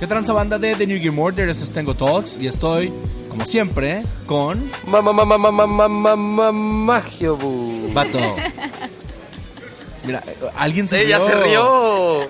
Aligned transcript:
¿Qué 0.00 0.06
tranza 0.06 0.32
banda 0.32 0.58
de 0.58 0.74
The 0.76 0.86
New 0.86 0.98
Game 1.02 1.20
Order? 1.20 1.48
Esto 1.50 1.64
es 1.64 1.70
Tengo 1.70 1.94
Talks 1.94 2.38
y 2.40 2.46
estoy, 2.46 2.90
como 3.28 3.44
siempre, 3.44 4.02
con 4.26 4.70
Mamá, 4.86 5.12
mamá, 5.12 5.36
mamá, 5.38 5.66
mamá, 5.66 5.88
mamá, 6.16 6.52
Magio, 6.52 7.36
bu. 7.36 7.90
Vato. 7.92 8.18
Mira, 10.04 10.22
alguien 10.56 10.88
se 10.88 11.02
¡Ella 11.02 11.18
rió. 11.18 11.26
se 11.28 11.34
rió! 11.42 12.28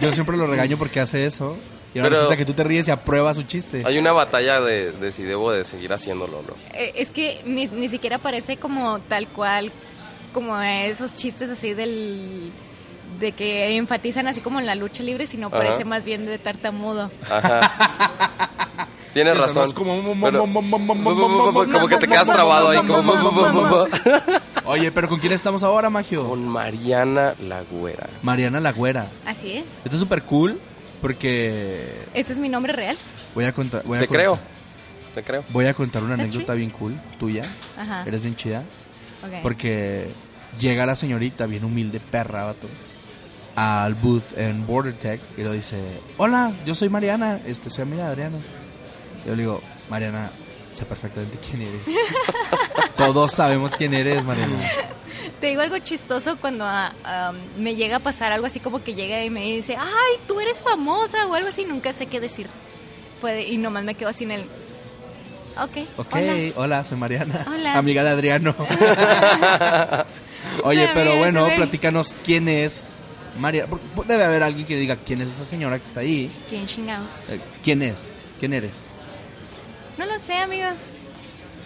Yo 0.00 0.12
siempre 0.14 0.36
lo 0.38 0.46
regaño 0.46 0.78
porque 0.78 1.00
hace 1.00 1.26
eso. 1.26 1.56
Y 1.92 1.98
ahora 1.98 2.08
Pero- 2.10 2.20
resulta 2.22 2.36
que 2.38 2.44
tú 2.46 2.54
te 2.54 2.64
ríes 2.64 2.88
y 2.88 2.90
apruebas 2.90 3.36
su 3.36 3.42
chiste. 3.42 3.82
Hay 3.84 3.98
una 3.98 4.12
batalla 4.12 4.60
de, 4.62 4.90
de 4.92 5.12
si 5.12 5.22
debo 5.22 5.52
de 5.52 5.64
seguir 5.64 5.92
haciéndolo 5.92 6.38
o 6.38 6.42
no. 6.42 6.54
Eh, 6.72 6.92
es 6.96 7.10
que 7.10 7.42
ni, 7.44 7.66
ni 7.66 7.88
siquiera 7.90 8.16
parece 8.18 8.56
como 8.56 8.98
tal 9.00 9.28
cual, 9.28 9.70
como 10.32 10.58
esos 10.60 11.12
chistes 11.12 11.50
así 11.50 11.74
del 11.74 12.50
de 13.18 13.32
que 13.32 13.76
enfatizan 13.76 14.26
así 14.28 14.40
como 14.40 14.60
en 14.60 14.66
la 14.66 14.74
lucha 14.74 15.02
libre, 15.02 15.26
sino 15.26 15.48
Ajá. 15.48 15.56
parece 15.56 15.84
más 15.84 16.04
bien 16.04 16.26
de 16.26 16.38
tartamudo. 16.38 17.10
Ajá. 17.30 18.50
Tienes 19.12 19.34
Sí, 19.34 19.38
razón. 19.38 19.68
es 19.68 19.74
como- 19.74 20.02
como 20.02 21.88
que 21.88 21.96
te 21.98 22.08
quedas 22.08 22.24
trabado 22.24 22.70
ahí. 22.70 22.78
Como... 22.86 23.86
Oye, 24.66 24.90
pero 24.92 25.08
¿con 25.08 25.20
quién 25.20 25.32
estamos 25.32 25.62
ahora, 25.62 25.90
Magio? 25.90 26.28
Con 26.28 26.48
Mariana 26.48 27.34
la 27.40 27.62
Güera. 27.62 28.08
Mariana 28.22 28.60
Lagüera. 28.60 29.08
Así 29.26 29.58
es. 29.58 29.64
Esto 29.84 29.94
es 29.96 30.00
súper 30.00 30.22
cool 30.22 30.60
porque 31.00 31.92
¿Ese 32.14 32.32
es 32.32 32.38
mi 32.38 32.48
nombre 32.48 32.72
real? 32.72 32.96
voy 33.34 33.44
a 33.44 33.52
contar... 33.52 33.82
Voy 33.84 33.98
a 33.98 34.00
Te 34.00 34.08
contar- 34.08 34.20
creo. 34.22 34.38
Te 35.14 35.22
creo. 35.22 35.44
Voy 35.50 35.66
a 35.66 35.74
contar 35.74 36.02
una 36.02 36.14
anécdota 36.14 36.54
bien 36.54 36.70
cool, 36.70 36.98
tuya. 37.18 37.44
Ajá. 37.78 38.02
Eres 38.06 38.22
bien 38.22 38.34
chida. 38.34 38.64
ok. 39.22 39.42
Porque 39.42 40.08
llega 40.58 40.86
la 40.86 40.96
señorita, 40.96 41.46
bien 41.46 41.62
humilde, 41.64 42.00
perra, 42.00 42.44
vato, 42.46 42.66
al 43.56 43.94
booth 43.94 44.36
en 44.36 44.66
Border 44.66 44.94
Tech 44.98 45.20
y 45.36 45.42
lo 45.42 45.52
dice, 45.52 45.78
hola, 46.16 46.52
yo 46.66 46.74
soy 46.74 46.88
Mariana, 46.88 47.40
este, 47.46 47.70
soy 47.70 47.82
amiga 47.82 48.04
de 48.06 48.10
Adriano. 48.10 48.38
Yo 49.24 49.32
le 49.34 49.42
digo, 49.42 49.62
Mariana, 49.88 50.30
sé 50.72 50.84
perfectamente 50.84 51.38
quién 51.38 51.62
eres. 51.62 51.80
Todos 52.96 53.32
sabemos 53.32 53.72
quién 53.76 53.94
eres, 53.94 54.24
Mariana. 54.24 54.58
Te 55.40 55.46
digo 55.48 55.62
algo 55.62 55.78
chistoso 55.78 56.36
cuando 56.40 56.64
ah, 56.66 57.32
me 57.58 57.74
llega 57.76 57.96
a 57.96 58.00
pasar 58.00 58.32
algo 58.32 58.46
así 58.46 58.60
como 58.60 58.82
que 58.82 58.94
llega 58.94 59.22
y 59.24 59.30
me 59.30 59.42
dice, 59.44 59.76
ay, 59.78 60.18
tú 60.26 60.40
eres 60.40 60.62
famosa 60.62 61.26
o 61.28 61.34
algo 61.34 61.48
así, 61.48 61.64
nunca 61.64 61.92
sé 61.92 62.06
qué 62.06 62.20
decir. 62.20 62.48
Fue 63.20 63.32
de- 63.34 63.48
y 63.48 63.56
nomás 63.56 63.84
me 63.84 63.94
quedo 63.94 64.08
así 64.10 64.24
en 64.24 64.32
el... 64.32 64.42
Ok, 65.56 65.86
Ok, 65.98 66.14
hola. 66.16 66.34
hola, 66.56 66.84
soy 66.84 66.98
Mariana, 66.98 67.44
Hola. 67.46 67.78
amiga 67.78 68.02
de 68.02 68.10
Adriano. 68.10 68.56
Oye, 70.64 70.88
pero 70.94 71.16
bueno, 71.16 71.48
platícanos 71.56 72.16
quién 72.24 72.48
es 72.48 72.93
Mariana. 73.38 73.68
Debe 74.06 74.24
haber 74.24 74.42
alguien 74.42 74.66
que 74.66 74.76
diga 74.76 74.96
quién 74.96 75.20
es 75.20 75.28
esa 75.28 75.44
señora 75.44 75.78
que 75.78 75.86
está 75.86 76.00
ahí. 76.00 76.32
¿Quién 76.48 76.66
chingados? 76.66 77.10
Eh, 77.28 77.40
¿Quién 77.62 77.82
es? 77.82 78.10
¿Quién 78.38 78.52
eres? 78.52 78.88
No 79.98 80.06
lo 80.06 80.18
sé, 80.18 80.34
amigo. 80.34 80.68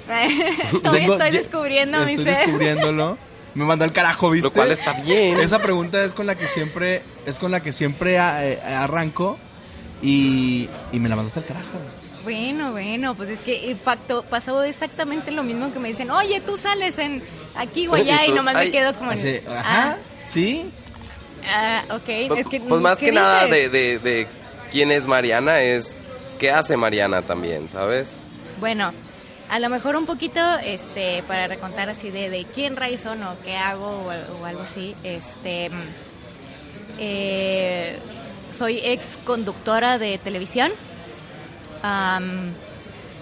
Todavía 0.82 1.00
Tengo- 1.00 1.12
estoy 1.14 1.30
descubriendo 1.30 1.98
mi 2.04 2.12
Estoy 2.12 2.24
ser. 2.24 2.36
descubriéndolo. 2.38 3.18
Me 3.54 3.64
mandó 3.64 3.84
al 3.84 3.92
carajo, 3.92 4.30
¿viste? 4.30 4.48
Lo 4.48 4.52
cual 4.52 4.70
está 4.70 4.92
bien. 4.94 5.38
Esa 5.40 5.58
pregunta 5.58 6.04
es 6.04 6.14
con 6.14 6.26
la 6.26 6.36
que 6.36 6.46
siempre 6.48 7.02
es 7.26 7.38
con 7.38 7.50
la 7.50 7.60
que 7.62 7.72
siempre 7.72 8.18
a- 8.18 8.46
eh, 8.46 8.60
arranco 8.62 9.38
y, 10.02 10.68
y 10.92 11.00
me 11.00 11.08
la 11.08 11.16
mandaste 11.16 11.40
al 11.40 11.46
carajo. 11.46 11.78
Bueno, 12.22 12.72
bueno, 12.72 13.14
pues 13.14 13.30
es 13.30 13.40
que 13.40 13.70
impacto 13.70 14.22
pasó 14.22 14.62
exactamente 14.62 15.30
lo 15.30 15.42
mismo 15.42 15.72
que 15.72 15.78
me 15.78 15.88
dicen, 15.88 16.10
oye, 16.10 16.40
tú 16.40 16.58
sales 16.58 16.98
en 16.98 17.22
aquí 17.56 17.86
o 17.88 17.94
allá 17.94 18.26
Y 18.26 18.32
nomás 18.32 18.54
ay. 18.56 18.66
me 18.66 18.72
quedo 18.72 18.94
como 18.94 19.12
en, 19.12 19.18
Así, 19.18 19.40
ajá, 19.48 19.96
¿sí? 20.26 20.70
Ah, 21.48 21.84
ok, 21.90 22.28
Pues, 22.28 22.40
es 22.40 22.46
que 22.48 22.60
pues 22.60 22.80
más 22.80 22.98
¿qué 22.98 23.06
que 23.06 23.12
nada 23.12 23.46
de, 23.46 23.68
de, 23.68 23.98
de 23.98 24.26
quién 24.70 24.90
es 24.92 25.06
Mariana 25.06 25.60
es 25.62 25.96
qué 26.38 26.50
hace 26.50 26.76
Mariana 26.76 27.22
también, 27.22 27.68
¿sabes? 27.68 28.16
Bueno, 28.60 28.92
a 29.50 29.58
lo 29.58 29.68
mejor 29.70 29.96
un 29.96 30.06
poquito, 30.06 30.40
este, 30.64 31.22
para 31.24 31.46
recontar 31.48 31.88
así 31.88 32.10
de, 32.10 32.28
de 32.30 32.44
quién 32.54 32.76
rayos 32.76 33.00
son 33.00 33.22
o 33.24 33.36
qué 33.44 33.56
hago 33.56 33.86
o, 34.06 34.10
al- 34.10 34.26
o 34.40 34.44
algo 34.44 34.62
así, 34.62 34.94
este, 35.04 35.70
eh, 36.98 37.98
soy 38.56 38.78
ex 38.84 39.16
conductora 39.24 39.98
de 39.98 40.18
televisión. 40.18 40.72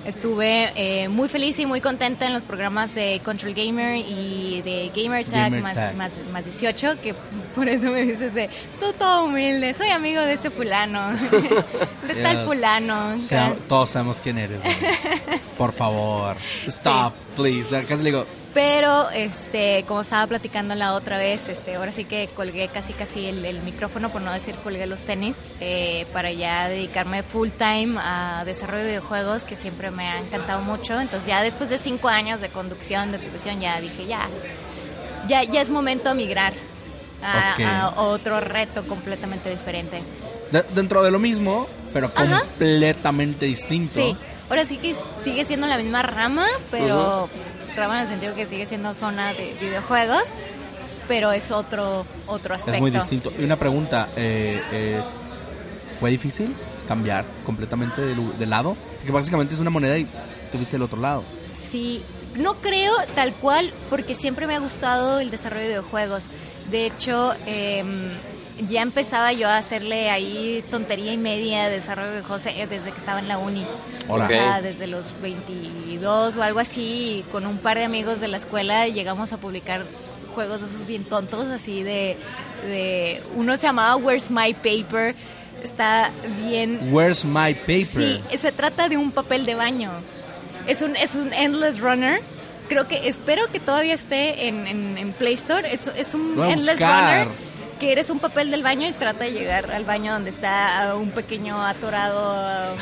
Estuve 0.04 0.72
eh, 0.76 1.08
muy 1.08 1.28
feliz 1.28 1.58
y 1.58 1.66
muy 1.66 1.80
contenta 1.80 2.26
en 2.26 2.32
los 2.34 2.44
programas 2.44 2.94
de 2.94 3.20
Control 3.24 3.54
Gamer 3.54 3.96
y 3.96 4.62
de 4.62 4.92
Gamer 4.94 5.24
Tag, 5.24 5.44
Gamer 5.44 5.62
más, 5.62 5.74
Tag. 5.74 5.94
Más, 5.96 6.10
más 6.32 6.44
18, 6.44 7.00
que 7.02 7.14
por 7.54 7.68
eso 7.68 7.86
me 7.86 8.02
dices 8.04 8.34
de, 8.34 8.48
tú 8.80 8.92
todo 8.98 9.24
humilde, 9.24 9.74
soy 9.74 9.88
amigo 9.90 10.20
de 10.22 10.34
ese 10.34 10.50
fulano, 10.50 11.10
de 12.06 12.14
tal 12.22 12.44
fulano. 12.46 13.18
Sea- 13.18 13.54
todos 13.68 13.90
sabemos 13.90 14.20
quién 14.20 14.38
eres. 14.38 14.60
Por 15.58 15.72
favor, 15.72 16.36
stop, 16.66 17.14
please. 17.34 17.70
La- 17.70 17.82
Casi 17.84 18.02
le 18.04 18.10
digo, 18.10 18.26
Pero, 18.56 19.10
este, 19.10 19.84
como 19.86 20.00
estaba 20.00 20.26
platicando 20.26 20.74
la 20.74 20.94
otra 20.94 21.18
vez, 21.18 21.46
este, 21.50 21.74
ahora 21.74 21.92
sí 21.92 22.06
que 22.06 22.30
colgué 22.34 22.68
casi 22.68 22.94
casi 22.94 23.26
el, 23.26 23.44
el 23.44 23.60
micrófono, 23.60 24.08
por 24.10 24.22
no 24.22 24.32
decir 24.32 24.54
colgué 24.64 24.86
los 24.86 25.02
tenis, 25.02 25.36
eh, 25.60 26.06
para 26.14 26.32
ya 26.32 26.66
dedicarme 26.66 27.22
full 27.22 27.50
time 27.50 27.98
a 28.00 28.44
desarrollo 28.46 28.84
de 28.84 28.88
videojuegos, 28.92 29.44
que 29.44 29.56
siempre 29.56 29.90
me 29.90 30.08
ha 30.08 30.18
encantado 30.20 30.62
mucho. 30.62 30.98
Entonces 30.98 31.28
ya 31.28 31.42
después 31.42 31.68
de 31.68 31.78
cinco 31.78 32.08
años 32.08 32.40
de 32.40 32.48
conducción, 32.48 33.12
de 33.12 33.18
televisión, 33.18 33.60
ya 33.60 33.78
dije, 33.78 34.06
ya, 34.06 34.26
ya, 35.28 35.42
ya 35.42 35.60
es 35.60 35.68
momento 35.68 36.08
de 36.08 36.14
migrar 36.14 36.54
a, 37.22 37.92
otro 37.96 38.40
reto 38.40 38.86
completamente 38.88 39.50
diferente. 39.50 40.02
de- 40.50 40.64
dentro 40.70 41.02
de 41.02 41.10
lo 41.10 41.18
mismo, 41.18 41.66
pero 41.92 42.06
Ajá. 42.06 42.40
completamente 42.40 43.44
distinto. 43.44 43.92
Sí, 43.92 44.16
ahora 44.48 44.64
sí 44.64 44.78
que 44.78 44.96
sigue 45.22 45.44
siendo 45.44 45.66
la 45.66 45.76
misma 45.76 46.00
rama, 46.00 46.46
pero 46.70 47.28
rama 47.76 47.96
en 47.96 48.02
el 48.02 48.08
sentido 48.08 48.34
que 48.34 48.46
sigue 48.46 48.66
siendo 48.66 48.94
zona 48.94 49.32
de 49.32 49.56
videojuegos, 49.60 50.24
pero 51.08 51.32
es 51.32 51.50
otro 51.50 52.06
otro 52.26 52.54
aspecto. 52.54 52.74
Es 52.74 52.80
muy 52.80 52.90
distinto. 52.90 53.32
Y 53.38 53.44
una 53.44 53.56
pregunta, 53.56 54.08
eh, 54.16 54.60
eh, 54.72 55.00
¿fue 56.00 56.10
difícil 56.10 56.54
cambiar 56.88 57.24
completamente 57.44 58.00
de, 58.00 58.14
de 58.14 58.46
lado? 58.46 58.76
Porque 58.98 59.12
básicamente 59.12 59.54
es 59.54 59.60
una 59.60 59.70
moneda 59.70 59.98
y 59.98 60.08
tuviste 60.50 60.76
el 60.76 60.82
otro 60.82 61.00
lado. 61.00 61.22
Sí, 61.52 62.02
no 62.36 62.54
creo 62.56 62.92
tal 63.14 63.32
cual, 63.34 63.72
porque 63.88 64.14
siempre 64.14 64.46
me 64.46 64.54
ha 64.54 64.58
gustado 64.58 65.20
el 65.20 65.30
desarrollo 65.30 65.62
de 65.62 65.68
videojuegos. 65.68 66.24
De 66.70 66.86
hecho, 66.86 67.32
em, 67.46 68.10
ya 68.68 68.82
empezaba 68.82 69.32
yo 69.32 69.48
a 69.48 69.58
hacerle 69.58 70.10
ahí 70.10 70.64
tontería 70.70 71.12
y 71.12 71.16
media 71.16 71.68
de 71.68 71.76
desarrollo 71.76 72.08
de 72.08 72.16
videojuegos 72.16 72.46
eh, 72.46 72.66
desde 72.68 72.90
que 72.90 72.98
estaba 72.98 73.20
en 73.20 73.28
la 73.28 73.38
uni. 73.38 73.66
Hola. 74.08 74.24
O 74.24 74.28
sea, 74.28 74.62
desde 74.62 74.86
los 74.86 75.12
22 75.96 76.36
o 76.36 76.42
algo 76.42 76.60
así, 76.60 77.18
y 77.18 77.24
con 77.32 77.46
un 77.46 77.58
par 77.58 77.78
de 77.78 77.84
amigos 77.84 78.20
de 78.20 78.28
la 78.28 78.36
escuela 78.36 78.86
llegamos 78.88 79.32
a 79.32 79.38
publicar 79.38 79.84
juegos 80.34 80.60
de 80.60 80.66
esos 80.66 80.86
bien 80.86 81.04
tontos, 81.04 81.46
así 81.46 81.82
de, 81.82 82.16
de... 82.66 83.22
Uno 83.34 83.56
se 83.56 83.62
llamaba 83.62 83.96
Where's 83.96 84.30
My 84.30 84.54
Paper, 84.54 85.14
está 85.62 86.10
bien 86.44 86.92
Where's 86.92 87.24
my 87.24 87.54
paper? 87.54 87.86
Sí, 87.86 88.22
se 88.36 88.52
trata 88.52 88.88
de 88.88 88.96
un 88.96 89.10
papel 89.10 89.46
de 89.46 89.54
baño. 89.54 89.90
Es 90.66 90.82
un, 90.82 90.96
es 90.96 91.14
un 91.14 91.32
Endless 91.32 91.80
Runner. 91.80 92.20
Creo 92.68 92.88
que, 92.88 93.08
espero 93.08 93.50
que 93.50 93.60
todavía 93.60 93.94
esté 93.94 94.48
en, 94.48 94.66
en, 94.66 94.98
en 94.98 95.12
Play 95.12 95.34
Store. 95.34 95.72
Es, 95.72 95.86
es 95.96 96.12
un 96.14 96.42
Endless. 96.42 96.80
Runner 96.80 97.45
que 97.78 97.92
eres 97.92 98.08
un 98.10 98.18
papel 98.18 98.50
del 98.50 98.62
baño 98.62 98.88
y 98.88 98.92
trata 98.92 99.24
de 99.24 99.32
llegar 99.32 99.70
al 99.70 99.84
baño 99.84 100.12
donde 100.12 100.30
está 100.30 100.94
un 100.96 101.10
pequeño 101.10 101.62
atorado, 101.64 102.74
uh, 102.74 102.76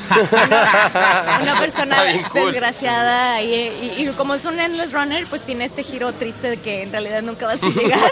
una, 0.46 1.38
una 1.42 1.60
persona 1.60 1.96
cool. 2.32 2.52
desgraciada 2.52 3.42
y, 3.42 3.54
y- 3.54 3.94
y 3.98 4.06
como 4.16 4.34
es 4.34 4.44
un 4.44 4.58
Endless 4.60 4.92
Runner, 4.92 5.26
pues 5.26 5.42
tiene 5.42 5.64
este 5.64 5.82
giro 5.82 6.12
triste 6.14 6.50
de 6.50 6.56
que 6.58 6.82
en 6.84 6.92
realidad 6.92 7.22
nunca 7.22 7.46
vas 7.46 7.62
a 7.62 7.66
llegar 7.68 8.10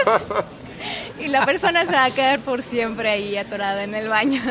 y 1.21 1.29
la 1.29 1.45
persona 1.47 1.85
se 1.87 1.93
va 1.93 2.05
a 2.05 2.11
quedar 2.11 2.41
por 2.41 2.63
siempre 2.63 3.11
ahí 3.11 3.37
atorada 3.37 3.85
en 3.85 3.95
el 3.95 4.09
baño. 4.09 4.43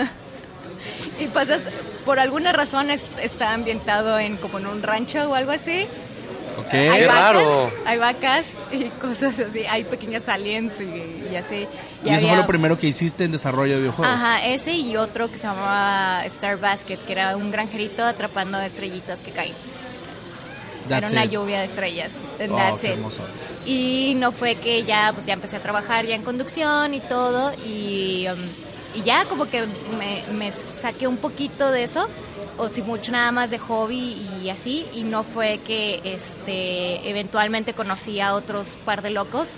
Y 1.19 1.27
pasas, 1.27 1.61
por 2.05 2.19
alguna 2.19 2.53
razón 2.53 2.89
es- 2.91 3.07
está 3.21 3.51
ambientado 3.53 4.17
en 4.19 4.37
como 4.37 4.57
en 4.57 4.67
un 4.67 4.81
rancho 4.83 5.29
o 5.29 5.35
algo 5.35 5.51
así. 5.51 5.85
Ok. 6.57 6.73
Hay 6.73 7.05
vacas, 7.05 7.21
raro. 7.33 7.71
Hay 7.85 7.97
vacas 7.97 8.49
y 8.71 8.85
cosas 8.89 9.37
así, 9.39 9.65
hay 9.69 9.83
pequeños 9.83 10.27
aliens 10.29 10.79
y, 10.79 11.27
y 11.31 11.35
así. 11.35 11.67
Y 12.03 12.09
eso 12.09 12.27
fue 12.27 12.37
lo 12.37 12.47
primero 12.47 12.77
que 12.77 12.87
hiciste 12.87 13.23
en 13.23 13.31
desarrollo 13.31 13.73
de 13.73 13.79
videojuegos. 13.79 14.15
Ajá, 14.15 14.45
ese 14.45 14.73
y 14.73 14.97
otro 14.97 15.29
que 15.29 15.37
se 15.37 15.43
llamaba 15.43 16.25
Star 16.25 16.57
Basket, 16.59 16.97
que 16.97 17.11
era 17.11 17.35
un 17.37 17.51
granjerito 17.51 18.03
atrapando 18.03 18.59
estrellitas 18.59 19.21
que 19.21 19.31
caen. 19.31 19.53
era 20.89 21.07
una 21.07 21.25
it. 21.25 21.31
lluvia 21.31 21.59
de 21.59 21.65
estrellas. 21.65 22.09
Oh, 22.49 22.55
That's 22.55 22.81
qué 22.81 22.87
it. 22.87 22.93
hermoso. 22.93 23.21
Y 23.65 24.13
no 24.17 24.31
fue 24.31 24.55
que 24.55 24.83
ya, 24.83 25.11
pues 25.13 25.27
ya 25.27 25.33
empecé 25.33 25.57
a 25.57 25.61
trabajar 25.61 26.05
ya 26.05 26.15
en 26.15 26.23
conducción 26.23 26.95
y 26.95 27.01
todo, 27.01 27.53
y, 27.63 28.25
um, 28.27 28.39
y 28.99 29.03
ya 29.03 29.25
como 29.25 29.45
que 29.45 29.67
me, 29.97 30.23
me 30.33 30.51
saqué 30.51 31.07
un 31.07 31.17
poquito 31.17 31.69
de 31.69 31.83
eso, 31.83 32.09
o 32.57 32.67
si 32.67 32.81
mucho 32.81 33.11
nada 33.11 33.31
más 33.31 33.51
de 33.51 33.59
hobby 33.59 34.27
y 34.43 34.49
así, 34.49 34.87
y 34.93 35.03
no 35.03 35.23
fue 35.23 35.59
que 35.59 36.01
este 36.03 37.07
eventualmente 37.07 37.73
conocí 37.73 38.19
a 38.19 38.33
otros 38.33 38.69
par 38.83 39.03
de 39.03 39.11
locos, 39.11 39.57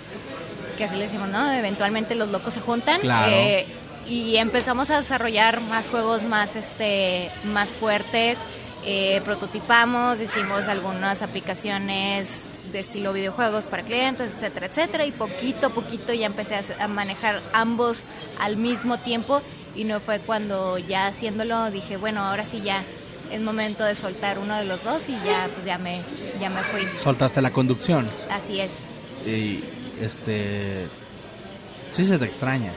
que 0.74 0.84
así 0.84 0.96
le 0.96 1.04
decimos, 1.04 1.28
¿no? 1.28 1.52
Eventualmente 1.52 2.14
los 2.14 2.28
locos 2.28 2.54
se 2.54 2.60
juntan. 2.60 3.00
Claro. 3.00 3.32
Eh, 3.32 3.66
y 4.06 4.36
empezamos 4.36 4.90
a 4.90 4.98
desarrollar 4.98 5.60
más 5.60 5.86
juegos 5.86 6.22
más, 6.22 6.56
este, 6.56 7.30
más 7.44 7.70
fuertes. 7.70 8.38
Eh, 8.84 9.22
prototipamos, 9.24 10.20
hicimos 10.20 10.68
algunas 10.68 11.22
aplicaciones 11.22 12.28
de 12.70 12.80
estilo 12.80 13.12
videojuegos 13.12 13.64
para 13.64 13.82
clientes, 13.82 14.32
etcétera, 14.34 14.66
etcétera. 14.66 15.06
Y 15.06 15.12
poquito 15.12 15.68
a 15.68 15.70
poquito 15.70 16.12
ya 16.12 16.26
empecé 16.26 16.60
a, 16.78 16.88
manejar 16.88 17.40
ambos 17.52 18.04
al 18.38 18.56
mismo 18.56 18.98
tiempo. 18.98 19.40
Y 19.74 19.84
no 19.84 20.00
fue 20.00 20.20
cuando 20.20 20.76
ya 20.78 21.06
haciéndolo 21.06 21.70
dije, 21.70 21.96
bueno, 21.96 22.24
ahora 22.24 22.44
sí 22.44 22.60
ya 22.62 22.84
es 23.30 23.40
momento 23.40 23.84
de 23.84 23.94
soltar 23.94 24.38
uno 24.38 24.56
de 24.58 24.64
los 24.64 24.84
dos 24.84 25.08
y 25.08 25.12
ya 25.24 25.48
pues 25.52 25.64
ya 25.64 25.78
me 25.78 26.02
ya 26.38 26.50
me 26.50 26.62
fui. 26.64 26.86
Soltaste 27.02 27.40
la 27.40 27.52
conducción 27.52 28.06
Así 28.30 28.60
es. 28.60 28.72
y 29.26 29.64
este 30.00 30.86
sí 31.90 32.04
se 32.04 32.18
te 32.18 32.24
extraña. 32.24 32.72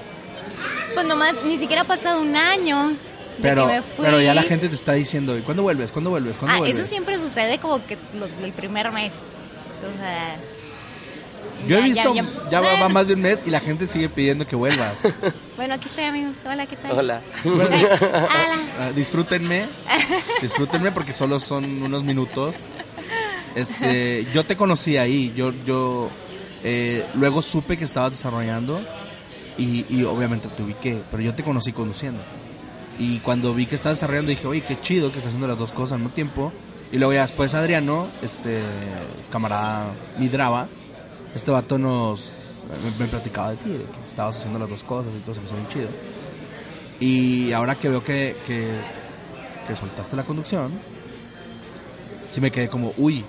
Pues 0.94 1.06
nomás 1.06 1.34
ni 1.46 1.58
siquiera 1.58 1.84
ha 1.84 1.86
pasado 1.86 2.22
un 2.22 2.36
año 2.36 2.90
de 2.90 2.96
Pero 3.42 3.68
que 3.68 3.74
me 3.74 3.82
fui. 3.82 4.06
pero 4.06 4.20
ya 4.22 4.34
la 4.34 4.44
gente 4.44 4.68
te 4.70 4.76
está 4.76 4.94
diciendo, 4.94 5.38
¿cuándo 5.46 5.64
vuelves? 5.64 5.92
¿Cuándo 5.92 6.10
vuelves? 6.10 6.38
¿Cuándo 6.38 6.56
Ah, 6.56 6.60
vuelves? 6.60 6.80
eso 6.80 6.88
siempre 6.88 7.20
sucede 7.20 7.60
como 7.60 7.86
que 7.86 7.98
lo- 8.18 8.26
el 8.46 8.54
primer 8.54 8.92
mes. 8.92 9.14
O 9.14 10.00
sea, 10.00 10.38
Yo 11.68 11.78
he 11.80 11.82
visto 11.82 12.14
ya- 12.16 12.24
ya, 12.50 12.62
ya- 12.62 12.80
va, 12.82 12.90
más 12.90 13.08
de 13.08 13.14
un 13.16 13.22
mes 13.22 13.40
y 13.46 13.50
la 13.52 13.60
gente 13.60 13.86
sigue 13.88 14.10
pidiendo 14.10 14.46
que 14.48 14.56
vuelvas. 14.56 14.96
Bueno, 15.58 15.74
aquí 15.74 15.88
estoy, 15.88 16.04
amigos. 16.04 16.38
Hola, 16.46 16.68
¿qué 16.68 16.76
tal? 16.76 16.92
Hola. 17.00 17.22
Bueno, 17.44 17.64
Hola. 17.66 18.30
ah, 18.80 18.92
disfrútenme, 18.96 19.66
disfrútenme 20.42 20.92
porque 20.92 21.14
solo 21.14 21.40
son 21.40 21.82
unos 21.82 22.04
minutos. 22.04 22.58
Este, 23.56 24.28
yo 24.34 24.44
te 24.46 24.56
conocí 24.56 24.98
ahí, 24.98 25.34
yo, 25.36 25.52
yo, 25.66 26.10
eh, 26.70 27.06
luego 27.14 27.42
supe 27.42 27.78
que 27.78 27.86
estabas 27.86 28.12
desarrollando 28.12 28.82
y, 29.58 29.86
y 29.88 30.04
obviamente 30.04 30.50
te 30.50 30.64
ubiqué, 30.64 31.02
pero 31.10 31.24
yo 31.24 31.34
te 31.34 31.42
conocí 31.42 31.72
conduciendo. 31.72 32.22
Y 33.00 33.20
cuando 33.20 33.54
vi 33.54 33.68
que 33.68 33.76
estabas 33.76 34.00
desarrollando 34.00 34.32
dije, 34.32 34.46
oye, 34.48 34.60
qué 34.64 34.82
chido 34.82 35.10
que 35.10 35.20
estás 35.20 35.28
haciendo 35.28 35.48
las 35.48 35.58
dos 35.58 35.72
cosas 35.72 35.94
al 35.94 36.00
mismo 36.00 36.14
tiempo. 36.14 36.52
Y 36.92 36.98
luego 36.98 37.14
ya 37.14 37.22
después 37.22 37.54
Adriano, 37.54 38.10
este, 38.22 38.64
camarada 39.32 39.94
Midraba, 40.20 40.68
este 41.34 41.52
vato 41.52 41.78
nos, 41.78 42.34
me, 42.84 43.06
me 43.06 43.10
platicaba 43.10 43.52
de 43.52 43.56
ti, 43.56 43.70
de 43.70 43.86
que 43.86 44.04
estabas 44.06 44.36
haciendo 44.36 44.60
las 44.60 44.70
dos 44.70 44.84
cosas 44.84 45.14
y 45.18 45.22
todo, 45.22 45.36
se 45.36 45.40
me 45.40 45.46
hizo 45.48 45.56
bien 45.56 45.68
chido. 45.70 45.90
Y 47.00 47.54
ahora 47.54 47.80
que 47.80 47.88
veo 47.88 48.04
que, 48.04 48.36
que, 48.46 48.68
que 49.66 49.74
soltaste 49.74 50.18
la 50.18 50.26
conducción, 50.26 50.74
sí 52.28 52.42
me 52.42 52.52
quedé 52.52 52.68
como, 52.68 52.94
uy, 52.98 53.24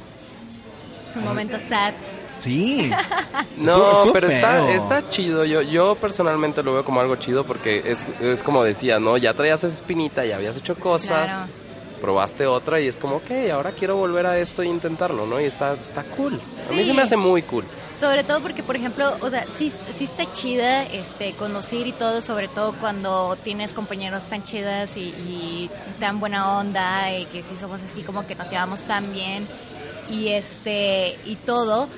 Es 1.09 1.15
un 1.15 1.23
momento 1.23 1.57
sad. 1.61 1.95
Sí. 2.39 2.91
No, 3.57 3.73
Estuvo- 3.73 3.91
estuvo 3.99 4.13
pero 4.13 4.29
está, 4.29 4.53
feo. 4.53 4.69
está 4.69 5.09
chido. 5.11 5.45
Yo, 5.45 5.63
yo 5.63 5.97
personalmente 5.97 6.63
lo 6.63 6.75
veo 6.75 6.85
como 6.85 7.01
algo 7.01 7.17
chido 7.17 7.43
porque 7.45 7.83
es, 7.85 8.07
es 8.21 8.43
como 8.45 8.63
decía, 8.63 9.01
¿no? 9.01 9.17
Ya 9.17 9.35
traías 9.35 9.65
esa 9.65 9.75
espinita, 9.75 10.25
ya 10.25 10.37
habías 10.37 10.57
hecho 10.57 10.77
cosas, 10.77 11.27
Claro. 11.29 11.49
probaste 12.01 12.47
otra 12.47 12.81
y 12.81 12.87
es 12.87 12.99
como, 12.99 13.17
ok, 13.17 13.51
ahora 13.53 13.73
quiero 13.73 13.97
volver 13.97 14.27
a 14.27 14.39
esto 14.39 14.63
e 14.63 14.67
intentarlo, 14.67 15.27
¿no? 15.27 15.41
Y 15.41 15.45
está, 15.45 15.73
está 15.75 16.05
cool. 16.05 16.35
A 16.69 16.73
mí 16.73 16.79
Sí. 16.79 16.85
se 16.85 16.95
me 16.95 17.03
hace 17.03 17.17
muy 17.17 17.43
cool. 17.43 17.65
Sobre 17.99 18.23
todo 18.23 18.41
porque, 18.41 18.63
por 18.63 18.77
ejemplo, 18.77 19.13
o 19.21 19.29
sea, 19.29 19.45
sí, 19.53 19.73
sí 19.93 20.05
está 20.05 20.31
chida 20.33 20.85
este, 20.85 21.33
conocer 21.33 21.85
y 21.89 21.93
todo, 21.93 22.23
sobre 22.23 22.47
todo 22.47 22.75
cuando 22.81 23.37
tienes 23.43 23.73
compañeros 23.73 24.27
tan 24.27 24.45
chidas 24.45 24.97
y, 24.97 25.01
y 25.09 25.71
tan 25.99 26.21
buena 26.21 26.59
onda 26.61 27.13
y 27.13 27.25
que 27.27 27.43
sí 27.43 27.57
somos 27.57 27.83
así 27.83 28.03
como 28.03 28.25
que 28.25 28.37
nos 28.37 28.49
llevamos 28.49 28.83
tan 28.83 29.13
bien 29.13 29.49
y 30.09 30.29
este 30.29 31.19
y 31.27 31.35
todo. 31.37 31.89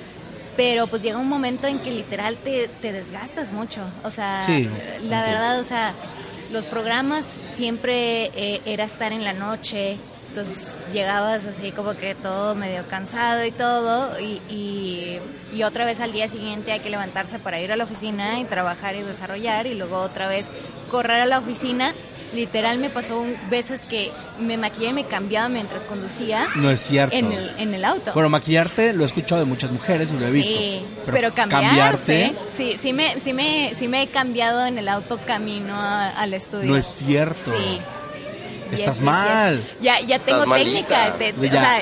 Pero 0.61 0.85
pues 0.85 1.01
llega 1.01 1.17
un 1.17 1.27
momento 1.27 1.65
en 1.65 1.79
que 1.79 1.89
literal 1.89 2.37
te, 2.37 2.67
te 2.67 2.91
desgastas 2.93 3.51
mucho. 3.51 3.81
O 4.03 4.11
sea, 4.11 4.43
Sí, 4.45 4.69
la 5.01 5.23
verdad, 5.23 5.59
o 5.59 5.63
sea, 5.63 5.95
los 6.51 6.65
programas 6.65 7.25
siempre 7.51 8.25
eh, 8.35 8.61
era 8.65 8.83
estar 8.83 9.11
en 9.11 9.23
la 9.23 9.33
noche, 9.33 9.97
entonces 10.27 10.75
llegabas 10.93 11.45
así 11.45 11.71
como 11.71 11.95
que 11.95 12.13
todo 12.13 12.53
medio 12.53 12.87
cansado 12.87 13.43
y 13.43 13.51
todo, 13.51 14.19
y, 14.19 14.39
y, 14.49 15.19
y 15.51 15.63
otra 15.63 15.83
vez 15.83 15.99
al 15.99 16.11
día 16.11 16.27
siguiente 16.27 16.71
hay 16.71 16.81
que 16.81 16.91
levantarse 16.91 17.39
para 17.39 17.59
ir 17.59 17.71
a 17.71 17.75
la 17.75 17.85
oficina 17.85 18.39
y 18.39 18.45
trabajar 18.45 18.95
y 18.95 19.01
desarrollar, 19.01 19.65
y 19.65 19.73
luego 19.73 19.97
otra 19.97 20.27
vez 20.27 20.51
correr 20.91 21.21
a 21.21 21.25
la 21.25 21.39
oficina. 21.39 21.95
Literal 22.33 22.77
me 22.77 22.89
pasó 22.89 23.19
un- 23.19 23.35
veces 23.49 23.81
que 23.85 24.11
me 24.39 24.55
maquillé 24.57 24.89
y 24.89 24.93
me 24.93 25.03
cambiaba 25.05 25.49
mientras 25.49 25.83
conducía 25.85 26.47
No 26.55 26.69
es 26.71 26.79
cierto. 26.81 27.15
en 27.15 27.31
el, 27.31 27.49
en 27.57 27.73
el 27.73 27.83
auto. 27.83 28.13
Bueno, 28.13 28.29
maquillarte 28.29 28.93
lo 28.93 29.03
he 29.03 29.05
escuchado 29.05 29.41
de 29.41 29.45
muchas 29.45 29.69
mujeres 29.71 30.11
y 30.11 30.17
lo 30.19 30.25
he 30.27 30.31
visto. 30.31 30.53
Sí, 30.57 30.85
pero, 31.05 31.33
cambiarse, 31.33 32.33
sí, 32.55 32.75
sí 32.77 32.93
me, 32.93 33.19
sí 33.21 33.33
me, 33.33 33.73
sí 33.75 33.87
me 33.89 34.03
he 34.03 34.07
cambiado 34.07 34.65
en 34.65 34.77
el 34.77 34.87
auto 34.87 35.19
camino 35.25 35.75
a- 35.75 36.09
al 36.09 36.33
estudio. 36.33 36.69
no 36.69 36.77
es 36.77 36.85
cierto. 36.85 37.51
Sí. 37.57 37.79
Estás 38.71 38.97
Yes, 38.99 39.05
mal. 39.05 39.57
yes. 39.57 39.81
Ya, 39.81 39.99
ya 39.99 40.19
tengo 40.19 40.45
técnica. 40.53 41.17
te- 41.17 41.33
te- 41.33 41.49
Ya. 41.49 41.59
O 41.59 41.65
sea, 41.65 41.79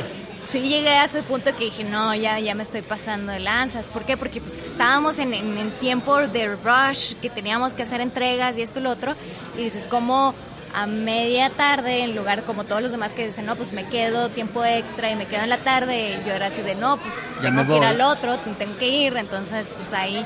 sí 0.50 0.62
llegué 0.62 0.90
a 0.90 1.06
ese 1.06 1.24
punto 1.24 1.56
que 1.56 1.66
dije, 1.66 1.84
no, 1.84 2.14
ya, 2.16 2.40
ya 2.40 2.56
me 2.56 2.64
estoy 2.64 2.82
pasando 2.82 3.32
de 3.32 3.40
lanzas. 3.40 3.88
¿Por 3.88 4.06
qué? 4.06 4.18
Porque 4.18 4.42
pues 4.42 4.68
estábamos 4.68 5.20
en, 5.20 5.34
en, 5.34 5.58
en 5.58 5.72
tiempo 5.80 6.18
de 6.18 6.56
rush, 6.56 7.14
que 7.22 7.30
teníamos 7.30 7.74
que 7.74 7.84
hacer 7.84 8.02
entregas 8.02 8.58
y 8.58 8.62
esto 8.62 8.80
y 8.80 8.84
lo 8.84 8.92
otro. 8.92 9.14
Y 9.58 9.64
dices, 9.64 9.88
como 9.88 10.34
a 10.74 10.88
media 10.88 11.50
tarde, 11.52 12.00
en 12.00 12.16
lugar 12.16 12.44
como 12.44 12.64
todos 12.64 12.82
los 12.82 12.92
demás 12.92 13.14
que 13.14 13.28
dicen, 13.28 13.46
no, 13.46 13.56
pues 13.56 13.72
me 13.72 13.86
quedo 13.86 14.30
tiempo 14.30 14.64
extra 14.66 15.12
y 15.12 15.16
me 15.16 15.28
quedo 15.28 15.44
en 15.44 15.50
la 15.50 15.64
tarde. 15.64 16.22
Yo 16.26 16.34
era 16.34 16.48
así 16.48 16.62
de, 16.62 16.76
no, 16.76 16.98
pues 16.98 17.14
Ya 17.42 17.50
tengo 17.50 17.68
que 17.68 17.78
ir 17.78 17.84
al 17.84 18.02
otro, 18.02 18.38
tengo 18.58 18.78
que 18.78 18.90
ir. 18.90 19.18
Entonces, 19.18 19.72
pues 19.76 19.94
ahí, 19.94 20.26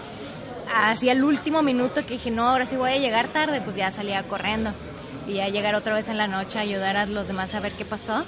hacia 0.74 1.12
el 1.12 1.24
último 1.24 1.62
minuto 1.62 2.06
que 2.06 2.14
dije, 2.14 2.32
no, 2.32 2.50
ahora 2.50 2.66
sí 2.66 2.78
voy 2.78 2.92
a 2.92 2.98
llegar 2.98 3.28
tarde, 3.28 3.62
pues 3.62 3.76
ya 3.76 3.92
salía 3.92 4.24
corriendo. 4.24 4.74
Y 5.28 5.36
ya 5.36 5.48
llegar 5.48 5.76
otra 5.76 5.94
vez 5.94 6.10
en 6.10 6.18
la 6.18 6.28
noche 6.28 6.60
a 6.60 6.62
ayudar 6.62 6.98
a 6.98 7.06
los 7.06 7.28
demás 7.28 7.54
a 7.56 7.60
ver 7.62 7.72
qué 7.74 7.86
pasó 7.86 8.26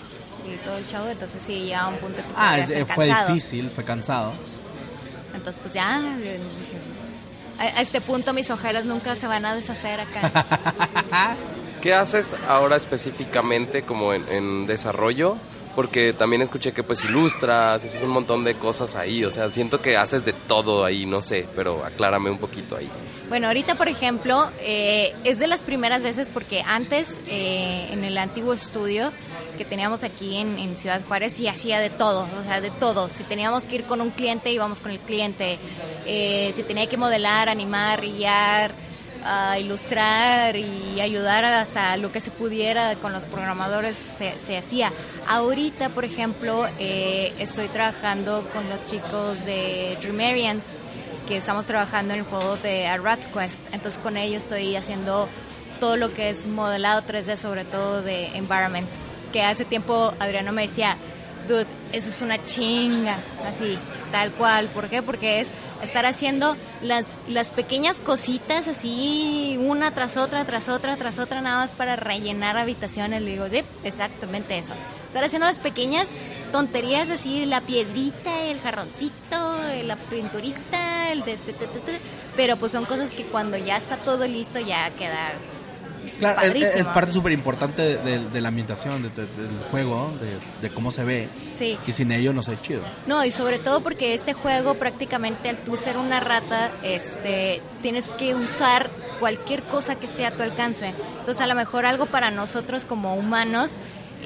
y 0.53 0.57
todo 0.65 0.77
el 0.77 0.87
show. 0.87 1.05
Entonces 1.07 1.41
sí, 1.45 1.67
ya 1.67 1.81
a 1.83 1.87
un 1.89 1.97
punto 1.97 2.17
que 2.21 2.33
Ah, 2.35 2.59
es- 2.59 2.67
ser 2.67 2.85
fue 2.85 3.07
cansado. 3.07 3.27
difícil, 3.29 3.69
fue 3.71 3.83
cansado. 3.83 4.33
Entonces 5.33 5.61
pues 5.61 5.73
ya, 5.73 6.01
eh, 6.21 6.39
a, 7.59 7.63
a 7.63 7.81
este 7.81 8.01
punto 8.01 8.33
mis 8.33 8.49
ojeras 8.51 8.85
nunca 8.85 9.15
se 9.15 9.27
van 9.27 9.45
a 9.45 9.55
deshacer 9.55 9.99
acá. 10.01 10.45
¿Qué 11.81 11.93
haces 11.93 12.35
ahora 12.47 12.75
específicamente 12.77 13.83
como 13.83 14.13
en, 14.13 14.27
en 14.29 14.65
desarrollo? 14.65 15.37
Porque 15.75 16.13
también 16.13 16.41
escuché 16.41 16.71
que 16.71 16.83
pues 16.83 17.03
ilustras, 17.03 17.83
haces 17.83 18.01
un 18.01 18.11
montón 18.11 18.43
de 18.43 18.55
cosas 18.55 18.95
ahí, 18.95 19.25
o 19.25 19.31
sea, 19.31 19.49
siento 19.49 19.81
que 19.81 19.97
haces 19.97 20.23
de 20.23 20.33
todo 20.33 20.85
ahí, 20.85 21.05
no 21.05 21.21
sé, 21.21 21.45
pero 21.55 21.83
aclárame 21.83 22.29
un 22.29 22.37
poquito 22.37 22.77
ahí. 22.77 22.89
Bueno, 23.27 23.47
ahorita, 23.47 23.75
por 23.75 23.89
ejemplo, 23.89 24.51
eh, 24.59 25.15
es 25.23 25.39
de 25.39 25.47
las 25.47 25.63
primeras 25.63 26.03
veces 26.03 26.29
porque 26.31 26.61
antes, 26.61 27.19
eh, 27.27 27.87
en 27.91 28.03
el 28.03 28.17
antiguo 28.17 28.53
estudio 28.53 29.11
que 29.57 29.65
teníamos 29.65 30.03
aquí 30.03 30.37
en, 30.37 30.77
Ciudad 30.77 31.01
Juárez, 31.07 31.39
y 31.39 31.47
hacía 31.47 31.79
de 31.79 31.89
todo, 31.89 32.27
o 32.37 32.43
sea, 32.43 32.61
de 32.61 32.69
todo. 32.69 33.09
Si 33.09 33.23
teníamos 33.23 33.65
que 33.65 33.75
ir 33.75 33.83
con 33.85 34.01
un 34.01 34.11
cliente, 34.11 34.51
íbamos 34.51 34.81
con 34.81 34.91
el 34.91 34.99
cliente. 34.99 35.57
Eh, 36.05 36.51
si 36.53 36.63
tenía 36.63 36.87
que 36.87 36.97
modelar, 36.97 37.49
animar, 37.49 38.01
rillar, 38.01 38.75
ah, 39.25 39.57
ilustrar 39.59 40.55
y 40.55 41.01
ayudar 41.01 41.43
hasta 41.43 41.97
lo 41.97 42.11
que 42.11 42.21
se 42.21 42.31
pudiera 42.31 42.95
con 42.95 43.11
los 43.11 43.25
programadores 43.25 43.97
se, 43.97 44.39
se 44.39 44.57
hacía. 44.57 44.93
Ahorita, 45.27 45.89
por 45.89 46.05
ejemplo, 46.05 46.67
eh, 46.79 47.33
estoy 47.39 47.67
trabajando 47.67 48.47
con 48.53 48.69
los 48.69 48.83
chicos 48.85 49.45
de 49.45 49.97
Dreamarians 50.01 50.75
que 51.27 51.37
estamos 51.37 51.65
trabajando 51.65 52.13
en 52.13 52.19
el 52.21 52.25
juego 52.25 52.57
de 52.57 52.87
A 52.87 52.97
Rat's 52.97 53.27
Quest. 53.27 53.59
Entonces 53.71 53.99
con 53.99 54.17
ellos 54.17 54.43
estoy 54.43 54.75
haciendo 54.75 55.27
todo 55.79 55.97
lo 55.97 56.13
que 56.13 56.29
es 56.29 56.47
modelado 56.47 57.01
3D, 57.01 57.35
sobre 57.35 57.65
todo 57.65 58.01
de 58.01 58.27
environments. 58.37 58.95
Que 59.33 59.43
hace 59.43 59.65
tiempo 59.65 60.13
Adriano 60.19 60.51
me 60.51 60.63
decía, 60.63 60.97
dude, 61.47 61.67
eso 61.91 62.09
es 62.09 62.21
una 62.21 62.43
chinga, 62.45 63.17
así, 63.45 63.77
tal 64.11 64.31
cual. 64.33 64.67
¿Por 64.69 64.89
qué? 64.89 65.01
Porque 65.01 65.41
es 65.41 65.51
estar 65.83 66.05
haciendo 66.05 66.55
las, 66.81 67.17
las 67.27 67.51
pequeñas 67.51 67.99
cositas 67.99 68.67
así, 68.67 69.57
una 69.59 69.91
tras 69.91 70.17
otra, 70.17 70.45
tras 70.45 70.69
otra, 70.69 70.97
tras 70.97 71.19
otra, 71.19 71.41
nada 71.41 71.57
más 71.57 71.71
para 71.71 71.95
rellenar 71.95 72.57
habitaciones. 72.57 73.21
Le 73.21 73.31
digo, 73.31 73.49
sí, 73.49 73.63
exactamente 73.83 74.57
eso. 74.57 74.73
Estar 75.07 75.23
haciendo 75.23 75.47
las 75.47 75.59
pequeñas 75.59 76.09
tonterías 76.51 77.09
así, 77.09 77.45
la 77.45 77.61
piedrita, 77.61 78.43
el 78.43 78.59
jarroncito, 78.59 79.57
la 79.83 79.95
pinturita, 79.95 81.11
el 81.11 81.23
de 81.23 81.33
este, 81.33 81.53
te, 81.53 81.67
te, 81.67 81.79
te. 81.79 81.99
pero 82.35 82.57
pues 82.57 82.71
son 82.71 82.85
cosas 82.85 83.11
que 83.11 83.23
cuando 83.25 83.57
ya 83.57 83.77
está 83.77 83.97
todo 83.97 84.27
listo 84.27 84.59
ya 84.59 84.89
queda 84.91 85.33
Claro, 86.19 86.41
es, 86.41 86.85
parte 86.87 87.11
súper 87.11 87.31
importante 87.31 87.81
de, 87.81 87.97
de- 87.97 88.29
de 88.29 88.41
la 88.41 88.47
ambientación, 88.49 89.03
de- 89.03 89.09
de- 89.09 89.25
del 89.27 89.59
juego, 89.71 90.13
de, 90.19 90.37
de 90.61 90.73
cómo 90.73 90.91
se 90.91 91.03
ve. 91.03 91.29
Sí. 91.57 91.77
Y 91.87 91.91
sin 91.93 92.11
ello 92.11 92.33
no 92.33 92.43
sé 92.43 92.57
chido. 92.61 92.81
No, 93.07 93.23
y 93.25 93.31
sobre 93.31 93.59
todo 93.59 93.81
porque 93.81 94.13
este 94.13 94.33
juego 94.33 94.75
prácticamente 94.75 95.49
al 95.49 95.57
tú 95.57 95.77
ser 95.77 95.97
una 95.97 96.19
rata, 96.19 96.71
este, 96.83 97.61
tienes 97.81 98.09
que 98.11 98.35
usar 98.35 98.89
cualquier 99.19 99.63
cosa 99.63 99.95
que 99.95 100.05
esté 100.05 100.25
a 100.25 100.31
tu 100.31 100.43
alcance. 100.43 100.93
Entonces 101.19 101.41
a 101.41 101.47
lo 101.47 101.55
mejor 101.55 101.85
algo 101.85 102.05
para 102.07 102.31
nosotros 102.31 102.85
como 102.85 103.15
humanos 103.15 103.71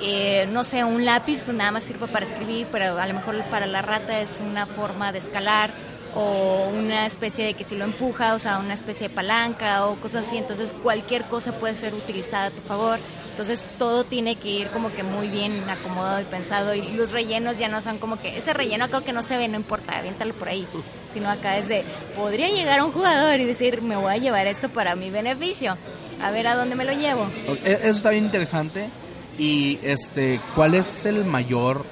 eh, 0.02 0.48
no 0.54 0.64
sé, 0.64 0.86
un 0.86 1.04
lápiz 1.04 1.44
pues 1.44 1.58
nada 1.58 1.72
más 1.72 1.84
sirve 1.84 2.08
para 2.08 2.26
escribir, 2.26 2.68
pero 2.72 2.98
a 2.98 3.06
lo 3.06 3.14
mejor 3.14 3.44
para 3.50 3.66
la 3.66 3.82
rata 3.82 4.22
es 4.22 4.30
una 4.40 4.66
forma 4.66 5.12
de 5.12 5.20
escalar 5.20 5.72
o 6.16 6.70
una 6.70 7.06
especie 7.06 7.46
de 7.46 7.54
que 7.54 7.64
si 7.64 7.76
lo 7.76 7.86
empuja, 7.86 8.34
o 8.36 8.40
sea, 8.40 8.60
una 8.60 8.74
especie 8.74 9.10
de 9.10 9.16
palanca 9.16 9.86
o 9.86 9.96
cosas 9.96 10.28
así, 10.28 10.38
entonces 10.38 10.76
cualquier 10.82 11.26
cosa 11.26 11.54
puede 11.60 11.76
ser 11.76 11.94
utilizada 11.94 12.46
a 12.48 12.52
tu 12.52 12.62
favor. 12.62 13.00
Entonces 13.32 13.66
todo 13.78 14.04
tiene 14.04 14.36
que 14.36 14.50
ir 14.50 14.68
como 14.70 14.92
que 14.92 15.02
muy 15.02 15.30
bien 15.30 15.70
acomodado 15.70 16.20
y 16.20 16.26
pensado 16.26 16.76
y 16.76 16.82
los 16.92 17.14
rellenos 17.14 17.58
ya 17.58 17.70
no 17.70 17.82
son 17.82 17.98
como 17.98 18.20
que 18.20 18.38
ese 18.38 18.54
relleno 18.54 18.84
acá 18.84 19.00
que 19.00 19.14
no 19.14 19.24
se 19.24 19.38
ve, 19.38 19.48
no 19.48 19.56
importa, 19.56 19.98
aviéntalo 19.98 20.34
por 20.34 20.50
ahí, 20.50 20.68
sino 21.14 21.30
acá 21.30 21.58
es 21.58 21.70
de, 21.70 21.86
podría 22.18 22.50
llegar 22.50 22.84
un 22.84 22.92
jugador 22.92 23.40
y 23.40 23.46
decir, 23.46 23.82
me 23.82 23.96
voy 23.96 24.12
a 24.12 24.18
llevar 24.18 24.48
esto 24.48 24.68
para 24.68 24.98
mi 24.98 25.10
beneficio, 25.10 25.78
a 26.22 26.32
ver 26.32 26.48
a 26.48 26.56
dónde 26.56 26.76
me 26.76 26.84
lo 26.84 26.92
llevo. 26.92 27.30
E, 27.64 27.80
eso 27.84 27.92
está 27.92 28.10
bien 28.10 28.26
interesante 28.26 28.90
y 29.38 29.80
este, 29.84 30.42
¿cuál 30.54 30.74
es 30.74 31.06
el 31.06 31.24
mayor 31.24 31.86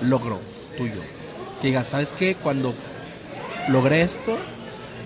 logro 0.00 0.40
tuyo? 0.78 1.02
Que 1.60 1.66
digas, 1.66 1.88
¿sabes 1.88 2.14
qué? 2.14 2.34
Cuando 2.34 2.74
logré 3.68 4.02
esto, 4.02 4.38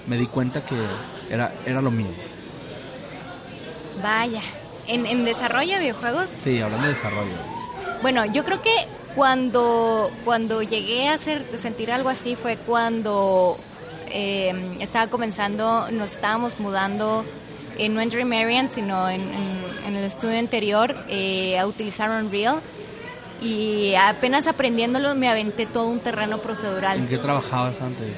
me 0.07 0.17
di 0.17 0.27
cuenta 0.27 0.65
que 0.65 0.77
era, 1.29 1.55
era 1.67 1.81
lo 1.81 1.91
mío. 1.91 2.15
Vaya, 4.03 4.43
¿En, 4.91 5.25
desarrollo 5.25 5.75
de 5.75 5.81
videojuegos? 5.81 6.29
Sí, 6.29 6.61
hablando 6.61 6.87
de 6.87 6.95
desarrollo. 6.95 7.33
Bueno, 8.03 8.25
yo 8.25 8.45
creo 8.45 8.61
que 8.61 8.75
cuando, 9.15 10.11
cuando 10.25 10.63
llegué 10.63 11.09
a 11.09 11.15
hacer, 11.15 11.47
sentir 11.57 11.93
algo 11.93 12.09
así 12.09 12.35
fue 12.35 12.57
cuando 12.57 13.57
eh, 14.11 14.79
estaba 14.81 15.07
comenzando, 15.09 15.91
nos 15.93 16.13
estábamos 16.13 16.59
mudando, 16.59 17.25
en 17.79 17.95
no 17.95 18.01
en 18.01 18.09
Dream 18.09 18.33
Arian, 18.33 18.71
sino 18.71 19.09
en, 19.09 19.21
el 19.87 20.05
estudio 20.05 20.39
anterior, 20.39 20.97
eh, 21.09 21.59
a 21.59 21.67
utilizar 21.67 22.11
Unreal. 22.11 22.61
Y 23.41 23.95
apenas 23.95 24.47
aprendiéndolo 24.47 25.15
me 25.15 25.29
aventé 25.29 25.67
todo 25.67 25.87
un 25.87 26.01
terreno 26.01 26.39
procedural. 26.39 26.99
¿En 26.99 27.07
qué 27.07 27.19
trabajabas 27.19 27.81
antes? 27.81 28.09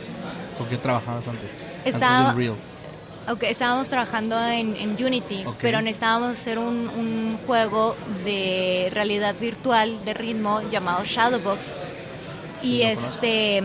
¿Con 0.62 0.68
qué 0.68 0.76
trabajabas 0.76 1.26
antes? 1.26 1.50
Estaba, 1.84 2.18
antes 2.18 2.36
de 2.36 2.50
Unreal. 2.50 2.72
Okay, 3.32 3.50
estábamos 3.50 3.88
trabajando 3.88 4.40
en, 4.40 4.96
Unity, 5.04 5.44
pero 5.60 5.80
necesitábamos 5.82 6.38
hacer 6.38 6.56
un, 6.60 7.36
juego 7.48 7.96
de 8.24 8.88
realidad 8.92 9.34
virtual 9.40 10.04
de 10.04 10.14
ritmo 10.14 10.62
llamado 10.70 11.04
Shadowbox. 11.04 11.66
Y 12.62 12.82
este 12.82 13.60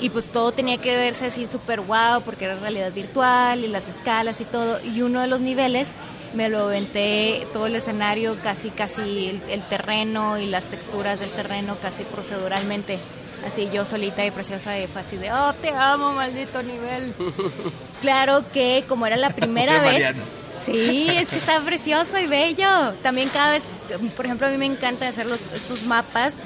y 0.00 0.10
pues 0.10 0.30
todo 0.30 0.50
tenía 0.50 0.78
que 0.78 0.96
verse 0.96 1.26
así 1.26 1.46
súper 1.46 1.80
guau 1.80 2.22
porque 2.22 2.46
era 2.46 2.56
realidad 2.56 2.92
virtual 2.92 3.62
y 3.62 3.68
las 3.68 3.88
escalas 3.88 4.40
y 4.40 4.44
todo. 4.44 4.84
Y 4.84 5.02
uno 5.02 5.20
de 5.20 5.28
los 5.28 5.40
niveles 5.40 5.86
me 6.34 6.48
lo 6.48 6.64
aventé 6.64 7.46
todo 7.52 7.66
el 7.66 7.76
escenario, 7.76 8.38
casi 8.42 8.70
casi 8.70 9.40
el 9.48 9.62
terreno 9.68 10.36
y 10.36 10.46
las 10.46 10.64
texturas 10.64 11.20
del 11.20 11.30
terreno 11.30 11.76
casi 11.80 12.02
proceduralmente 12.02 12.98
así 13.44 13.68
yo 13.72 13.84
solita 13.84 14.24
y 14.24 14.30
preciosa 14.30 14.78
y 14.78 14.86
fue 14.86 15.00
así 15.00 15.16
de, 15.16 15.32
oh, 15.32 15.52
te 15.54 15.70
amo, 15.70 16.12
maldito 16.12 16.62
nivel. 16.62 17.14
claro 18.00 18.44
que 18.52 18.84
como 18.88 19.06
era 19.06 19.16
la 19.16 19.30
primera 19.34 19.80
vez... 19.82 20.16
Sí, 20.64 21.08
es 21.08 21.28
que 21.28 21.36
está 21.36 21.60
precioso 21.60 22.18
y 22.20 22.26
bello. 22.26 22.92
También 23.02 23.28
cada 23.30 23.52
vez, 23.52 23.66
por 24.14 24.26
ejemplo, 24.26 24.46
a 24.46 24.50
mí 24.50 24.58
me 24.58 24.66
encanta 24.66 25.08
hacer 25.08 25.26
los, 25.26 25.40
estos 25.52 25.82
mapas 25.82 26.40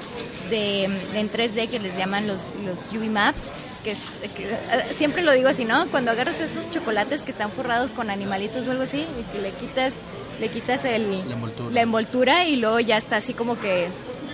de, 0.49 0.85
en 0.85 1.31
3D 1.31 1.69
que 1.69 1.79
les 1.79 1.95
llaman 1.95 2.27
los, 2.27 2.49
los 2.65 2.79
UV 2.91 3.11
Maps, 3.11 3.43
que, 3.83 3.91
es, 3.91 4.17
eh, 4.23 4.93
siempre 4.95 5.21
lo 5.21 5.33
digo 5.33 5.49
así, 5.49 5.65
¿no? 5.65 5.87
Cuando 5.89 6.11
agarras 6.11 6.39
esos 6.39 6.69
chocolates 6.71 7.21
que 7.21 7.31
están 7.31 7.51
forrados 7.51 7.91
con 7.91 8.09
animalitos 8.09 8.67
o 8.67 8.71
algo 8.71 8.83
así 8.83 9.05
y 9.19 9.23
que 9.31 9.39
le 9.39 9.51
quitas, 9.51 9.93
le 10.39 10.49
quitas 10.49 10.83
el, 10.85 11.23
la 11.71 11.81
envoltura 11.81 12.45
y 12.45 12.55
luego 12.55 12.79
ya 12.79 12.97
está 12.97 13.17
así 13.17 13.33
como 13.33 13.59
que 13.59 13.87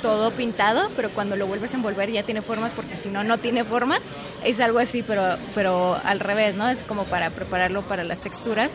todo 0.03 0.35
pintado, 0.35 0.91
pero 0.95 1.09
cuando 1.11 1.37
lo 1.37 1.47
vuelves 1.47 1.73
a 1.73 1.77
envolver 1.77 2.11
ya 2.11 2.23
tiene 2.23 2.41
formas 2.41 2.71
porque 2.75 2.97
si 2.97 3.09
no, 3.09 3.23
no 3.23 3.39
tiene 3.39 3.63
forma. 3.63 3.99
Es 4.43 4.59
algo 4.59 4.77
así, 4.77 5.01
pero, 5.01 5.37
pero 5.55 5.97
al 6.03 6.19
revés, 6.19 6.55
¿no? 6.55 6.69
Es 6.69 6.83
como 6.83 7.05
para 7.05 7.31
prepararlo 7.31 7.81
para 7.87 8.03
las 8.03 8.19
texturas. 8.19 8.69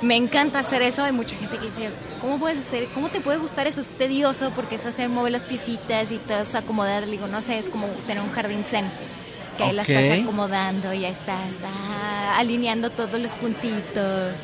Me 0.00 0.14
encanta 0.16 0.60
hacer 0.60 0.80
eso. 0.82 1.02
Hay 1.02 1.10
mucha 1.10 1.36
gente 1.36 1.58
que 1.58 1.64
dice, 1.64 1.90
¿cómo 2.20 2.38
puedes 2.38 2.60
hacer? 2.60 2.86
¿Cómo 2.94 3.08
te 3.08 3.20
puede 3.20 3.38
gustar 3.38 3.66
eso? 3.66 3.80
Es 3.80 3.88
tedioso 3.90 4.52
porque 4.54 4.76
es 4.76 4.86
hacer, 4.86 5.08
mover 5.08 5.32
las 5.32 5.42
piecitas 5.42 6.12
y 6.12 6.18
te 6.18 6.34
acomodar. 6.56 7.04
digo, 7.06 7.26
no 7.26 7.42
sé, 7.42 7.58
es 7.58 7.68
como 7.68 7.88
tener 8.06 8.22
un 8.22 8.30
jardín 8.30 8.64
zen. 8.64 8.88
Que 9.56 9.64
ahí 9.64 9.72
las 9.72 9.88
estás 9.88 10.20
acomodando, 10.20 10.94
ya 10.94 11.08
estás 11.08 11.50
ah, 11.64 12.38
alineando 12.38 12.90
todos 12.90 13.18
los 13.18 13.34
puntitos. 13.34 14.34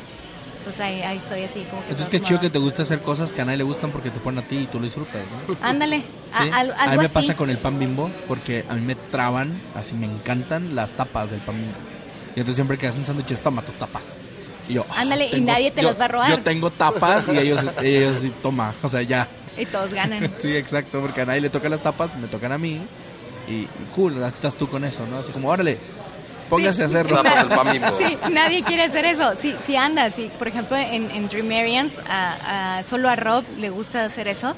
Entonces 0.65 0.83
ahí, 0.83 1.17
estoy 1.17 1.43
así 1.43 1.63
como 1.69 1.83
que... 1.83 1.91
Entonces 1.91 2.09
qué 2.09 2.21
chido 2.21 2.39
que 2.39 2.49
te 2.49 2.57
gusta 2.57 2.81
hacer 2.81 2.99
cosas 3.01 3.31
que 3.31 3.39
a 3.39 3.45
nadie 3.45 3.59
le 3.59 3.63
gustan 3.63 3.91
porque 3.91 4.09
te 4.09 4.19
ponen 4.19 4.43
a 4.43 4.47
ti 4.47 4.57
y 4.57 4.65
tú 4.65 4.79
lo 4.79 4.85
disfrutas, 4.85 5.21
¿no? 5.47 5.55
Ándale, 5.61 6.01
a, 6.33 6.87
mí 6.89 6.97
me 6.97 7.07
pasa 7.07 7.35
con 7.35 7.51
el 7.51 7.59
pan 7.59 7.77
bimbo 7.77 8.09
porque 8.27 8.65
a 8.67 8.73
mí 8.73 8.81
me 8.81 8.95
traban, 8.95 9.61
así 9.75 9.93
me 9.93 10.07
encantan 10.07 10.75
las 10.75 10.93
tapas 10.93 11.29
del 11.29 11.41
pan 11.41 11.57
bimbo. 11.57 11.77
Y 12.35 12.39
entonces 12.39 12.55
siempre 12.55 12.79
que 12.79 12.87
hacen 12.87 13.05
sándwiches, 13.05 13.41
toma 13.41 13.61
tus 13.61 13.75
tapas. 13.75 14.01
Y 14.67 14.73
yo, 14.73 14.87
ah, 14.89 15.01
Ándale, 15.01 15.29
y 15.31 15.39
nadie 15.39 15.69
te 15.69 15.83
las 15.83 15.99
va 15.99 16.05
a 16.05 16.07
robar. 16.07 16.31
Yo 16.31 16.39
tengo 16.41 16.71
tapas 16.71 17.27
y 17.31 17.37
ellos, 17.37 17.63
ellos 17.83 18.17
sí, 18.17 18.33
toma, 18.41 18.73
o 18.81 18.89
sea, 18.89 19.03
ya. 19.03 19.27
Y 19.59 19.67
todos 19.67 19.93
ganan. 19.93 20.33
sí, 20.39 20.55
exacto, 20.55 20.99
porque 20.99 21.21
a 21.21 21.25
nadie 21.25 21.41
le 21.41 21.51
tocan 21.51 21.69
las 21.69 21.81
tapas, 21.81 22.17
me 22.17 22.27
tocan 22.27 22.51
a 22.51 22.57
mí. 22.57 22.81
Y, 23.47 23.51
y 23.51 23.69
cool, 23.93 24.23
así 24.23 24.33
estás 24.33 24.55
tú 24.55 24.67
con 24.67 24.83
eso, 24.83 25.05
¿no? 25.05 25.19
Así 25.19 25.31
como, 25.31 25.47
órale, 25.49 25.77
Póngase 26.49 26.83
a 26.83 26.85
hacerlo. 26.85 27.21
sí, 27.97 28.17
nadie 28.31 28.63
quiere 28.63 28.83
hacer 28.83 29.05
eso. 29.05 29.33
Sí, 29.39 29.55
sí 29.65 29.75
anda. 29.75 30.09
Sí, 30.11 30.29
por 30.37 30.47
ejemplo, 30.47 30.77
en, 30.77 31.11
en 31.11 31.27
Dreamarians, 31.27 31.93
a, 32.09 32.83
solo 32.87 33.09
a 33.09 33.15
Rob 33.15 33.43
le 33.57 33.69
gusta 33.69 34.05
hacer 34.05 34.27
eso. 34.27 34.55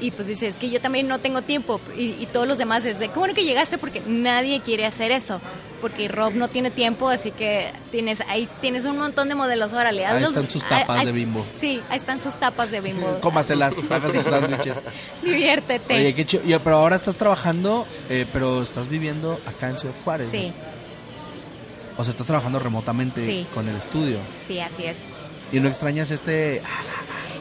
Y 0.00 0.12
pues 0.12 0.28
dice, 0.28 0.46
es 0.46 0.56
que 0.56 0.70
yo 0.70 0.80
también 0.80 1.08
no 1.08 1.18
tengo 1.18 1.42
tiempo. 1.42 1.80
Y, 1.96 2.26
todos 2.26 2.46
los 2.46 2.56
demás 2.56 2.84
es 2.84 2.98
de, 2.98 3.08
¿cómo 3.08 3.26
no 3.26 3.34
que 3.34 3.44
llegaste? 3.44 3.78
Porque 3.78 4.00
nadie 4.06 4.60
quiere 4.60 4.86
hacer 4.86 5.10
eso. 5.10 5.40
Porque 5.80 6.06
Rob 6.08 6.34
no 6.34 6.48
tiene 6.48 6.70
tiempo, 6.70 7.08
así 7.08 7.30
que 7.30 7.72
tienes 7.90 8.20
ahí 8.28 8.48
tienes 8.60 8.84
un 8.84 8.98
montón 8.98 9.28
de 9.28 9.34
modelos. 9.34 9.72
Órale, 9.72 10.06
ahí 10.06 10.22
están 10.22 10.48
sus 10.48 10.62
tapas 10.64 11.04
de 11.04 11.12
bimbo. 11.12 11.44
Sí, 11.56 11.80
ahí 11.88 11.98
están 11.98 12.20
sus 12.20 12.36
tapas 12.36 12.70
de 12.70 12.80
bimbo. 12.80 13.18
Cómaselas, 13.20 13.74
hagas 13.90 14.12
sus 14.12 14.24
sándwiches. 14.24 14.76
Diviértete. 15.22 15.94
Oye, 15.94 16.14
qué 16.14 16.26
chido. 16.26 16.60
Pero 16.62 16.76
ahora 16.76 16.96
estás 16.96 17.16
trabajando, 17.16 17.86
eh, 18.08 18.26
pero 18.32 18.62
estás 18.62 18.88
viviendo 18.88 19.40
acá 19.46 19.70
en 19.70 19.78
Ciudad 19.78 19.94
Juárez. 20.04 20.28
Sí. 20.30 20.52
O 21.98 22.04
sea, 22.04 22.12
estás 22.12 22.28
trabajando 22.28 22.60
remotamente 22.60 23.44
con 23.52 23.68
el 23.68 23.76
estudio. 23.76 24.18
Sí, 24.46 24.60
así 24.60 24.84
es. 24.84 24.96
¿Y 25.52 25.58
no 25.58 25.66
extrañas 25.68 26.12
este 26.12 26.62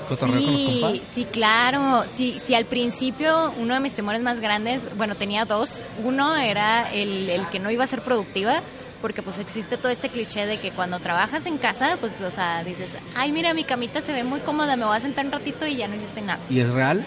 cotorreo 0.09 0.41
con 0.41 0.51
los 0.51 0.63
compas? 0.63 1.07
Sí, 1.13 1.25
claro. 1.25 2.05
Sí, 2.11 2.37
sí, 2.39 2.55
al 2.55 2.65
principio 2.65 3.53
uno 3.59 3.75
de 3.75 3.79
mis 3.79 3.93
temores 3.93 4.21
más 4.21 4.39
grandes, 4.39 4.81
bueno, 4.97 5.15
tenía 5.15 5.45
dos. 5.45 5.81
Uno 6.03 6.35
era 6.35 6.91
el, 6.91 7.29
el 7.29 7.47
que 7.49 7.59
no 7.59 7.69
iba 7.69 7.83
a 7.83 7.87
ser 7.87 8.01
productiva, 8.01 8.61
porque 8.99 9.21
pues 9.21 9.37
existe 9.37 9.77
todo 9.77 9.91
este 9.91 10.09
cliché 10.09 10.47
de 10.47 10.59
que 10.59 10.71
cuando 10.71 10.99
trabajas 10.99 11.45
en 11.45 11.59
casa, 11.59 11.97
pues, 11.99 12.19
o 12.21 12.31
sea, 12.31 12.63
dices, 12.63 12.89
ay, 13.15 13.31
mira, 13.31 13.53
mi 13.53 13.63
camita 13.63 14.01
se 14.01 14.11
ve 14.11 14.23
muy 14.23 14.39
cómoda, 14.39 14.75
me 14.75 14.85
voy 14.85 14.97
a 14.97 14.99
sentar 14.99 15.23
un 15.23 15.33
ratito 15.33 15.67
y 15.67 15.75
ya 15.75 15.87
no 15.87 15.95
hiciste 15.95 16.23
nada. 16.23 16.39
¿Y 16.49 16.61
es 16.61 16.69
real? 16.71 17.05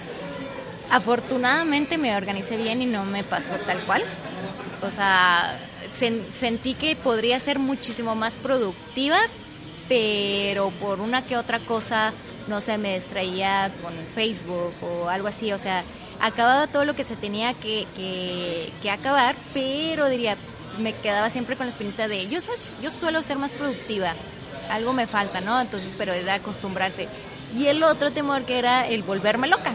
Afortunadamente 0.89 1.99
me 1.99 2.15
organicé 2.17 2.57
bien 2.57 2.81
y 2.81 2.87
no 2.87 3.05
me 3.05 3.25
pasó 3.25 3.55
tal 3.67 3.85
cual. 3.87 4.05
O 4.83 4.91
sea, 4.91 5.59
sentí 5.91 6.75
que 6.75 6.97
podría 6.97 7.39
ser 7.41 7.59
muchísimo 7.59 8.15
más 8.15 8.35
productiva, 8.37 9.19
pero 9.89 10.71
por 10.71 11.01
una 11.01 11.23
que 11.23 11.37
otra 11.37 11.59
cosa, 11.59 12.15
no 12.49 12.61
sé, 12.61 12.79
me 12.79 12.99
distraía 12.99 13.73
con 13.83 13.93
Facebook 14.15 14.73
o 14.83 15.09
algo 15.09 15.29
así. 15.29 15.53
O 15.53 15.59
sea, 15.59 15.85
acababa 16.21 16.67
todo 16.67 16.85
lo 16.85 16.95
que 16.95 17.05
se 17.05 17.17
tenía 17.17 17.55
que, 17.55 17.87
que, 18.81 18.91
acabar, 18.91 19.37
pero 19.53 20.09
diría, 20.09 20.37
me 20.79 20.95
quedaba 20.95 21.29
siempre 21.31 21.57
con 21.57 21.67
la 21.67 21.73
espinita 21.73 22.09
de, 22.09 22.29
yo, 22.29 22.41
soy, 22.41 22.57
yo 22.83 22.91
suelo 22.91 23.23
ser 23.23 23.39
más 23.39 23.53
productiva, 23.53 24.15
algo 24.71 24.93
me 24.93 25.07
falta, 25.07 25.41
¿no? 25.41 25.61
Entonces, 25.61 25.93
pero 25.99 26.13
era 26.15 26.35
acostumbrarse. 26.35 27.09
Y 27.57 27.67
el 27.67 27.83
otro 27.83 28.13
temor 28.13 28.45
que 28.45 28.59
era 28.59 28.87
el 28.87 29.03
volverme 29.03 29.49
loca 29.49 29.75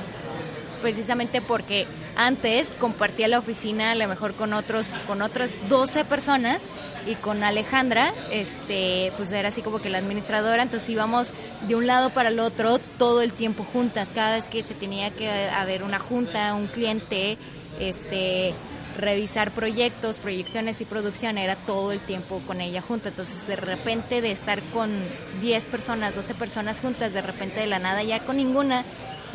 precisamente 0.86 1.42
porque 1.42 1.88
antes 2.16 2.76
compartía 2.78 3.28
la 3.28 3.40
oficina 3.40 3.94
a 3.94 3.96
lo 3.96 4.08
mejor 4.08 4.36
con 4.36 4.54
otros 4.54 4.94
con 5.08 5.24
otras 5.24 5.50
12 5.68 6.06
personas 6.06 6.62
y 7.08 7.16
con 7.16 7.44
Alejandra, 7.44 8.14
este, 8.32 9.12
pues 9.18 9.32
era 9.32 9.50
así 9.50 9.64
como 9.64 9.80
que 9.80 9.90
la 9.90 9.98
administradora, 9.98 10.62
entonces 10.62 10.88
íbamos 10.90 11.34
de 11.68 11.74
un 11.74 11.88
lado 11.88 12.12
para 12.12 12.30
el 12.30 12.40
otro 12.40 12.78
todo 13.00 13.24
el 13.24 13.34
tiempo 13.34 13.64
juntas, 13.64 14.10
cada 14.14 14.36
vez 14.36 14.48
que 14.48 14.62
se 14.62 14.76
tenía 14.76 15.10
que 15.10 15.28
haber 15.50 15.82
una 15.82 15.98
junta, 15.98 16.54
un 16.54 16.68
cliente, 16.68 17.40
este, 17.80 18.54
revisar 18.96 19.50
proyectos, 19.52 20.18
proyecciones 20.18 20.82
y 20.82 20.86
producción, 20.86 21.40
era 21.40 21.56
todo 21.56 21.94
el 21.94 22.00
tiempo 22.00 22.42
con 22.46 22.62
ella 22.62 22.82
junta. 22.82 23.10
Entonces, 23.10 23.46
de 23.48 23.56
repente 23.56 24.22
de 24.22 24.32
estar 24.32 24.62
con 24.72 25.04
10 25.42 25.66
personas, 25.66 26.16
12 26.16 26.36
personas 26.36 26.80
juntas, 26.80 27.12
de 27.12 27.22
repente 27.22 27.60
de 27.60 27.68
la 27.68 27.80
nada 27.80 28.04
ya 28.04 28.24
con 28.24 28.38
ninguna, 28.38 28.86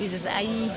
dices, 0.04 0.22
ay, 0.32 0.70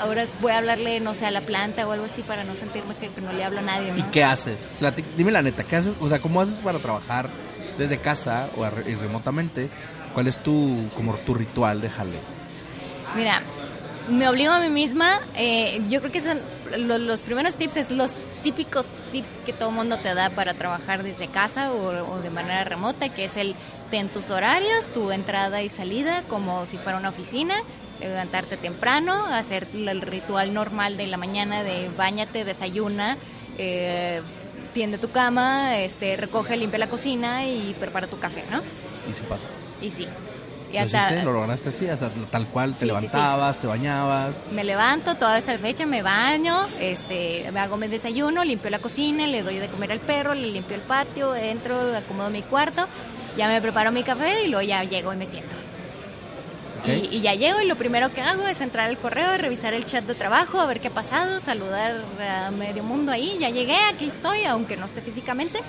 ahora 0.00 0.26
voy 0.40 0.52
a 0.52 0.58
hablarle, 0.58 1.00
no 1.00 1.14
sé, 1.14 1.26
a 1.26 1.30
la 1.30 1.42
planta 1.42 1.86
o 1.86 1.92
algo 1.92 2.06
así 2.06 2.22
para 2.22 2.44
no 2.44 2.54
sentirme 2.56 2.94
que, 2.96 3.08
no 3.20 3.32
le 3.32 3.44
hablo 3.44 3.60
a 3.60 3.62
nadie. 3.62 3.92
¿Y 3.96 4.02
qué 4.04 4.24
haces? 4.24 4.70
dime 5.16 5.30
la 5.30 5.42
neta, 5.42 5.64
¿qué 5.64 5.76
haces? 5.76 5.94
O 6.00 6.08
sea, 6.08 6.20
¿cómo 6.20 6.40
haces 6.40 6.56
para 6.56 6.78
trabajar 6.80 7.30
desde 7.78 7.98
casa 7.98 8.48
o 8.56 8.66
y 8.88 8.94
remotamente? 8.94 9.68
¿Cuál 10.14 10.28
es 10.28 10.38
tu, 10.40 10.88
como 10.94 11.14
tu 11.18 11.34
ritual 11.34 11.80
de 11.80 11.88
jale? 11.88 12.18
Mira, 13.16 13.42
me 14.10 14.28
obligo 14.28 14.52
a 14.52 14.60
mí 14.60 14.68
misma. 14.68 15.20
eh, 15.36 15.80
yo 15.88 16.00
creo 16.00 16.12
que 16.12 16.20
son 16.20 16.40
lo- 16.76 16.98
los, 16.98 17.22
primeros 17.22 17.54
tips, 17.56 17.76
es 17.76 17.90
los 17.90 18.20
típicos 18.42 18.86
tips 19.12 19.38
que 19.46 19.52
todo 19.52 19.70
mundo 19.70 19.98
te 19.98 20.14
da 20.14 20.30
para 20.30 20.54
trabajar 20.54 21.02
desde 21.02 21.28
casa 21.28 21.72
o, 21.72 22.12
o 22.14 22.20
de 22.20 22.30
manera 22.30 22.64
remota, 22.64 23.08
que 23.08 23.24
es 23.26 23.36
el 23.36 23.54
ten 23.90 24.08
tus 24.08 24.30
horarios, 24.30 24.86
tu 24.92 25.10
entrada 25.12 25.62
y 25.62 25.68
salida, 25.68 26.22
como 26.28 26.66
si 26.66 26.78
fuera 26.78 26.98
una 26.98 27.10
oficina, 27.10 27.54
levantarte 28.08 28.56
temprano, 28.56 29.26
hacer 29.26 29.66
el 29.74 30.00
ritual 30.02 30.52
normal 30.54 30.96
de 30.96 31.06
la 31.06 31.16
mañana 31.16 31.62
de 31.62 31.88
bañate, 31.96 32.44
desayuna, 32.44 33.16
eh, 33.58 34.20
tiende 34.74 34.98
tu 34.98 35.10
cama, 35.10 35.78
este, 35.78 36.16
recoge, 36.16 36.56
limpia 36.56 36.78
la 36.78 36.88
cocina 36.88 37.46
y 37.46 37.74
prepara 37.78 38.06
tu 38.06 38.18
café, 38.18 38.44
¿no? 38.50 38.62
Y 39.08 39.12
si 39.12 39.22
pasa. 39.24 39.46
Y 39.80 39.90
sí. 39.90 40.06
Y 40.70 40.76
¿Lo 40.76 40.80
hasta- 40.84 41.06
hiciste? 41.08 41.24
¿Lo 41.26 41.32
lograste 41.34 41.68
así? 41.68 41.86
O 41.90 41.96
sea, 41.98 42.10
tal 42.30 42.46
cual, 42.46 42.70
te 42.70 42.76
Sí, 42.76 42.80
sí, 42.80 42.86
levantabas, 42.86 43.58
te 43.58 43.66
bañabas. 43.66 44.42
me 44.52 44.64
levanto 44.64 45.14
toda 45.16 45.36
esta 45.36 45.58
fecha, 45.58 45.84
me 45.84 46.00
baño, 46.00 46.66
este, 46.80 47.50
me 47.52 47.60
hago 47.60 47.76
mi 47.76 47.88
desayuno, 47.88 48.42
limpio 48.42 48.70
la 48.70 48.78
cocina, 48.78 49.26
le 49.26 49.42
doy 49.42 49.58
de 49.58 49.68
comer 49.68 49.92
al 49.92 50.00
perro, 50.00 50.32
le 50.32 50.48
limpio 50.50 50.74
el 50.76 50.82
patio, 50.82 51.36
entro, 51.36 51.94
acomodo 51.94 52.30
mi 52.30 52.40
cuarto, 52.42 52.88
ya 53.36 53.48
me 53.48 53.60
preparo 53.60 53.92
mi 53.92 54.02
café 54.02 54.44
y 54.44 54.48
luego 54.48 54.62
ya 54.66 54.82
llego 54.84 55.12
y 55.12 55.16
me 55.16 55.26
siento. 55.26 55.54
Y, 56.84 57.16
y 57.16 57.20
ya 57.20 57.34
llego 57.34 57.60
y 57.60 57.66
lo 57.66 57.76
primero 57.76 58.12
que 58.12 58.22
hago 58.22 58.46
es 58.46 58.60
entrar 58.60 58.88
al 58.88 58.98
correo, 58.98 59.36
revisar 59.36 59.72
el 59.74 59.84
chat 59.84 60.04
de 60.04 60.14
trabajo, 60.14 60.60
a 60.60 60.66
ver 60.66 60.80
qué 60.80 60.88
ha 60.88 60.94
pasado, 60.94 61.40
saludar 61.40 62.02
a 62.20 62.50
medio 62.50 62.82
mundo 62.82 63.12
ahí, 63.12 63.36
ya 63.38 63.50
llegué, 63.50 63.76
aquí 63.92 64.06
estoy, 64.06 64.44
aunque 64.44 64.76
no 64.76 64.86
esté 64.86 65.00
físicamente. 65.00 65.60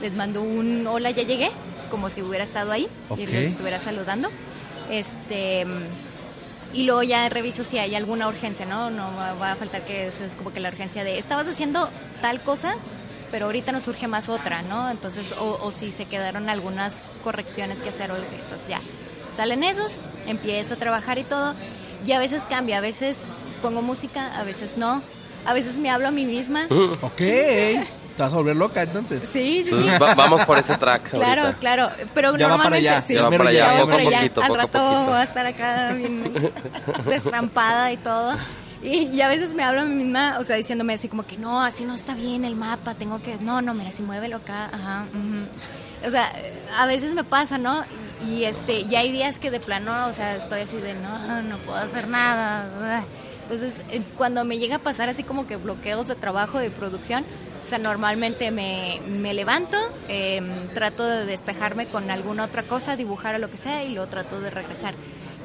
Les 0.00 0.14
mando 0.14 0.42
un 0.42 0.86
hola, 0.86 1.10
ya 1.10 1.22
llegué, 1.22 1.50
como 1.90 2.10
si 2.10 2.22
hubiera 2.22 2.44
estado 2.44 2.72
ahí 2.72 2.88
y 3.16 3.26
les 3.26 3.52
estuviera 3.52 3.78
saludando. 3.78 4.30
Este 4.90 5.66
y 6.74 6.82
luego 6.84 7.02
ya 7.04 7.28
reviso 7.28 7.62
si 7.62 7.78
hay 7.78 7.94
alguna 7.94 8.26
urgencia, 8.26 8.66
¿no? 8.66 8.90
No 8.90 9.12
va 9.16 9.52
a 9.52 9.56
faltar 9.56 9.84
que 9.84 10.08
es, 10.08 10.14
como 10.36 10.52
que 10.52 10.60
la 10.60 10.70
urgencia 10.70 11.04
de 11.04 11.18
estabas 11.18 11.46
haciendo 11.46 11.88
tal 12.20 12.40
cosa, 12.40 12.76
pero 13.30 13.46
ahorita 13.46 13.70
nos 13.70 13.84
surge 13.84 14.08
más 14.08 14.28
otra, 14.28 14.62
¿no? 14.62 14.90
Entonces, 14.90 15.32
o, 15.38 15.58
o 15.62 15.70
si 15.70 15.92
se 15.92 16.06
quedaron 16.06 16.50
algunas 16.50 16.94
correcciones 17.22 17.80
que 17.80 17.90
hacer 17.90 18.10
o. 18.10 18.16
Entonces 18.16 18.68
ya, 18.68 18.80
salen 19.36 19.62
esos, 19.64 19.92
empiezo 20.26 20.74
a 20.74 20.76
trabajar 20.76 21.18
y 21.18 21.24
todo. 21.24 21.54
Y 22.06 22.12
a 22.12 22.18
veces 22.18 22.44
cambia, 22.48 22.78
a 22.78 22.80
veces 22.80 23.18
pongo 23.62 23.82
música, 23.82 24.38
a 24.38 24.44
veces 24.44 24.76
no. 24.76 25.02
A 25.46 25.52
veces 25.52 25.78
me 25.78 25.90
hablo 25.90 26.08
a 26.08 26.10
mí 26.10 26.24
misma. 26.26 26.66
Ok. 27.02 27.16
Te 28.16 28.22
vas 28.22 28.32
a 28.32 28.36
volver 28.36 28.54
loca 28.54 28.80
entonces. 28.82 29.24
Sí, 29.28 29.64
sí, 29.64 29.70
sí. 29.70 29.88
Entonces, 29.88 30.00
va- 30.00 30.14
vamos 30.14 30.44
por 30.44 30.56
ese 30.56 30.76
track 30.78 31.10
Claro, 31.10 31.42
ahorita. 31.42 31.58
claro, 31.58 31.88
pero 32.14 32.36
Ya 32.36 32.46
va 32.46 32.58
para 32.58 32.70
normalmente 32.78 32.88
allá, 32.88 33.02
sí. 33.04 33.14
ya 33.14 33.22
va 33.24 33.30
para 33.36 33.50
allá, 33.50 33.70
poco 33.72 33.82
a 33.82 33.86
para 33.86 34.02
allá. 34.08 34.16
poquito, 34.18 34.40
Al 34.40 34.46
poco 34.48 34.60
a 34.60 34.62
rato 34.62 34.78
poquito. 34.78 35.04
voy 35.10 35.18
a 35.18 35.22
estar 35.24 35.46
acá 35.46 35.92
bien 35.94 36.52
destrampada 37.06 37.90
y 37.92 37.96
todo. 37.96 38.36
Y, 38.82 39.06
y 39.08 39.20
a 39.22 39.28
veces 39.28 39.54
me 39.54 39.64
hablo 39.64 39.80
a 39.80 39.84
mí 39.84 39.94
misma, 39.96 40.36
o 40.38 40.44
sea, 40.44 40.56
diciéndome 40.56 40.94
así 40.94 41.08
como 41.08 41.26
que 41.26 41.36
no, 41.38 41.62
así 41.64 41.84
no 41.84 41.94
está 41.94 42.14
bien 42.14 42.44
el 42.44 42.54
mapa, 42.54 42.94
tengo 42.94 43.20
que, 43.22 43.36
no, 43.38 43.62
no, 43.62 43.74
mira, 43.74 43.90
si 43.90 44.02
muévelo 44.02 44.36
acá, 44.36 44.66
ajá, 44.72 45.06
ujú. 45.10 45.46
O 46.06 46.10
sea, 46.10 46.32
a 46.76 46.86
veces 46.86 47.14
me 47.14 47.24
pasa, 47.24 47.58
¿no? 47.58 47.84
Y, 48.28 48.44
este, 48.44 48.84
ya 48.84 49.00
hay 49.00 49.12
días 49.12 49.38
que 49.38 49.50
de 49.50 49.60
plano, 49.60 50.06
o 50.06 50.12
sea, 50.12 50.36
estoy 50.36 50.62
así 50.62 50.76
de 50.78 50.94
no, 50.94 51.42
no 51.42 51.58
puedo 51.58 51.76
hacer 51.78 52.08
nada. 52.08 53.04
Entonces, 53.42 53.74
eh, 53.90 54.00
cuando 54.16 54.44
me 54.44 54.58
llega 54.58 54.76
a 54.76 54.78
pasar 54.78 55.08
así 55.08 55.22
como 55.22 55.46
que 55.46 55.56
bloqueos 55.56 56.08
de 56.08 56.14
trabajo, 56.14 56.58
de 56.58 56.70
producción, 56.70 57.24
o 57.64 57.68
sea, 57.68 57.78
normalmente 57.78 58.50
me, 58.50 59.00
me 59.06 59.34
levanto, 59.34 59.76
eh, 60.08 60.40
trato 60.72 61.06
de 61.06 61.26
despejarme 61.26 61.86
con 61.86 62.10
alguna 62.10 62.44
otra 62.44 62.62
cosa, 62.62 62.96
dibujar 62.96 63.34
o 63.34 63.38
lo 63.38 63.50
que 63.50 63.58
sea, 63.58 63.84
y 63.84 63.90
luego 63.90 64.08
trato 64.08 64.40
de 64.40 64.50
regresar. 64.50 64.94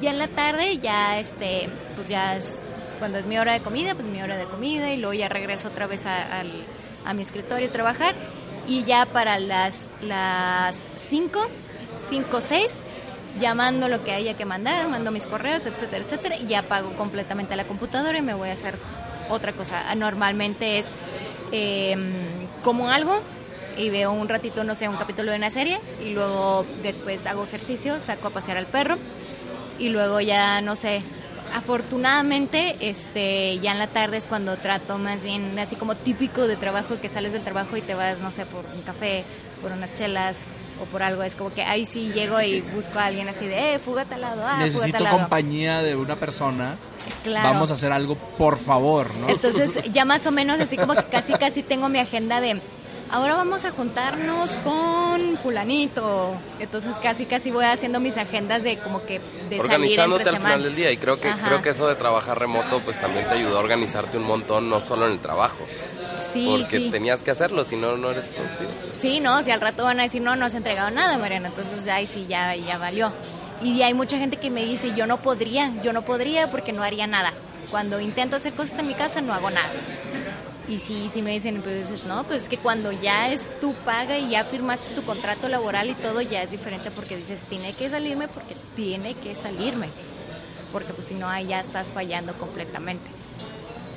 Ya 0.00 0.10
en 0.10 0.18
la 0.18 0.28
tarde, 0.28 0.78
ya 0.78 1.18
este, 1.18 1.68
pues 1.96 2.08
ya 2.08 2.36
es, 2.36 2.68
cuando 2.98 3.18
es 3.18 3.26
mi 3.26 3.38
hora 3.38 3.52
de 3.52 3.60
comida, 3.60 3.94
pues 3.94 4.06
mi 4.06 4.22
hora 4.22 4.36
de 4.38 4.44
comida, 4.46 4.90
y 4.92 4.96
luego 4.96 5.12
ya 5.12 5.28
regreso 5.28 5.68
otra 5.68 5.86
vez 5.86 6.06
a, 6.06 6.40
al- 6.40 6.64
a 7.04 7.12
mi 7.14 7.22
escritorio 7.22 7.68
a 7.68 7.72
trabajar, 7.72 8.14
y 8.70 8.84
ya 8.84 9.04
para 9.04 9.40
las 9.40 9.90
las 10.00 10.76
5, 10.94 11.40
5, 12.08 12.40
6, 12.40 12.78
llamando 13.40 13.88
lo 13.88 14.04
que 14.04 14.12
haya 14.12 14.36
que 14.36 14.44
mandar, 14.44 14.88
mando 14.88 15.10
mis 15.10 15.26
correos, 15.26 15.66
etcétera, 15.66 16.04
etcétera, 16.04 16.36
y 16.36 16.46
ya 16.46 16.60
apago 16.60 16.94
completamente 16.94 17.56
la 17.56 17.66
computadora 17.66 18.16
y 18.16 18.22
me 18.22 18.32
voy 18.32 18.48
a 18.48 18.52
hacer 18.52 18.78
otra 19.28 19.54
cosa. 19.54 19.92
Normalmente 19.96 20.78
es 20.78 20.86
eh, 21.50 21.96
como 22.62 22.90
algo 22.90 23.20
y 23.76 23.90
veo 23.90 24.12
un 24.12 24.28
ratito, 24.28 24.62
no 24.62 24.76
sé, 24.76 24.88
un 24.88 24.96
capítulo 24.96 25.32
de 25.32 25.38
una 25.38 25.50
serie 25.50 25.80
y 26.00 26.10
luego 26.10 26.64
después 26.80 27.26
hago 27.26 27.42
ejercicio, 27.42 27.98
saco 28.00 28.28
a 28.28 28.30
pasear 28.30 28.56
al 28.56 28.66
perro 28.66 28.98
y 29.80 29.88
luego 29.88 30.20
ya, 30.20 30.60
no 30.60 30.76
sé, 30.76 31.02
afortunadamente, 31.54 32.76
este, 32.80 33.58
ya 33.60 33.72
en 33.72 33.78
la 33.78 33.86
tarde 33.88 34.16
es 34.16 34.26
cuando 34.26 34.56
trato 34.56 34.98
más 34.98 35.22
bien 35.22 35.58
así 35.58 35.76
como 35.76 35.94
típico 35.94 36.46
de 36.46 36.56
trabajo 36.56 37.00
que 37.00 37.08
sales 37.08 37.32
del 37.32 37.42
trabajo 37.42 37.76
y 37.76 37.82
te 37.82 37.94
vas, 37.94 38.18
no 38.18 38.32
sé, 38.32 38.46
por 38.46 38.64
un 38.74 38.82
café, 38.82 39.24
por 39.62 39.72
unas 39.72 39.92
chelas 39.94 40.36
o 40.82 40.84
por 40.86 41.02
algo, 41.02 41.22
es 41.22 41.36
como 41.36 41.52
que 41.52 41.62
ahí 41.62 41.84
sí 41.84 42.10
llego 42.14 42.40
y 42.40 42.62
busco 42.62 42.98
a 42.98 43.06
alguien 43.06 43.28
así 43.28 43.46
de, 43.46 43.74
eh, 43.74 43.78
fúgate 43.78 44.14
al 44.14 44.22
lado, 44.22 44.46
ah, 44.46 44.56
Necesito 44.58 44.96
al 44.96 45.04
lado. 45.04 45.18
compañía 45.18 45.82
de 45.82 45.94
una 45.94 46.16
persona. 46.16 46.76
Claro. 47.22 47.48
Vamos 47.50 47.70
a 47.70 47.74
hacer 47.74 47.92
algo, 47.92 48.14
por 48.16 48.58
favor, 48.58 49.14
¿no? 49.16 49.28
Entonces 49.28 49.78
ya 49.92 50.04
más 50.04 50.26
o 50.26 50.30
menos 50.30 50.58
así 50.60 50.76
como 50.76 50.94
que 50.94 51.04
casi 51.04 51.32
casi 51.34 51.62
tengo 51.62 51.88
mi 51.88 51.98
agenda 51.98 52.40
de 52.40 52.60
ahora 53.12 53.34
vamos 53.34 53.64
a 53.64 53.70
juntarnos 53.72 54.56
con 54.58 55.36
fulanito. 55.38 56.34
Entonces 56.58 56.92
casi 57.02 57.26
casi 57.26 57.50
voy 57.50 57.64
haciendo 57.64 58.00
mis 58.00 58.16
agendas 58.16 58.62
de 58.62 58.78
como 58.78 59.02
que 59.04 59.18
de 59.18 59.56
salir 59.56 59.60
organizándote 59.60 60.22
entre 60.22 60.36
al 60.36 60.42
final 60.42 60.62
del 60.62 60.76
día 60.76 60.90
y 60.92 60.96
creo 60.96 61.18
que 61.20 61.28
Ajá. 61.28 61.46
creo 61.48 61.62
que 61.62 61.70
eso 61.70 61.86
de 61.88 61.94
trabajar 61.94 62.38
remoto 62.38 62.80
pues 62.80 63.00
también 63.00 63.26
te 63.28 63.34
ayudó 63.34 63.56
a 63.56 63.60
organizarte 63.60 64.16
un 64.16 64.24
montón 64.24 64.68
no 64.70 64.80
solo 64.80 65.06
en 65.06 65.12
el 65.12 65.20
trabajo 65.20 65.64
Sí, 66.16 66.46
porque 66.50 66.78
sí. 66.78 66.90
tenías 66.90 67.22
que 67.22 67.30
hacerlo 67.30 67.64
si 67.64 67.76
no 67.76 67.96
no 67.96 68.10
eres 68.10 68.26
productivo 68.26 68.70
Sí, 68.98 69.20
no, 69.20 69.42
si 69.42 69.50
al 69.50 69.60
rato 69.60 69.84
van 69.84 70.00
a 70.00 70.02
decir, 70.02 70.20
no, 70.20 70.36
no 70.36 70.44
has 70.46 70.54
entregado 70.54 70.90
nada, 70.90 71.16
Mariana, 71.18 71.48
entonces 71.48 71.88
ahí 71.88 72.06
sí, 72.06 72.26
ya, 72.28 72.54
ya 72.54 72.76
valió. 72.76 73.10
Y 73.62 73.80
hay 73.82 73.94
mucha 73.94 74.18
gente 74.18 74.36
que 74.36 74.50
me 74.50 74.64
dice, 74.64 74.92
yo 74.94 75.06
no 75.06 75.22
podría, 75.22 75.72
yo 75.82 75.92
no 75.94 76.02
podría 76.02 76.50
porque 76.50 76.72
no 76.72 76.82
haría 76.82 77.06
nada. 77.06 77.32
Cuando 77.70 78.00
intento 78.00 78.36
hacer 78.36 78.52
cosas 78.52 78.78
en 78.80 78.88
mi 78.88 78.94
casa 78.94 79.20
no 79.22 79.32
hago 79.32 79.48
nada. 79.50 79.68
Y 80.70 80.78
sí, 80.78 81.10
sí 81.12 81.20
me 81.20 81.32
dicen, 81.32 81.60
pues 81.62 81.88
dices, 81.88 82.06
no, 82.06 82.22
pues 82.24 82.42
es 82.44 82.48
que 82.48 82.56
cuando 82.56 82.92
ya 82.92 83.32
es 83.32 83.48
tu 83.60 83.74
paga 83.74 84.16
y 84.18 84.30
ya 84.30 84.44
firmaste 84.44 84.94
tu 84.94 85.02
contrato 85.02 85.48
laboral 85.48 85.90
y 85.90 85.94
todo, 85.94 86.22
ya 86.22 86.42
es 86.44 86.50
diferente 86.52 86.90
porque 86.92 87.16
dices, 87.16 87.40
tiene 87.48 87.72
que 87.72 87.90
salirme 87.90 88.28
porque 88.28 88.54
tiene 88.76 89.14
que 89.14 89.34
salirme. 89.34 89.88
Porque 90.72 90.92
pues 90.92 91.08
si 91.08 91.14
no, 91.14 91.28
ahí 91.28 91.48
ya 91.48 91.58
estás 91.60 91.88
fallando 91.88 92.34
completamente. 92.34 93.10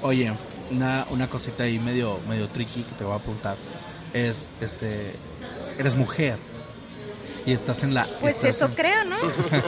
Oye, 0.01 0.33
una, 0.71 1.05
una 1.11 1.29
cosita 1.29 1.63
ahí 1.65 1.77
medio, 1.77 2.19
medio 2.27 2.49
tricky 2.49 2.81
que 2.81 2.95
te 2.95 3.03
voy 3.03 3.13
a 3.13 3.17
apuntar. 3.17 3.55
Es, 4.11 4.49
este, 4.59 5.13
eres 5.77 5.95
mujer. 5.95 6.39
Y 7.45 7.51
estás 7.51 7.83
en 7.83 7.93
la... 7.93 8.07
Pues 8.19 8.43
eso 8.43 8.65
en- 8.65 8.73
creo, 8.73 9.03
¿no? 9.03 9.17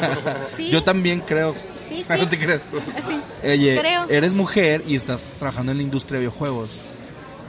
Sí. 0.56 0.70
Yo 0.72 0.84
también 0.84 1.22
creo. 1.22 1.54
Sí, 1.88 2.04
sí. 2.08 2.14
No 2.18 2.28
te. 2.28 2.62
Oye, 3.52 3.78
Creo. 3.80 4.06
eres 4.10 4.34
mujer 4.34 4.84
y 4.88 4.96
estás 4.96 5.34
trabajando 5.38 5.72
en 5.72 5.78
la 5.78 5.84
industria 5.84 6.16
de 6.20 6.28
videojuegos. 6.28 6.72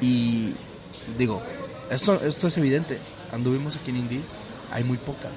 Y 0.01 0.55
digo, 1.19 1.43
esto, 1.91 2.21
esto 2.23 2.49
es 2.49 2.57
evidente. 2.59 3.01
Anduvimos 3.33 3.77
aquí 3.77 3.91
en 3.91 3.99
Indies, 3.99 4.27
hay 4.73 4.85
muy 4.85 4.99
pocas. 4.99 5.33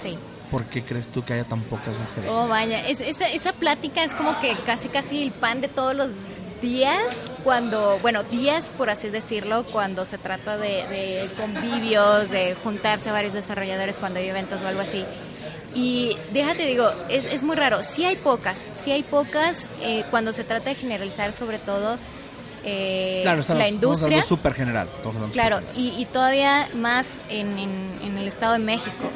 Sí. 0.00 0.16
¿Por 0.50 0.64
qué 0.66 0.82
crees 0.82 1.08
tú 1.08 1.24
que 1.24 1.34
haya 1.34 1.44
tan 1.44 1.60
pocas 1.62 1.96
mujeres? 1.96 2.30
Oh, 2.30 2.48
vaya, 2.48 2.80
es- 2.86 3.00
esa, 3.00 3.28
esa 3.28 3.52
plática 3.52 4.02
es 4.04 4.12
como 4.12 4.40
que 4.40 4.56
casi 4.66 4.88
casi 4.88 5.22
el 5.22 5.32
pan 5.32 5.60
de 5.60 5.68
todos 5.68 5.94
los 5.94 6.08
días, 6.60 6.98
cuando, 7.44 7.98
bueno, 8.02 8.22
días 8.24 8.74
por 8.76 8.90
así 8.90 9.08
decirlo, 9.08 9.64
cuando 9.64 10.04
se 10.04 10.18
trata 10.18 10.56
de, 10.58 10.86
de 10.88 11.30
convivios, 11.38 12.30
de 12.30 12.54
juntarse 12.62 13.10
varios 13.10 13.32
desarrolladores 13.32 13.98
cuando 13.98 14.18
hay 14.18 14.28
eventos 14.28 14.60
o 14.62 14.66
algo 14.66 14.80
así. 14.80 15.04
Y 15.74 16.16
déjate 16.32 16.66
digo, 16.66 16.90
es, 17.08 17.24
es 17.26 17.42
muy 17.44 17.54
raro, 17.56 17.82
sí 17.84 18.04
hay 18.04 18.16
pocas, 18.16 18.72
sí 18.74 18.90
hay 18.90 19.04
pocas 19.04 19.68
eh, 19.82 20.04
cuando 20.10 20.32
se 20.32 20.42
trata 20.44 20.70
de 20.70 20.74
generalizar 20.74 21.32
sobre 21.32 21.58
todo 21.58 21.96
eh, 22.64 23.20
claro, 23.22 23.42
la 23.54 23.68
industria. 23.68 24.22
súper 24.24 24.54
general. 24.54 24.88
Claro, 25.32 25.60
y, 25.76 25.90
y 25.98 26.04
todavía 26.06 26.68
más 26.74 27.20
en, 27.28 27.58
en- 27.58 27.98
en 28.04 28.18
el 28.18 28.26
Estado 28.28 28.54
de 28.54 28.58
México, 28.58 29.10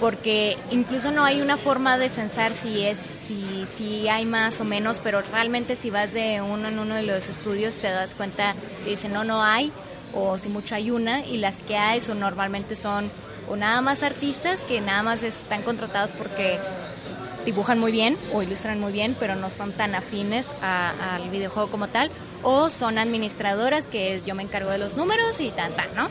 porque 0.00 0.56
incluso 0.70 1.10
no 1.10 1.24
hay 1.24 1.40
una 1.40 1.56
forma 1.56 1.98
de 1.98 2.08
censar 2.08 2.52
si 2.52 2.84
es 2.84 2.98
si, 2.98 3.64
si 3.66 4.08
hay 4.08 4.24
más 4.24 4.60
o 4.60 4.64
menos, 4.64 5.00
pero 5.02 5.22
realmente 5.22 5.76
si 5.76 5.90
vas 5.90 6.12
de 6.12 6.40
uno 6.40 6.68
en 6.68 6.78
uno 6.78 6.94
de 6.94 7.02
los 7.02 7.28
estudios 7.28 7.74
te 7.76 7.90
das 7.90 8.14
cuenta, 8.14 8.54
te 8.84 8.90
dicen 8.90 9.12
no, 9.12 9.24
no 9.24 9.42
hay, 9.42 9.72
o 10.14 10.38
si 10.38 10.48
mucho 10.48 10.74
hay 10.74 10.90
una, 10.90 11.24
y 11.26 11.36
las 11.38 11.62
que 11.62 11.76
hay 11.76 12.00
son 12.00 12.20
normalmente 12.20 12.76
son 12.76 13.10
o 13.50 13.56
nada 13.56 13.80
más 13.80 14.02
artistas 14.02 14.62
que 14.62 14.80
nada 14.80 15.02
más 15.02 15.22
están 15.22 15.62
contratados 15.62 16.12
porque 16.12 16.58
dibujan 17.48 17.78
muy 17.78 17.92
bien 17.92 18.18
o 18.34 18.42
ilustran 18.42 18.78
muy 18.78 18.92
bien, 18.92 19.16
pero 19.18 19.34
no 19.34 19.48
son 19.48 19.72
tan 19.72 19.94
afines 19.94 20.44
al 20.60 21.30
videojuego 21.30 21.70
como 21.70 21.88
tal, 21.88 22.10
o 22.42 22.68
son 22.68 22.98
administradoras, 22.98 23.86
que 23.86 24.14
es 24.14 24.24
yo 24.24 24.34
me 24.34 24.42
encargo 24.42 24.68
de 24.68 24.76
los 24.76 24.98
números 24.98 25.40
y 25.40 25.50
tan, 25.50 25.72
tan, 25.74 25.94
¿no? 25.94 26.10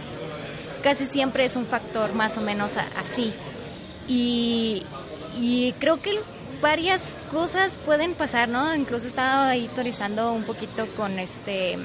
Casi 0.82 1.06
siempre 1.06 1.45
es 1.45 1.56
un 1.56 1.67
factor 1.67 2.13
más 2.13 2.39
o 2.39 2.41
menos 2.41 2.73
así. 2.95 3.36
Y, 4.08 4.84
y 5.39 5.73
creo 5.73 6.02
que 6.02 6.19
varias 6.60 7.08
cosas 7.32 7.78
pueden 7.86 8.15
pasar, 8.15 8.50
¿no? 8.50 8.73
Incluso 8.73 9.06
estaba 9.06 9.50
ahí 9.50 9.69
teorizando 9.76 10.34
un 10.34 10.43
poquito 10.43 10.88
con 10.97 11.19
este 11.19 11.78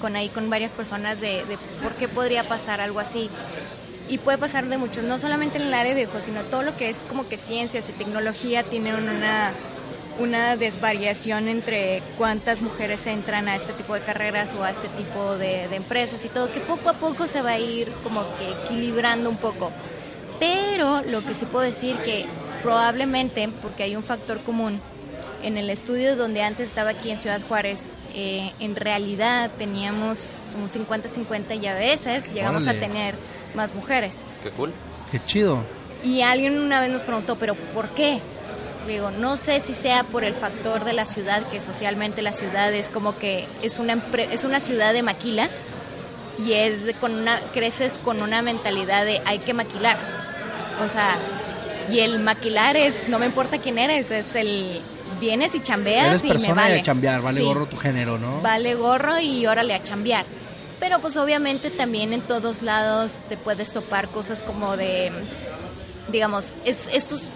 con 0.00 0.16
ahí 0.16 0.30
con 0.30 0.48
varias 0.48 0.72
personas 0.72 1.20
de 1.20 1.44
por 1.82 1.92
qué 1.94 2.08
podría 2.08 2.48
pasar 2.48 2.80
algo 2.80 3.00
así. 3.00 3.28
Y 4.08 4.18
puede 4.18 4.38
pasar 4.38 4.66
de 4.66 4.78
muchos, 4.78 5.02
no 5.04 5.18
solamente 5.18 5.58
en 5.58 5.64
el 5.64 5.74
área 5.74 5.92
de 5.92 6.00
videojuegos, 6.00 6.26
sino 6.26 6.42
todo 6.44 6.62
lo 6.62 6.76
que 6.76 6.88
es 6.90 6.98
como 7.08 7.28
que 7.28 7.36
ciencias 7.36 7.88
y 7.88 7.92
tecnología 7.92 8.62
tiene 8.62 8.94
una, 8.94 9.52
una 10.20 10.56
desvariación 10.56 11.48
entre 11.48 12.02
cuántas 12.16 12.60
mujeres 12.60 13.06
entran 13.06 13.48
a 13.48 13.56
este 13.56 13.72
tipo 13.72 13.94
de 13.94 14.02
carreras 14.02 14.54
o 14.56 14.62
a 14.62 14.70
este 14.70 14.88
tipo 14.90 15.36
de, 15.36 15.66
de 15.68 15.76
empresas 15.76 16.24
y 16.24 16.28
todo, 16.28 16.52
que 16.52 16.60
poco 16.60 16.90
a 16.90 16.94
poco 16.94 17.26
se 17.26 17.42
va 17.42 17.52
a 17.52 17.58
ir 17.58 17.90
como 18.04 18.22
que 18.38 18.50
equilibrando 18.64 19.28
un 19.28 19.38
poco. 19.38 19.72
Pero 20.38 21.02
lo 21.02 21.24
que 21.24 21.34
sí 21.34 21.46
puedo 21.46 21.64
decir 21.64 21.96
que 22.04 22.26
probablemente, 22.62 23.48
porque 23.62 23.82
hay 23.82 23.96
un 23.96 24.04
factor 24.04 24.40
común, 24.40 24.80
en 25.42 25.56
el 25.56 25.70
estudio 25.70 26.16
donde 26.16 26.42
antes 26.42 26.68
estaba 26.68 26.90
aquí 26.90 27.10
en 27.10 27.20
Ciudad 27.20 27.40
Juárez, 27.46 27.94
eh, 28.14 28.52
en 28.58 28.74
realidad 28.74 29.50
teníamos 29.58 30.32
un 30.54 30.68
50-50 30.70 31.62
y 31.62 31.66
a 31.66 31.74
veces 31.74 32.32
llegamos 32.32 32.62
Órale. 32.62 32.78
a 32.78 32.88
tener 32.88 33.14
más 33.56 33.74
mujeres. 33.74 34.14
Qué 34.42 34.50
cool. 34.50 34.72
Qué 35.10 35.20
chido. 35.24 35.58
Y 36.04 36.20
alguien 36.22 36.60
una 36.60 36.80
vez 36.80 36.90
nos 36.90 37.02
preguntó, 37.02 37.36
¿pero 37.36 37.54
por 37.56 37.88
qué? 37.90 38.20
Digo, 38.86 39.10
no 39.10 39.36
sé 39.36 39.60
si 39.60 39.74
sea 39.74 40.04
por 40.04 40.22
el 40.22 40.34
factor 40.34 40.84
de 40.84 40.92
la 40.92 41.06
ciudad, 41.06 41.42
que 41.48 41.60
socialmente 41.60 42.22
la 42.22 42.32
ciudad 42.32 42.72
es 42.72 42.88
como 42.88 43.18
que 43.18 43.46
es 43.62 43.78
una, 43.80 43.94
empre- 43.96 44.28
es 44.30 44.44
una 44.44 44.60
ciudad 44.60 44.92
de 44.92 45.02
maquila 45.02 45.48
y 46.38 46.52
es 46.52 46.84
de- 46.84 46.94
con 46.94 47.12
una, 47.14 47.40
creces 47.52 47.94
con 48.04 48.22
una 48.22 48.42
mentalidad 48.42 49.04
de 49.04 49.20
hay 49.24 49.38
que 49.40 49.54
maquilar. 49.54 49.98
O 50.84 50.88
sea, 50.88 51.16
y 51.90 52.00
el 52.00 52.20
maquilar 52.20 52.76
es, 52.76 53.08
no 53.08 53.18
me 53.18 53.26
importa 53.26 53.58
quién 53.58 53.78
eres, 53.78 54.10
es 54.12 54.34
el 54.36 54.80
vienes 55.20 55.54
y 55.54 55.60
chambeas 55.62 56.06
Eres 56.08 56.24
y 56.24 56.26
me 56.28 56.32
persona 56.34 56.62
vale. 56.62 56.74
de 56.74 56.82
chambear, 56.82 57.22
vale 57.22 57.38
Sí 57.40 57.44
gorro 57.46 57.66
tu 57.66 57.76
género, 57.76 58.18
¿no? 58.18 58.40
vale 58.42 58.74
gorro 58.74 59.18
y 59.18 59.46
órale 59.46 59.74
a 59.74 59.82
chambear. 59.82 60.26
Pero 60.78 61.00
pues 61.00 61.16
obviamente 61.16 61.70
también 61.70 62.12
en 62.12 62.20
todos 62.20 62.62
lados 62.62 63.20
te 63.28 63.36
puedes 63.36 63.72
topar 63.72 64.08
cosas 64.08 64.42
como 64.42 64.76
de, 64.76 65.10
digamos, 66.12 66.54
es, 66.64 66.86
esto 66.92 67.16
es 67.16 67.28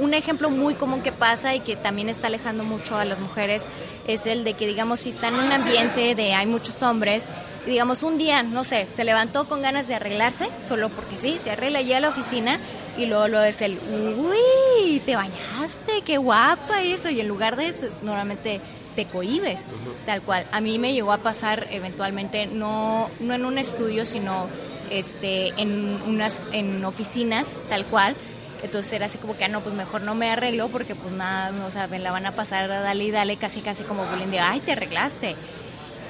un 0.00 0.14
ejemplo 0.14 0.50
muy 0.50 0.74
común 0.74 1.02
que 1.02 1.12
pasa 1.12 1.54
y 1.54 1.60
que 1.60 1.76
también 1.76 2.08
está 2.08 2.26
alejando 2.28 2.64
mucho 2.64 2.96
a 2.96 3.04
las 3.04 3.18
mujeres, 3.18 3.62
es 4.06 4.26
el 4.26 4.44
de 4.44 4.54
que 4.54 4.66
digamos 4.66 5.00
si 5.00 5.10
está 5.10 5.28
en 5.28 5.34
un 5.34 5.52
ambiente 5.52 6.14
de 6.14 6.34
hay 6.34 6.46
muchos 6.46 6.82
hombres, 6.82 7.24
digamos 7.66 8.02
un 8.02 8.18
día, 8.18 8.42
no 8.42 8.64
sé, 8.64 8.86
se 8.94 9.04
levantó 9.04 9.46
con 9.46 9.62
ganas 9.62 9.88
de 9.88 9.94
arreglarse, 9.94 10.48
solo 10.66 10.88
porque 10.88 11.16
sí, 11.16 11.38
se 11.42 11.50
arregla 11.50 11.80
ya 11.80 11.98
a 11.98 12.00
la 12.00 12.08
oficina 12.08 12.60
y 12.96 13.06
luego 13.06 13.28
lo 13.28 13.42
es 13.42 13.60
el, 13.62 13.78
uy, 13.78 15.00
te 15.00 15.16
bañaste, 15.16 16.02
qué 16.04 16.18
guapa 16.18 16.82
y 16.82 16.92
esto, 16.92 17.10
y 17.10 17.20
en 17.20 17.28
lugar 17.28 17.56
de 17.56 17.68
eso, 17.68 17.86
normalmente 18.02 18.60
te 18.94 19.06
cohibes, 19.06 19.60
tal 20.06 20.22
cual. 20.22 20.46
A 20.52 20.60
mí 20.60 20.78
me 20.78 20.92
llegó 20.92 21.12
a 21.12 21.18
pasar 21.18 21.66
eventualmente, 21.70 22.46
no, 22.46 23.10
no 23.20 23.34
en 23.34 23.44
un 23.44 23.58
estudio, 23.58 24.04
sino 24.04 24.48
este, 24.90 25.48
en 25.60 26.00
unas, 26.06 26.48
en 26.52 26.84
oficinas, 26.84 27.46
tal 27.68 27.84
cual. 27.86 28.16
Entonces 28.62 28.92
era 28.94 29.06
así 29.06 29.18
como 29.18 29.36
que, 29.36 29.44
ah, 29.44 29.48
no, 29.48 29.60
pues 29.60 29.74
mejor 29.74 30.00
no 30.00 30.14
me 30.14 30.30
arreglo 30.30 30.68
porque 30.68 30.94
pues 30.94 31.12
nada, 31.12 31.66
o 31.66 31.70
sea, 31.70 31.86
me 31.86 31.98
la 31.98 32.12
van 32.12 32.24
a 32.24 32.32
pasar 32.32 32.70
a 32.70 32.80
dale 32.80 33.04
y 33.04 33.10
dale, 33.10 33.36
casi 33.36 33.60
casi 33.60 33.82
como 33.82 34.06
bullying 34.06 34.28
de, 34.28 34.40
ay, 34.40 34.60
te 34.60 34.72
arreglaste. 34.72 35.36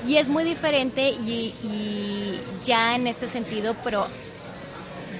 Y 0.07 0.19
es 0.19 0.29
muy 0.29 0.45
diferente 0.45 1.09
y, 1.09 1.55
y 1.63 2.41
ya 2.65 2.95
en 2.95 3.07
este 3.07 3.27
sentido, 3.27 3.75
pero 3.83 4.09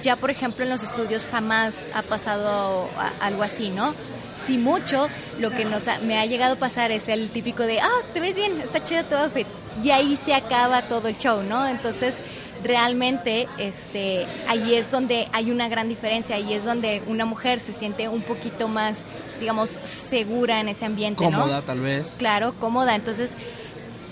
ya 0.01 0.15
por 0.15 0.29
ejemplo 0.29 0.63
en 0.63 0.69
los 0.69 0.83
estudios 0.83 1.25
jamás 1.25 1.89
ha 1.93 2.03
pasado 2.03 2.87
algo 3.19 3.41
así, 3.41 3.69
¿no? 3.69 3.95
Si 4.43 4.57
mucho, 4.57 5.07
lo 5.39 5.51
que 5.51 5.65
nos 5.65 5.87
ha- 5.87 5.99
me 5.99 6.17
ha 6.19 6.25
llegado 6.25 6.53
a 6.55 6.59
pasar 6.59 6.91
es 6.91 7.07
el 7.07 7.29
típico 7.29 7.63
de, 7.63 7.79
ah, 7.79 7.89
te 8.13 8.19
ves 8.19 8.35
bien, 8.35 8.59
está 8.61 8.83
chido 8.83 9.03
tu 9.05 9.15
outfit. 9.15 9.47
Y 9.83 9.91
ahí 9.91 10.15
se 10.15 10.33
acaba 10.33 10.83
todo 10.83 11.07
el 11.07 11.17
show, 11.17 11.41
¿no? 11.43 11.67
Entonces, 11.67 12.19
realmente, 12.63 13.47
este, 13.57 14.25
ahí 14.47 14.75
es 14.75 14.91
donde 14.91 15.27
hay 15.31 15.51
una 15.51 15.67
gran 15.69 15.87
diferencia, 15.87 16.35
ahí 16.35 16.53
es 16.53 16.63
donde 16.65 17.01
una 17.07 17.25
mujer 17.25 17.59
se 17.59 17.73
siente 17.73 18.07
un 18.07 18.21
poquito 18.23 18.67
más, 18.67 19.03
digamos, 19.39 19.69
segura 19.83 20.59
en 20.59 20.69
ese 20.69 20.85
ambiente, 20.85 21.23
¿no? 21.29 21.41
Cómoda, 21.41 21.61
tal 21.61 21.79
vez. 21.79 22.15
Claro, 22.17 22.53
cómoda. 22.59 22.95
Entonces, 22.95 23.31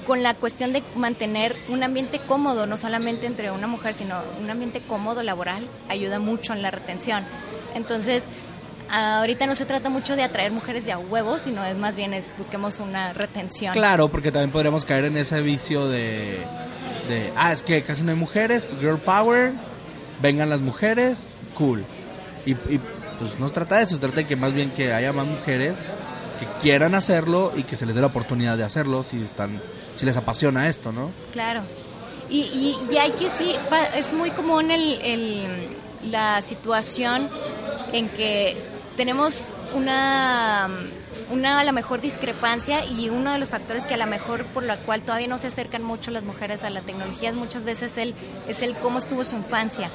con 0.05 0.21
la 0.21 0.33
cuestión 0.33 0.73
de 0.73 0.83
mantener 0.95 1.57
un 1.69 1.81
ambiente 1.83 2.19
cómodo, 2.19 2.65
no 2.67 2.77
solamente 2.77 3.25
entre 3.25 3.51
una 3.51 3.67
mujer, 3.67 3.93
sino 3.93 4.21
un 4.41 4.49
ambiente 4.49 4.81
cómodo 4.81 5.23
laboral, 5.23 5.67
ayuda 5.89 6.19
mucho 6.19 6.53
en 6.53 6.61
la 6.61 6.71
retención. 6.71 7.23
Entonces, 7.73 8.23
ahorita 8.93 9.45
no 9.47 9.55
se 9.55 9.65
trata 9.65 9.89
mucho 9.89 10.15
de 10.15 10.23
atraer 10.23 10.51
mujeres 10.51 10.85
de 10.85 10.91
a 10.91 10.97
huevos, 10.97 11.41
sino 11.41 11.63
es 11.65 11.75
más 11.77 11.95
bien 11.95 12.13
es 12.13 12.33
busquemos 12.37 12.79
una 12.79 13.13
retención. 13.13 13.73
Claro, 13.73 14.09
porque 14.09 14.31
también 14.31 14.51
podríamos 14.51 14.85
caer 14.85 15.05
en 15.05 15.17
ese 15.17 15.41
vicio 15.41 15.87
de, 15.87 16.45
de 17.09 17.31
ah, 17.35 17.51
es 17.53 17.63
que 17.63 17.81
casi 17.83 18.03
no 18.03 18.11
hay 18.11 18.17
mujeres, 18.17 18.67
girl 18.79 18.99
power, 18.99 19.53
vengan 20.21 20.49
las 20.49 20.59
mujeres, 20.59 21.27
cool. 21.55 21.85
Y, 22.45 22.51
y, 22.51 22.79
pues 23.19 23.39
no 23.39 23.47
se 23.47 23.53
trata 23.53 23.77
de 23.77 23.83
eso, 23.83 23.95
se 23.95 24.01
trata 24.01 24.17
de 24.17 24.27
que 24.27 24.35
más 24.35 24.53
bien 24.53 24.71
que 24.71 24.93
haya 24.93 25.13
más 25.13 25.25
mujeres 25.25 25.77
que 26.39 26.45
quieran 26.61 26.93
hacerlo 26.95 27.51
y 27.55 27.63
que 27.63 27.75
se 27.75 27.85
les 27.85 27.95
dé 27.95 28.01
la 28.01 28.07
oportunidad 28.07 28.57
de 28.57 28.63
hacerlo 28.63 29.03
si 29.03 29.21
están 29.23 29.61
si 29.95 30.05
les 30.05 30.17
apasiona 30.17 30.67
esto, 30.67 30.91
¿no? 30.91 31.11
Claro. 31.31 31.61
Y, 32.29 32.39
y, 32.41 32.77
y 32.91 32.97
hay 32.97 33.11
que 33.11 33.29
sí, 33.37 33.55
es 33.95 34.11
muy 34.11 34.31
común 34.31 34.71
el, 34.71 34.99
el- 35.01 35.67
la 36.11 36.41
situación 36.41 37.29
en 37.93 38.09
que 38.09 38.57
tenemos 38.95 39.53
una, 39.75 40.69
una 41.31 41.59
a 41.59 41.63
la 41.63 41.71
mejor 41.71 42.01
discrepancia 42.01 42.85
y 42.85 43.09
uno 43.09 43.31
de 43.31 43.39
los 43.39 43.49
factores 43.49 43.85
que 43.85 43.93
a 43.93 43.97
la 43.97 44.05
mejor 44.05 44.45
por 44.47 44.63
la 44.63 44.77
cual 44.77 45.01
todavía 45.01 45.27
no 45.27 45.37
se 45.37 45.47
acercan 45.47 45.83
mucho 45.83 46.11
las 46.11 46.23
mujeres 46.23 46.63
a 46.63 46.69
la 46.69 46.81
tecnología 46.81 47.29
es 47.29 47.35
muchas 47.35 47.63
veces 47.63 47.97
el, 47.97 48.13
es 48.47 48.61
el 48.61 48.75
cómo 48.75 48.99
estuvo 48.99 49.23
su 49.23 49.35
infancia. 49.35 49.89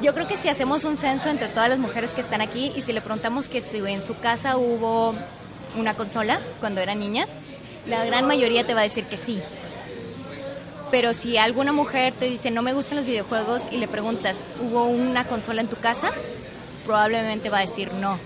Yo 0.00 0.14
creo 0.14 0.26
que 0.26 0.36
si 0.36 0.48
hacemos 0.48 0.84
un 0.84 0.96
censo 0.96 1.28
entre 1.28 1.48
todas 1.48 1.68
las 1.68 1.78
mujeres 1.78 2.12
que 2.12 2.20
están 2.20 2.40
aquí 2.40 2.72
y 2.74 2.82
si 2.82 2.92
le 2.92 3.00
preguntamos 3.00 3.48
que 3.48 3.60
si 3.60 3.78
en 3.78 4.02
su 4.02 4.18
casa 4.18 4.56
hubo 4.56 5.14
una 5.78 5.94
consola 5.94 6.40
cuando 6.60 6.80
eran 6.80 6.98
niñas, 6.98 7.28
la 7.86 8.04
gran 8.04 8.26
mayoría 8.26 8.66
te 8.66 8.74
va 8.74 8.80
a 8.80 8.84
decir 8.84 9.04
que 9.04 9.18
sí. 9.18 9.40
Pero 10.90 11.14
si 11.14 11.38
alguna 11.38 11.72
mujer 11.72 12.12
te 12.12 12.28
dice 12.28 12.50
no 12.50 12.62
me 12.62 12.74
gustan 12.74 12.96
los 12.96 13.06
videojuegos 13.06 13.62
y 13.70 13.78
le 13.78 13.88
preguntas, 13.88 14.44
¿hubo 14.60 14.84
una 14.84 15.26
consola 15.26 15.60
en 15.60 15.68
tu 15.68 15.76
casa? 15.76 16.12
Probablemente 16.84 17.48
va 17.50 17.58
a 17.58 17.60
decir 17.62 17.92
no. 17.94 18.18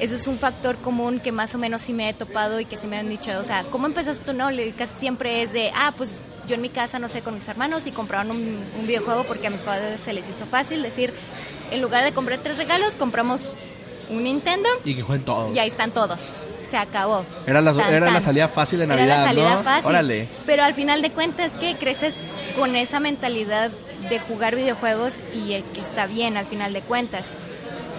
Eso 0.00 0.14
es 0.16 0.26
un 0.26 0.38
factor 0.38 0.78
común 0.78 1.20
que 1.20 1.30
más 1.32 1.54
o 1.54 1.58
menos 1.58 1.82
sí 1.82 1.92
me 1.92 2.08
he 2.08 2.14
topado 2.14 2.58
y 2.58 2.64
que 2.64 2.76
sí 2.76 2.86
me 2.86 2.98
han 2.98 3.08
dicho, 3.08 3.30
o 3.38 3.44
sea, 3.44 3.64
¿cómo 3.70 3.86
empezaste 3.86 4.24
tú? 4.24 4.32
No, 4.36 4.50
Le- 4.50 4.72
casi 4.72 4.94
siempre 4.98 5.42
es 5.42 5.52
de, 5.52 5.70
ah, 5.76 5.92
pues 5.96 6.18
yo 6.48 6.56
en 6.56 6.60
mi 6.62 6.70
casa, 6.70 6.98
no 6.98 7.08
sé, 7.08 7.22
con 7.22 7.34
mis 7.34 7.46
hermanos 7.46 7.86
y 7.86 7.92
compraron 7.92 8.32
un, 8.32 8.64
un 8.80 8.86
videojuego 8.86 9.24
porque 9.24 9.46
a 9.46 9.50
mis 9.50 9.62
padres 9.62 10.00
se 10.04 10.12
les 10.12 10.28
hizo 10.28 10.44
fácil 10.46 10.82
decir, 10.82 11.12
en 11.70 11.80
lugar 11.80 12.02
de 12.02 12.12
comprar 12.12 12.40
tres 12.40 12.56
regalos, 12.56 12.96
compramos 12.96 13.56
un 14.10 14.24
Nintendo 14.24 14.68
Y 14.84 14.96
que 14.96 15.02
jueguen 15.02 15.24
todos. 15.24 15.54
y 15.54 15.58
ahí 15.60 15.68
están 15.68 15.92
todos. 15.92 16.20
Se 16.68 16.76
acabó. 16.78 17.24
Era 17.46 17.60
la, 17.60 17.72
Tan, 17.74 17.92
era 17.92 18.10
la 18.10 18.20
salida 18.20 18.48
fácil 18.48 18.78
de 18.78 18.86
Era 18.86 18.96
Navidad, 18.96 19.16
la 19.22 19.26
salida 19.28 19.54
¿no? 19.56 19.62
fácil. 19.62 19.86
Órale. 19.86 20.28
Pero 20.46 20.64
al 20.64 20.74
final 20.74 21.02
de 21.02 21.12
cuentas, 21.12 21.52
que 21.58 21.76
creces 21.76 22.24
con 22.56 22.74
esa 22.76 22.98
mentalidad 22.98 23.70
de 24.08 24.18
jugar 24.20 24.56
videojuegos 24.56 25.14
y 25.34 25.54
eh, 25.54 25.64
que 25.74 25.80
está 25.80 26.06
bien 26.06 26.36
al 26.36 26.46
final 26.46 26.72
de 26.72 26.80
cuentas. 26.82 27.26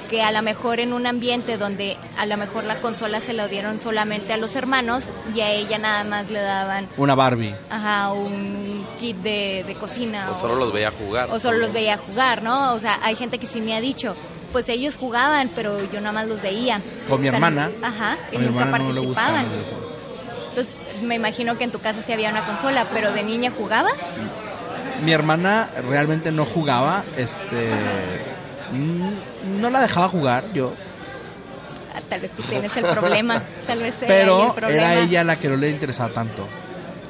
Que 0.10 0.22
a 0.22 0.32
lo 0.32 0.42
mejor 0.44 0.80
en 0.80 0.94
un 0.94 1.08
ambiente 1.08 1.58
donde 1.58 1.98
a 2.20 2.26
lo 2.28 2.38
mejor 2.38 2.66
la 2.66 2.82
consola 2.82 3.20
se 3.20 3.34
la 3.34 3.48
dieron 3.48 3.80
solamente 3.80 4.32
a 4.34 4.38
los 4.38 4.56
hermanos 4.56 5.10
y 5.34 5.42
a 5.42 5.50
ella 5.52 5.80
nada 5.80 6.04
más 6.04 6.30
le 6.30 6.40
daban 6.40 6.88
Una 6.98 7.16
Barbie. 7.16 7.56
ajá, 7.72 8.12
un 8.14 8.86
kit 9.00 9.18
de, 9.18 9.64
de 9.66 9.74
cocina. 9.76 10.30
O 10.30 10.36
solo 10.36 10.56
los 10.56 10.72
veía 10.72 10.92
jugar. 10.92 11.30
o 11.32 11.40
solo 11.40 11.58
los 11.58 11.74
veía 11.74 11.98
jugar, 11.98 12.44
¿no? 12.44 12.74
O 12.74 12.80
sea, 12.80 13.00
hay 13.02 13.16
gente 13.16 13.40
que 13.40 13.48
sí 13.48 13.60
me 13.60 13.76
ha 13.76 13.82
dicho, 13.82 14.16
pues 14.52 14.70
ellos 14.70 14.98
jugaban, 14.98 15.50
pero 15.56 15.80
yo 15.92 16.00
nada 16.00 16.12
más 16.12 16.28
los 16.28 16.42
veía. 16.44 16.80
Con 17.10 17.20
mi 17.20 17.30
O 17.30 17.32
sea, 17.32 17.38
hermana. 17.38 17.72
Ajá, 17.82 18.18
y 18.32 18.38
nunca 18.38 18.66
hermana 18.66 18.78
no 18.80 18.94
participaban. 18.94 19.50
videojuegos. 19.50 19.94
Entonces, 20.50 20.80
me 21.02 21.16
imagino 21.16 21.58
que 21.58 21.64
en 21.64 21.72
tu 21.72 21.80
casa 21.80 22.04
sí 22.04 22.14
había 22.14 22.30
una 22.30 22.46
consola, 22.46 22.88
pero 22.94 23.12
de 23.14 23.24
niña 23.24 23.52
jugaba. 23.58 23.90
Mi 25.04 25.12
hermana 25.12 25.70
realmente 25.88 26.32
no 26.32 26.46
jugaba, 26.46 27.04
este... 27.18 27.70
mm, 28.72 29.60
No 29.62 29.70
la 29.70 29.82
dejaba 29.82 30.10
jugar, 30.10 30.46
yo. 30.54 30.74
Ah, 31.96 32.02
Tal 32.10 32.22
vez 32.22 32.32
tú 32.32 32.42
tienes 32.44 32.76
el 32.78 32.86
problema, 32.86 33.42
tal 33.68 33.80
vez 33.80 33.96
era 34.02 34.08
Pero 34.08 34.48
el 34.48 34.52
problema. 34.54 34.74
era 34.94 35.02
ella 35.02 35.24
la 35.24 35.40
que 35.40 35.50
no 35.50 35.58
le 35.58 35.70
interesaba 35.70 36.14
tanto. 36.14 36.48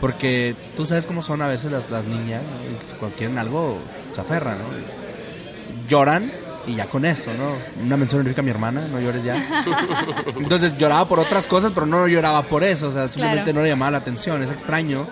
Porque 0.02 0.56
tú 0.76 0.86
sabes 0.86 1.06
cómo 1.08 1.22
son 1.22 1.42
a 1.42 1.48
veces 1.48 1.72
las, 1.72 1.90
las 1.90 2.04
niñas, 2.06 2.42
¿no? 2.44 2.70
y 2.70 2.98
cuando 2.98 3.16
quieren 3.16 3.38
algo 3.38 3.80
se 4.14 4.20
aferran, 4.22 4.58
¿no? 4.60 4.66
Lloran 5.88 6.32
y 6.68 6.76
ya 6.76 6.88
con 6.88 7.06
eso, 7.06 7.34
¿no? 7.34 7.58
Una 7.82 7.96
mención 7.98 8.20
honorifica 8.22 8.42
a 8.42 8.44
mi 8.46 8.52
hermana, 8.52 8.88
no 8.88 9.00
llores 9.00 9.24
ya. 9.24 9.36
Entonces 10.38 10.78
lloraba 10.78 11.08
por 11.08 11.20
otras 11.20 11.48
cosas, 11.48 11.72
pero 11.74 11.86
no 11.86 12.08
lloraba 12.08 12.44
por 12.44 12.64
eso, 12.64 12.90
o 12.90 12.92
sea, 12.92 13.08
simplemente 13.08 13.44
Claro. 13.52 13.60
no 13.60 13.64
le 13.64 13.70
llamaba 13.70 13.92
la 13.92 13.98
atención, 14.00 14.42
es 14.44 14.52
extraño. 14.52 15.08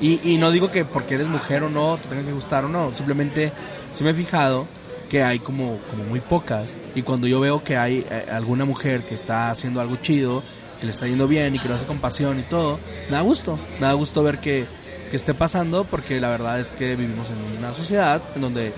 Y, 0.00 0.20
y 0.28 0.38
no 0.38 0.50
digo 0.50 0.70
que 0.70 0.84
porque 0.84 1.14
eres 1.14 1.28
mujer 1.28 1.62
o 1.62 1.70
no, 1.70 1.98
te 1.98 2.08
tenga 2.08 2.22
que 2.24 2.32
gustar 2.32 2.64
o 2.64 2.68
no, 2.68 2.94
simplemente 2.94 3.52
sí 3.92 4.04
me 4.04 4.10
he 4.10 4.14
fijado 4.14 4.66
que 5.08 5.22
hay 5.22 5.38
como, 5.38 5.78
como 5.90 6.04
muy 6.04 6.20
pocas. 6.20 6.74
Y 6.94 7.02
cuando 7.02 7.26
yo 7.26 7.40
veo 7.40 7.62
que 7.62 7.76
hay 7.76 8.04
eh, 8.10 8.26
alguna 8.30 8.64
mujer 8.64 9.02
que 9.02 9.14
está 9.14 9.50
haciendo 9.50 9.80
algo 9.80 9.96
chido, 9.96 10.42
que 10.80 10.86
le 10.86 10.92
está 10.92 11.06
yendo 11.06 11.28
bien 11.28 11.54
y 11.54 11.58
que 11.58 11.68
lo 11.68 11.74
hace 11.74 11.86
con 11.86 11.98
pasión 11.98 12.38
y 12.40 12.42
todo, 12.42 12.80
me 13.08 13.16
da 13.16 13.20
gusto. 13.20 13.58
Me 13.80 13.86
da 13.86 13.92
gusto 13.92 14.22
ver 14.22 14.40
que, 14.40 14.66
que 15.10 15.16
esté 15.16 15.34
pasando 15.34 15.84
porque 15.84 16.20
la 16.20 16.28
verdad 16.30 16.60
es 16.60 16.72
que 16.72 16.96
vivimos 16.96 17.28
en 17.30 17.58
una 17.58 17.72
sociedad 17.74 18.22
en 18.34 18.42
donde 18.42 18.72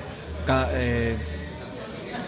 cada, 0.46 0.70
eh, 0.74 1.16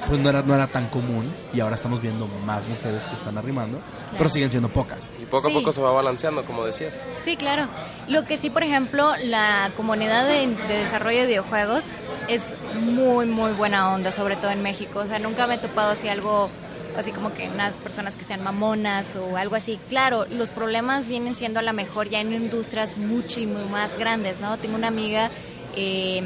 pues 0.08 0.20
no 0.20 0.30
era, 0.30 0.42
no 0.42 0.54
era 0.54 0.66
tan 0.68 0.88
común 0.88 1.32
y 1.52 1.60
ahora 1.60 1.74
estamos 1.76 2.00
viendo 2.00 2.26
más 2.46 2.66
mujeres 2.66 3.04
que 3.04 3.14
están 3.14 3.36
arrimando, 3.38 3.78
pero 4.16 4.28
siguen 4.30 4.50
siendo 4.50 4.68
pocas. 4.70 5.10
Y 5.20 5.26
poco 5.26 5.48
Sí. 5.48 5.54
a 5.54 5.58
poco 5.58 5.72
se 5.72 5.82
va 5.82 5.92
balanceando, 5.92 6.44
como 6.44 6.64
decías. 6.64 7.00
Sí, 7.22 7.36
claro. 7.36 7.68
Lo 8.08 8.24
que 8.24 8.38
sí, 8.38 8.48
por 8.50 8.62
ejemplo, 8.62 9.12
la 9.24 9.70
comunidad 9.76 10.26
de, 10.26 10.46
de 10.46 10.78
desarrollo 10.78 11.20
de 11.20 11.26
videojuegos 11.26 11.84
es 12.28 12.54
muy, 12.80 13.26
muy 13.26 13.52
buena 13.52 13.92
onda, 13.92 14.10
sobre 14.10 14.36
todo 14.36 14.50
en 14.50 14.62
México. 14.62 15.00
O 15.00 15.04
sea, 15.04 15.18
nunca 15.18 15.46
me 15.46 15.54
he 15.56 15.58
topado 15.58 15.90
así 15.92 16.08
algo, 16.08 16.48
así 16.96 17.12
como 17.12 17.32
que 17.34 17.48
unas 17.48 17.76
personas 17.76 18.16
que 18.16 18.24
sean 18.24 18.42
mamonas 18.42 19.14
o 19.16 19.36
algo 19.36 19.54
así. 19.56 19.78
Claro, 19.88 20.26
los 20.30 20.50
problemas 20.50 21.06
vienen 21.06 21.36
siendo 21.36 21.60
a 21.60 21.62
lo 21.62 21.72
mejor 21.72 22.08
ya 22.08 22.20
en 22.20 22.32
industrias 22.32 22.96
muchísimo 22.96 23.64
más 23.66 23.96
grandes, 23.98 24.40
¿no? 24.40 24.56
Tengo 24.58 24.74
una 24.76 24.88
amiga 24.88 25.30
eh, 25.76 26.22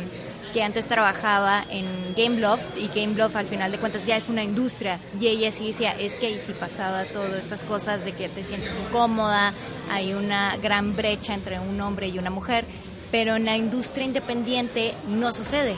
que 0.52 0.62
antes 0.62 0.86
trabajaba 0.86 1.62
en 1.70 1.86
Gameloft 2.16 2.76
y 2.76 2.88
Gameloft 2.88 3.36
al 3.36 3.46
final 3.46 3.72
de 3.72 3.78
cuentas 3.78 4.04
ya 4.06 4.16
es 4.16 4.28
una 4.28 4.42
industria 4.42 5.00
y 5.18 5.28
ella 5.28 5.50
sí 5.50 5.68
decía, 5.68 5.92
es 5.92 6.14
que 6.14 6.26
ahí 6.26 6.38
sí 6.38 6.52
pasaba 6.52 7.04
todas 7.06 7.34
estas 7.42 7.62
cosas 7.64 8.04
de 8.04 8.12
que 8.12 8.28
te 8.28 8.44
sientes 8.44 8.78
incómoda, 8.78 9.54
hay 9.90 10.12
una 10.12 10.56
gran 10.58 10.94
brecha 10.94 11.34
entre 11.34 11.58
un 11.58 11.80
hombre 11.80 12.08
y 12.08 12.18
una 12.18 12.30
mujer, 12.30 12.64
pero 13.10 13.36
en 13.36 13.44
la 13.46 13.56
industria 13.56 14.04
independiente 14.04 14.94
no 15.08 15.32
sucede 15.32 15.76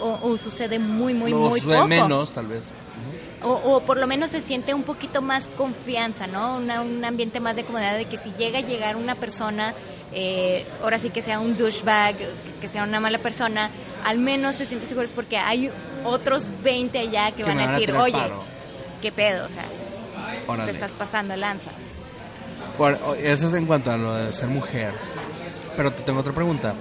o, 0.00 0.18
o 0.22 0.36
sucede 0.38 0.78
muy, 0.78 1.14
muy, 1.14 1.30
No, 1.30 1.48
muy 1.48 1.60
sucede 1.60 1.76
poco. 1.76 1.88
menos, 1.88 2.32
tal 2.32 2.46
vez. 2.46 2.64
O, 3.42 3.52
o 3.52 3.80
por 3.80 3.96
lo 3.96 4.06
menos 4.06 4.30
se 4.30 4.42
siente 4.42 4.74
un 4.74 4.82
poquito 4.82 5.22
más 5.22 5.48
confianza, 5.48 6.26
¿no? 6.26 6.56
Una- 6.56 6.82
un 6.82 7.02
ambiente 7.04 7.40
más 7.40 7.56
de 7.56 7.64
comodidad 7.64 7.96
de 7.96 8.04
que 8.04 8.18
si 8.18 8.32
llega 8.38 8.58
a 8.58 8.62
llegar 8.62 8.96
una 8.96 9.14
persona, 9.14 9.74
eh, 10.12 10.66
ahora 10.82 10.98
sí 10.98 11.08
que 11.10 11.22
sea 11.22 11.40
un 11.40 11.56
douchebag, 11.56 12.16
que 12.60 12.68
sea 12.68 12.82
una 12.82 13.00
mala 13.00 13.18
persona, 13.18 13.70
al 14.04 14.18
menos 14.18 14.56
te 14.56 14.66
sientes 14.66 14.88
seguros 14.90 15.12
porque 15.14 15.38
hay 15.38 15.70
otros 16.04 16.44
20 16.62 16.98
allá 16.98 17.30
que, 17.30 17.38
Que 17.38 17.42
van 17.44 17.58
a 17.60 17.66
van 17.66 17.74
a 17.74 17.78
decir, 17.78 17.96
oye, 17.96 18.12
paro". 18.12 18.42
¿qué 19.00 19.10
pedo? 19.10 19.46
O 19.46 19.48
sea, 19.48 19.64
Órale. 20.46 20.72
te 20.72 20.76
estás 20.78 20.92
pasando 20.92 21.34
lanzas. 21.36 21.72
Por- 22.76 22.98
eso 23.22 23.46
es 23.48 23.54
en 23.54 23.64
cuanto 23.66 23.90
a 23.90 23.96
lo 23.96 24.14
de 24.16 24.32
ser 24.32 24.48
mujer. 24.48 24.92
Pero 25.76 25.92
te 25.92 26.02
tengo 26.02 26.20
otra 26.20 26.32
pregunta. 26.34 26.74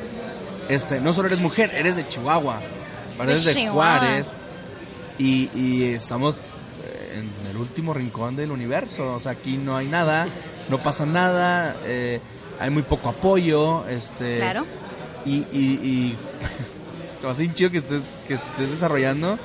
Este, 0.67 0.99
no 0.99 1.13
solo 1.13 1.27
eres 1.27 1.39
mujer, 1.39 1.71
eres 1.73 1.95
de 1.95 2.07
Chihuahua. 2.07 2.59
Eres 3.21 3.45
De 3.45 3.53
de 3.53 3.59
Chihuahua. 3.61 3.97
Juárez. 3.99 4.33
Y, 5.19 5.49
y 5.53 5.83
estamos 5.93 6.37
eh, 6.83 7.19
en 7.43 7.47
el 7.47 7.57
último 7.57 7.93
rincón 7.93 8.35
del 8.35 8.49
universo. 8.51 9.13
O 9.13 9.19
sea, 9.19 9.33
aquí 9.33 9.57
no 9.57 9.77
hay 9.77 9.85
nada, 9.87 10.27
no 10.69 10.79
pasa 10.81 11.05
nada, 11.05 11.75
eh, 11.85 12.19
hay 12.59 12.69
muy 12.71 12.83
poco 12.83 13.09
apoyo. 13.09 13.85
Este, 13.87 14.37
Claro. 14.37 14.65
Y, 15.25 15.43
y, 15.51 15.79
y 15.83 16.17
se 17.19 17.25
me 17.27 17.31
hace 17.31 17.41
bien 17.43 17.53
chido 17.53 17.69
que 17.71 17.77
estés, 17.79 18.01
que 18.27 18.35
estés 18.35 18.71
desarrollando 18.71 19.37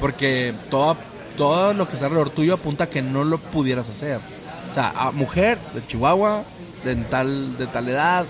porque 0.00 0.54
todo, 0.70 0.96
todo 1.36 1.74
lo 1.74 1.86
que 1.86 1.94
está 1.94 2.06
alrededor 2.06 2.30
tuyo 2.30 2.54
apunta 2.54 2.84
a 2.84 2.86
que 2.88 3.02
no 3.02 3.22
lo 3.24 3.38
pudieras 3.38 3.88
hacer. 3.90 4.20
O 4.70 4.72
sea, 4.74 4.90
a 4.96 5.10
mujer 5.12 5.58
de 5.74 5.86
Chihuahua, 5.86 6.44
de 6.84 6.94
tal, 6.96 7.58
de 7.58 7.66
tal 7.66 7.88
edad, 7.88 8.26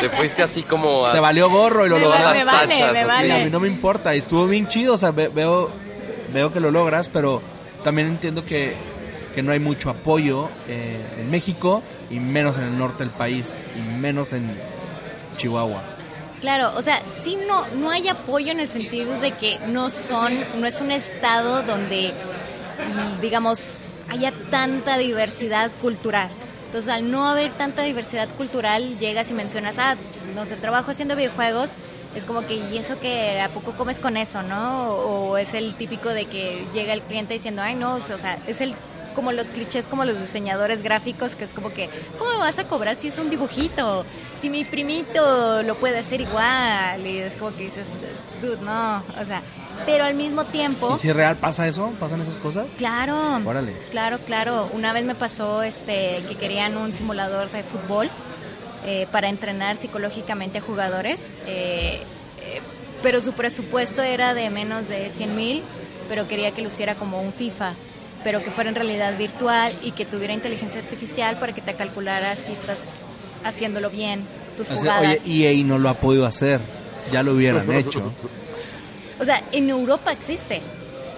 Te 0.00 0.08
fuiste 0.10 0.42
así 0.42 0.62
como 0.62 1.06
a... 1.06 1.12
te 1.12 1.20
valió 1.20 1.50
gorro 1.50 1.84
y 1.84 1.88
lo 1.88 1.96
vale, 1.96 2.06
lograste. 2.06 2.44
las 2.44 2.66
me 2.66 2.76
vale, 2.76 2.92
me 2.92 3.04
vale. 3.04 3.32
a 3.32 3.44
mí 3.44 3.50
no 3.50 3.60
me 3.60 3.68
importa 3.68 4.14
y 4.14 4.18
estuvo 4.18 4.46
bien 4.46 4.66
chido, 4.68 4.94
o 4.94 4.96
sea, 4.98 5.10
ve- 5.10 5.28
veo, 5.28 5.70
veo 6.32 6.52
que 6.52 6.60
lo 6.60 6.70
logras, 6.70 7.08
pero 7.08 7.42
también 7.84 8.08
entiendo 8.08 8.44
que, 8.44 8.76
que 9.34 9.42
no 9.42 9.52
hay 9.52 9.58
mucho 9.58 9.90
apoyo 9.90 10.48
eh, 10.68 11.00
en 11.18 11.30
México 11.30 11.82
y 12.10 12.20
menos 12.20 12.56
en 12.58 12.64
el 12.64 12.78
norte 12.78 13.04
del 13.04 13.12
país 13.12 13.54
y 13.76 13.80
menos 13.80 14.32
en 14.32 14.48
Chihuahua. 15.36 15.82
Claro, 16.40 16.72
o 16.76 16.82
sea, 16.82 17.00
sí 17.22 17.38
no, 17.46 17.66
no 17.76 17.90
hay 17.90 18.08
apoyo 18.08 18.50
en 18.50 18.58
el 18.58 18.68
sentido 18.68 19.20
de 19.20 19.30
que 19.30 19.60
no 19.68 19.90
son, 19.90 20.34
no 20.60 20.66
es 20.66 20.80
un 20.80 20.90
estado 20.90 21.62
donde, 21.62 22.12
mm, 22.12 23.20
digamos, 23.20 23.80
haya 24.08 24.32
tanta 24.50 24.98
diversidad 24.98 25.70
cultural. 25.80 26.30
Entonces, 26.66 26.92
al 26.92 27.10
no 27.10 27.28
haber 27.28 27.52
tanta 27.52 27.82
diversidad 27.82 28.28
cultural, 28.30 28.98
llegas 28.98 29.30
y 29.30 29.34
mencionas, 29.34 29.78
ah, 29.78 29.94
no 30.34 30.44
sé, 30.44 30.56
trabajo 30.56 30.90
haciendo 30.90 31.14
videojuegos, 31.14 31.70
es 32.14 32.24
como 32.24 32.46
que, 32.46 32.54
¿y 32.54 32.78
eso 32.78 32.98
que 33.00 33.40
a 33.40 33.48
poco 33.48 33.72
comes 33.72 33.98
con 33.98 34.16
eso, 34.16 34.42
no? 34.42 34.90
O, 34.90 35.30
o 35.30 35.36
es 35.38 35.54
el 35.54 35.74
típico 35.74 36.10
de 36.10 36.26
que 36.26 36.66
llega 36.72 36.92
el 36.92 37.02
cliente 37.02 37.34
diciendo, 37.34 37.62
ay, 37.62 37.74
no, 37.74 37.94
o 37.94 38.00
sea, 38.00 38.38
es 38.46 38.60
el 38.60 38.74
como 39.14 39.32
los 39.32 39.50
clichés 39.50 39.86
como 39.86 40.04
los 40.04 40.18
diseñadores 40.18 40.82
gráficos 40.82 41.36
que 41.36 41.44
es 41.44 41.52
como 41.52 41.72
que 41.72 41.88
¿cómo 42.18 42.30
me 42.30 42.38
vas 42.38 42.58
a 42.58 42.66
cobrar 42.66 42.96
si 42.96 43.08
es 43.08 43.18
un 43.18 43.30
dibujito? 43.30 44.04
Si 44.40 44.50
mi 44.50 44.64
primito 44.64 45.62
lo 45.62 45.76
puede 45.76 45.98
hacer 45.98 46.20
igual 46.20 47.06
y 47.06 47.18
es 47.18 47.36
como 47.36 47.54
que 47.54 47.64
dices 47.64 47.88
dude 48.40 48.62
no, 48.62 48.98
o 48.98 49.24
sea, 49.26 49.42
pero 49.86 50.04
al 50.04 50.14
mismo 50.14 50.44
tiempo 50.46 50.94
¿Y 50.96 50.98
si 50.98 51.08
es 51.08 51.16
real 51.16 51.36
pasa 51.36 51.68
eso? 51.68 51.92
¿Pasan 52.00 52.22
esas 52.22 52.38
cosas? 52.38 52.66
Claro. 52.78 53.40
Órale. 53.44 53.76
Claro, 53.90 54.18
claro. 54.20 54.68
Una 54.72 54.92
vez 54.92 55.04
me 55.04 55.14
pasó 55.14 55.62
este 55.62 56.24
que 56.28 56.36
querían 56.36 56.76
un 56.76 56.92
simulador 56.92 57.50
de 57.50 57.62
fútbol 57.62 58.10
eh, 58.86 59.06
para 59.12 59.28
entrenar 59.28 59.76
psicológicamente 59.76 60.58
a 60.58 60.60
jugadores, 60.60 61.20
eh, 61.46 62.00
eh, 62.40 62.60
pero 63.02 63.20
su 63.20 63.32
presupuesto 63.32 64.02
era 64.02 64.34
de 64.34 64.50
menos 64.50 64.88
de 64.88 65.10
100 65.10 65.36
mil, 65.36 65.62
pero 66.08 66.28
quería 66.28 66.50
que 66.52 66.62
lo 66.62 66.68
hiciera 66.68 66.94
como 66.94 67.22
un 67.22 67.32
FIFA, 67.32 67.74
pero 68.24 68.42
que 68.42 68.50
fuera 68.50 68.70
en 68.70 68.76
realidad 68.76 69.16
virtual 69.16 69.78
y 69.82 69.92
que 69.92 70.04
tuviera 70.04 70.32
inteligencia 70.34 70.80
artificial 70.80 71.38
para 71.38 71.52
que 71.54 71.60
te 71.60 71.74
calculara 71.74 72.36
si 72.36 72.52
estás 72.52 73.06
haciéndolo 73.44 73.90
bien, 73.90 74.24
tus 74.56 74.68
jugadas. 74.68 75.18
Oye, 75.24 75.50
EA 75.50 75.64
no 75.64 75.78
lo 75.78 75.88
ha 75.88 75.94
podido 75.98 76.26
hacer. 76.26 76.60
Ya 77.10 77.22
lo 77.22 77.32
hubieran 77.32 77.70
hecho. 77.72 78.12
O 79.20 79.24
sea, 79.24 79.42
en 79.52 79.68
Europa 79.70 80.12
existe, 80.12 80.60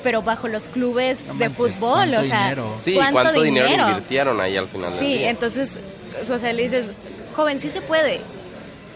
pero 0.02 0.22
bajo 0.22 0.48
los 0.48 0.68
clubes 0.68 1.28
No 1.28 1.34
de 1.34 1.50
fútbol, 1.50 1.80
¿cuánto 1.80 2.20
o 2.20 2.24
sea, 2.24 2.42
dinero? 2.42 2.74
Sí, 2.78 2.94
¿cuánto, 2.94 3.42
dinero 3.42 3.66
le 3.68 3.90
invirtieron 3.90 4.40
ahí 4.40 4.56
al 4.56 4.68
final 4.68 4.90
del 4.90 5.00
Sí, 5.00 5.18
día? 5.18 5.30
entonces, 5.30 5.78
o 6.30 6.38
sea, 6.38 6.52
le 6.52 6.62
dices, 6.62 6.86
joven, 7.34 7.58
sí 7.60 7.68
se 7.68 7.80
puede, 7.82 8.20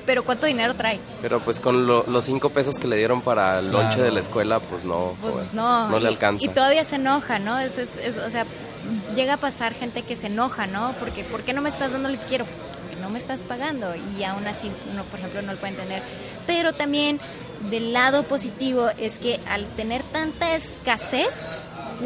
pero 0.06 0.24
¿cuánto 0.24 0.46
dinero 0.46 0.74
trae? 0.74 0.98
Pero 1.20 1.40
pues 1.40 1.60
con 1.60 1.86
lo- 1.86 2.04
los 2.06 2.24
cinco 2.24 2.48
pesos 2.50 2.78
que 2.78 2.86
le 2.88 2.96
dieron 2.96 3.20
para 3.20 3.58
el 3.58 3.68
Claro. 3.70 3.82
lonche 3.84 4.00
de 4.00 4.10
la 4.10 4.20
escuela, 4.20 4.60
pues 4.60 4.84
no, 4.84 5.14
Pues 5.20 5.52
no. 5.52 5.88
no 5.88 5.98
le 5.98 6.04
y- 6.04 6.08
alcanza. 6.08 6.44
Y, 6.44 6.48
todavía 6.48 6.84
se 6.84 6.96
enoja, 6.96 7.38
¿no? 7.38 7.58
Es, 7.58 7.76
es- 7.78 7.96
es- 7.98 8.16
o 8.18 8.30
sea, 8.30 8.46
llega 9.14 9.34
a 9.34 9.36
pasar 9.36 9.74
gente 9.74 10.02
que 10.02 10.16
se 10.16 10.28
enoja, 10.28 10.66
¿no? 10.66 10.94
Porque, 10.98 11.24
¿por 11.24 11.42
qué 11.42 11.52
no 11.52 11.60
me 11.60 11.68
estás 11.68 11.92
dando 11.92 12.08
lo 12.08 12.18
que 12.18 12.24
quiero? 12.26 12.46
Porque 12.80 12.96
no 13.02 13.10
me 13.10 13.18
estás 13.18 13.40
pagando 13.40 13.92
y 14.18 14.24
aún 14.24 14.46
así, 14.46 14.70
no, 14.96 15.04
por 15.04 15.18
ejemplo, 15.18 15.42
no 15.42 15.52
lo 15.52 15.58
pueden 15.58 15.76
tener. 15.76 16.02
Pero 16.46 16.72
también, 16.72 17.20
del 17.70 17.92
lado 17.92 18.22
positivo, 18.22 18.88
es 18.98 19.18
que 19.18 19.40
al 19.50 19.66
tener 19.76 20.02
tanta 20.04 20.54
escasez, 20.56 21.34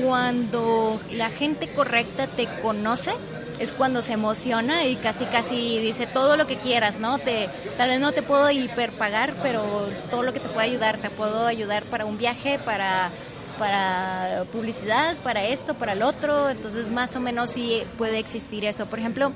cuando 0.02 1.00
la 1.12 1.30
gente 1.30 1.72
correcta 1.72 2.26
te 2.26 2.46
conoce, 2.62 3.12
es 3.58 3.72
cuando 3.72 4.02
se 4.02 4.12
emociona 4.12 4.86
y 4.86 4.96
casi 4.96 5.24
casi 5.26 5.78
dice 5.78 6.06
todo 6.06 6.36
lo 6.36 6.46
que 6.46 6.56
quieras, 6.56 6.98
¿no? 6.98 7.18
Te, 7.18 7.48
tal 7.76 7.90
vez 7.90 8.00
no 8.00 8.12
te 8.12 8.22
puedo 8.22 8.50
hiperpagar, 8.50 9.34
pero 9.42 9.88
todo 10.10 10.22
lo 10.22 10.32
que 10.32 10.40
te 10.40 10.48
pueda 10.48 10.62
ayudar, 10.62 10.98
te 10.98 11.10
puedo 11.10 11.46
ayudar 11.46 11.84
para 11.84 12.04
un 12.04 12.18
viaje, 12.18 12.58
para 12.58 13.10
para 13.58 14.44
publicidad, 14.50 15.16
para 15.18 15.44
esto, 15.44 15.74
para 15.74 15.92
el 15.92 16.02
otro, 16.02 16.50
entonces 16.50 16.90
más 16.90 17.14
o 17.14 17.20
menos 17.20 17.50
sí 17.50 17.82
puede 17.96 18.18
existir 18.18 18.64
eso. 18.64 18.86
Por 18.86 18.98
ejemplo, 18.98 19.32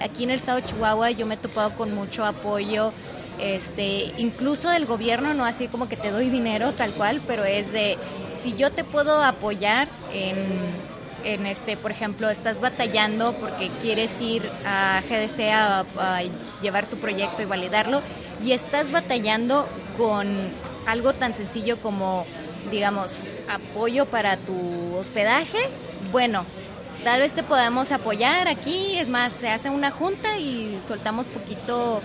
aquí 0.00 0.24
en 0.24 0.30
el 0.30 0.36
estado 0.36 0.60
de 0.60 0.64
Chihuahua 0.64 1.10
yo 1.10 1.26
me 1.26 1.34
he 1.34 1.38
topado 1.38 1.76
con 1.76 1.94
mucho 1.94 2.24
apoyo 2.24 2.92
este 3.38 4.12
incluso 4.18 4.68
del 4.70 4.84
gobierno, 4.84 5.32
no 5.32 5.44
así 5.44 5.68
como 5.68 5.88
que 5.88 5.96
te 5.96 6.10
doy 6.10 6.28
dinero 6.28 6.72
tal 6.72 6.92
cual, 6.92 7.20
pero 7.26 7.44
es 7.44 7.70
de 7.72 7.96
si 8.42 8.54
yo 8.54 8.72
te 8.72 8.84
puedo 8.84 9.22
apoyar 9.22 9.88
en 10.12 10.36
en 11.34 11.46
este, 11.46 11.76
por 11.76 11.90
ejemplo, 11.90 12.30
estás 12.30 12.60
batallando 12.60 13.34
porque 13.34 13.70
quieres 13.82 14.20
ir 14.20 14.50
a 14.64 15.02
GDC 15.08 15.40
a, 15.52 15.84
llevar 16.62 16.86
tu 16.86 16.96
proyecto 16.96 17.42
y 17.42 17.44
validarlo 17.44 18.02
y 18.44 18.52
estás 18.52 18.90
batallando 18.90 19.68
con 19.96 20.26
algo 20.86 21.14
tan 21.14 21.34
sencillo 21.34 21.80
como, 21.80 22.26
digamos, 22.70 23.34
apoyo 23.48 24.06
para 24.06 24.38
tu 24.38 24.96
hospedaje, 24.96 25.58
bueno, 26.10 26.44
tal 27.04 27.20
vez 27.20 27.32
te 27.32 27.42
podamos 27.42 27.92
apoyar 27.92 28.48
aquí, 28.48 28.98
es 28.98 29.08
más, 29.08 29.32
se 29.34 29.50
hace 29.50 29.70
una 29.70 29.90
junta 29.90 30.38
y 30.38 30.78
soltamos 30.86 31.26
poquito 31.26 32.00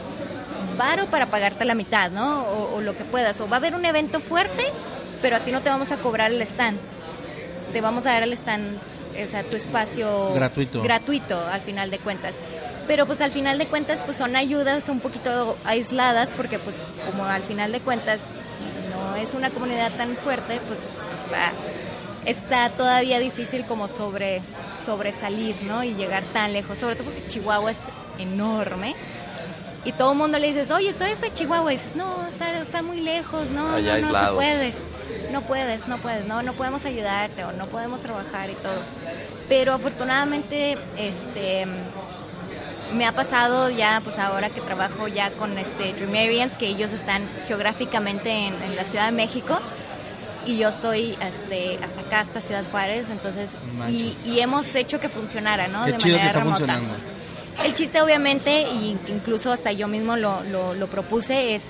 varo 0.77 1.05
para 1.07 1.27
pagarte 1.27 1.65
la 1.65 1.75
mitad, 1.75 2.11
¿no? 2.11 2.43
O, 2.43 2.75
o 2.75 2.81
lo 2.81 2.95
que 2.95 3.05
puedas. 3.05 3.39
O 3.41 3.47
va 3.47 3.57
a 3.57 3.59
haber 3.59 3.73
un 3.73 3.85
evento 3.85 4.19
fuerte, 4.19 4.65
pero 5.21 5.37
a 5.37 5.39
ti 5.39 5.51
no 5.51 5.61
te 5.61 5.69
vamos 5.69 5.91
a 5.91 5.97
cobrar 5.97 6.31
el 6.31 6.41
stand. 6.41 6.77
Te 7.71 7.81
vamos 7.81 8.05
a 8.05 8.11
dar 8.11 8.23
el 8.23 8.33
stand, 8.33 8.77
o 9.21 9.27
sea, 9.29 9.43
tu 9.43 9.57
espacio 9.57 10.33
Gratuito. 10.33 10.81
gratuito 10.81 11.39
al 11.47 11.61
final 11.61 11.91
de 11.91 11.99
cuentas. 11.99 12.35
Pero 12.87 13.05
pues 13.05 13.21
al 13.21 13.31
final 13.31 13.57
de 13.57 13.67
cuentas 13.67 14.01
pues 14.05 14.17
son 14.17 14.35
ayudas 14.35 14.89
un 14.89 14.99
poquito 14.99 15.57
aisladas 15.63 16.29
porque 16.35 16.59
pues 16.59 16.81
como 17.09 17.23
al 17.25 17.43
final 17.43 17.71
de 17.71 17.79
cuentas 17.79 18.21
como 18.91 19.15
es 19.15 19.33
una 19.33 19.49
comunidad 19.51 19.91
tan 19.93 20.15
fuerte, 20.17 20.59
pues 20.67 20.79
está, 20.79 21.53
está 22.25 22.69
todavía 22.75 23.19
difícil 23.19 23.65
como 23.65 23.87
sobre 23.87 24.41
sobresalir, 24.85 25.55
¿no? 25.63 25.83
Y 25.83 25.93
llegar 25.93 26.23
tan 26.33 26.51
lejos, 26.51 26.77
sobre 26.77 26.95
todo 26.95 27.05
porque 27.05 27.25
Chihuahua 27.27 27.71
es 27.71 27.79
enorme. 28.19 28.95
Y 29.85 29.91
todo 29.93 30.11
el 30.13 30.17
mundo 30.17 30.39
le 30.39 30.47
dices, 30.47 30.71
oye, 30.71 30.89
estoy 30.89 31.13
de 31.15 31.33
Chihuahua. 31.33 31.73
Y 31.73 31.77
dices, 31.77 31.95
no, 31.95 32.25
está, 32.27 32.57
está 32.59 32.81
muy 32.81 33.01
lejos, 33.01 33.49
no, 33.49 33.75
Allá 33.75 33.95
no, 33.95 34.01
no, 34.01 34.05
aislados. 34.07 34.29
se 34.29 34.35
puedes. 34.35 34.75
No 35.33 35.41
puedes, 35.41 35.87
no 35.87 35.97
puedes, 35.97 36.25
no, 36.25 36.43
no 36.43 36.53
podemos 36.53 36.85
ayudarte 36.85 37.43
o 37.43 37.51
no 37.51 37.65
podemos 37.65 37.99
trabajar 38.01 38.51
y 38.51 38.53
todo. 38.53 38.81
Pero 39.49 39.73
afortunadamente, 39.73 40.77
este, 40.95 41.65
me 42.93 43.07
ha 43.07 43.13
pasado 43.13 43.71
ya, 43.71 43.99
pues 44.03 44.19
ahora 44.19 44.51
que 44.51 44.61
trabajo 44.61 45.07
ya 45.07 45.31
con 45.31 45.57
este 45.57 45.93
Dreamarians, 45.93 46.55
que 46.55 46.67
ellos 46.67 46.91
están 46.93 47.27
geográficamente 47.47 48.29
en, 48.29 48.53
en 48.61 48.75
la 48.75 48.85
Ciudad 48.85 49.07
de 49.07 49.11
México 49.11 49.59
y 50.45 50.57
yo 50.57 50.69
estoy 50.69 51.17
este, 51.19 51.79
hasta 51.83 52.01
acá, 52.01 52.19
hasta 52.19 52.39
Ciudad 52.39 52.63
Juárez, 52.69 53.07
entonces, 53.09 53.49
y, 53.89 54.15
y 54.25 54.39
hemos 54.39 54.75
hecho 54.75 54.99
que 54.99 55.09
funcionara, 55.09 55.67
¿no? 55.67 55.85
Qué 55.85 55.93
de 55.93 55.97
chido 55.97 56.17
que 56.17 56.23
manera 56.23 56.27
está 56.27 56.39
remota. 56.39 56.57
funcionando. 56.57 56.95
El 57.63 57.73
chiste 57.73 58.01
obviamente, 58.01 58.61
y 58.61 58.97
incluso 59.07 59.51
hasta 59.51 59.71
yo 59.71 59.87
mismo 59.87 60.15
lo, 60.15 60.43
lo, 60.43 60.73
lo 60.73 60.87
propuse, 60.87 61.55
es 61.55 61.63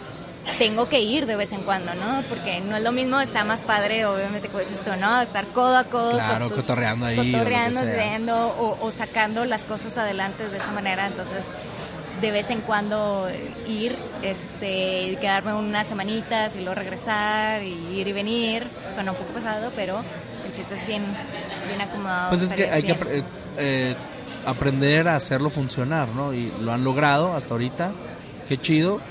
tengo 0.57 0.89
que 0.89 1.01
ir 1.01 1.25
de 1.25 1.35
vez 1.35 1.51
en 1.53 1.61
cuando, 1.61 1.93
¿no? 1.95 2.23
Porque 2.27 2.59
no 2.61 2.75
es 2.75 2.83
lo 2.83 2.91
mismo, 2.91 3.19
está 3.19 3.43
más 3.43 3.61
padre, 3.61 4.05
obviamente, 4.05 4.49
dices 4.49 4.83
tú, 4.83 4.91
¿no? 4.99 5.21
Estar 5.21 5.47
codo 5.47 5.77
a 5.77 5.85
codo. 5.85 6.11
Claro, 6.11 6.47
tus- 6.49 6.57
cotorreando 6.57 7.05
ahí, 7.05 7.31
Cotorreando, 7.31 8.47
o, 8.59 8.77
o 8.85 8.91
sacando 8.91 9.45
las 9.45 9.65
cosas 9.65 9.97
adelante 9.97 10.47
de 10.49 10.57
esa 10.57 10.71
manera, 10.71 11.07
entonces 11.07 11.43
de 12.21 12.31
vez 12.31 12.49
en 12.51 12.61
cuando 12.61 13.27
ir, 13.67 13.97
este, 14.21 15.17
quedarme 15.19 15.53
unas 15.53 15.87
semanitas 15.87 16.55
y 16.55 16.59
luego 16.59 16.75
regresar 16.75 17.61
y 17.63 17.73
ir 17.99 18.07
y 18.07 18.11
venir. 18.13 18.67
Suena 18.93 19.11
un 19.11 19.17
poco 19.17 19.33
pesado, 19.33 19.71
pero 19.75 20.01
el 20.45 20.51
chiste 20.53 20.75
es 20.75 20.87
bien, 20.87 21.03
bien 21.67 21.81
acomodado. 21.81 22.29
Pues 22.29 22.43
es 22.43 22.53
que 22.53 22.69
hay 22.69 22.83
que 22.83 23.23
eh, 23.57 23.95
aprender 24.45 25.07
a 25.09 25.17
hacerlo 25.17 25.49
funcionar, 25.49 26.07
¿no? 26.09 26.33
Y 26.33 26.51
lo 26.61 26.71
han 26.71 26.83
logrado 26.85 27.35
hasta 27.35 27.53
ahorita. 27.55 27.91
Qué 28.47 28.57
chido. 28.59 29.01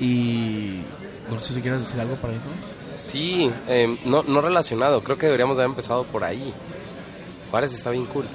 Y 0.00 0.82
no 1.30 1.40
sé 1.40 1.54
si 1.54 1.60
quieres 1.60 1.80
decir 1.80 2.00
algo 2.00 2.16
para 2.16 2.34
irnos. 2.34 2.54
Sí, 2.94 3.50
eh, 3.68 3.98
no, 4.04 4.22
no 4.22 4.40
relacionado. 4.40 5.02
Creo 5.02 5.18
que 5.18 5.26
deberíamos 5.26 5.58
haber 5.58 5.70
empezado 5.70 6.04
por 6.04 6.24
ahí. 6.24 6.52
Juárez 7.50 7.72
está 7.72 7.90
bien 7.90 8.06
cool. 8.06 8.26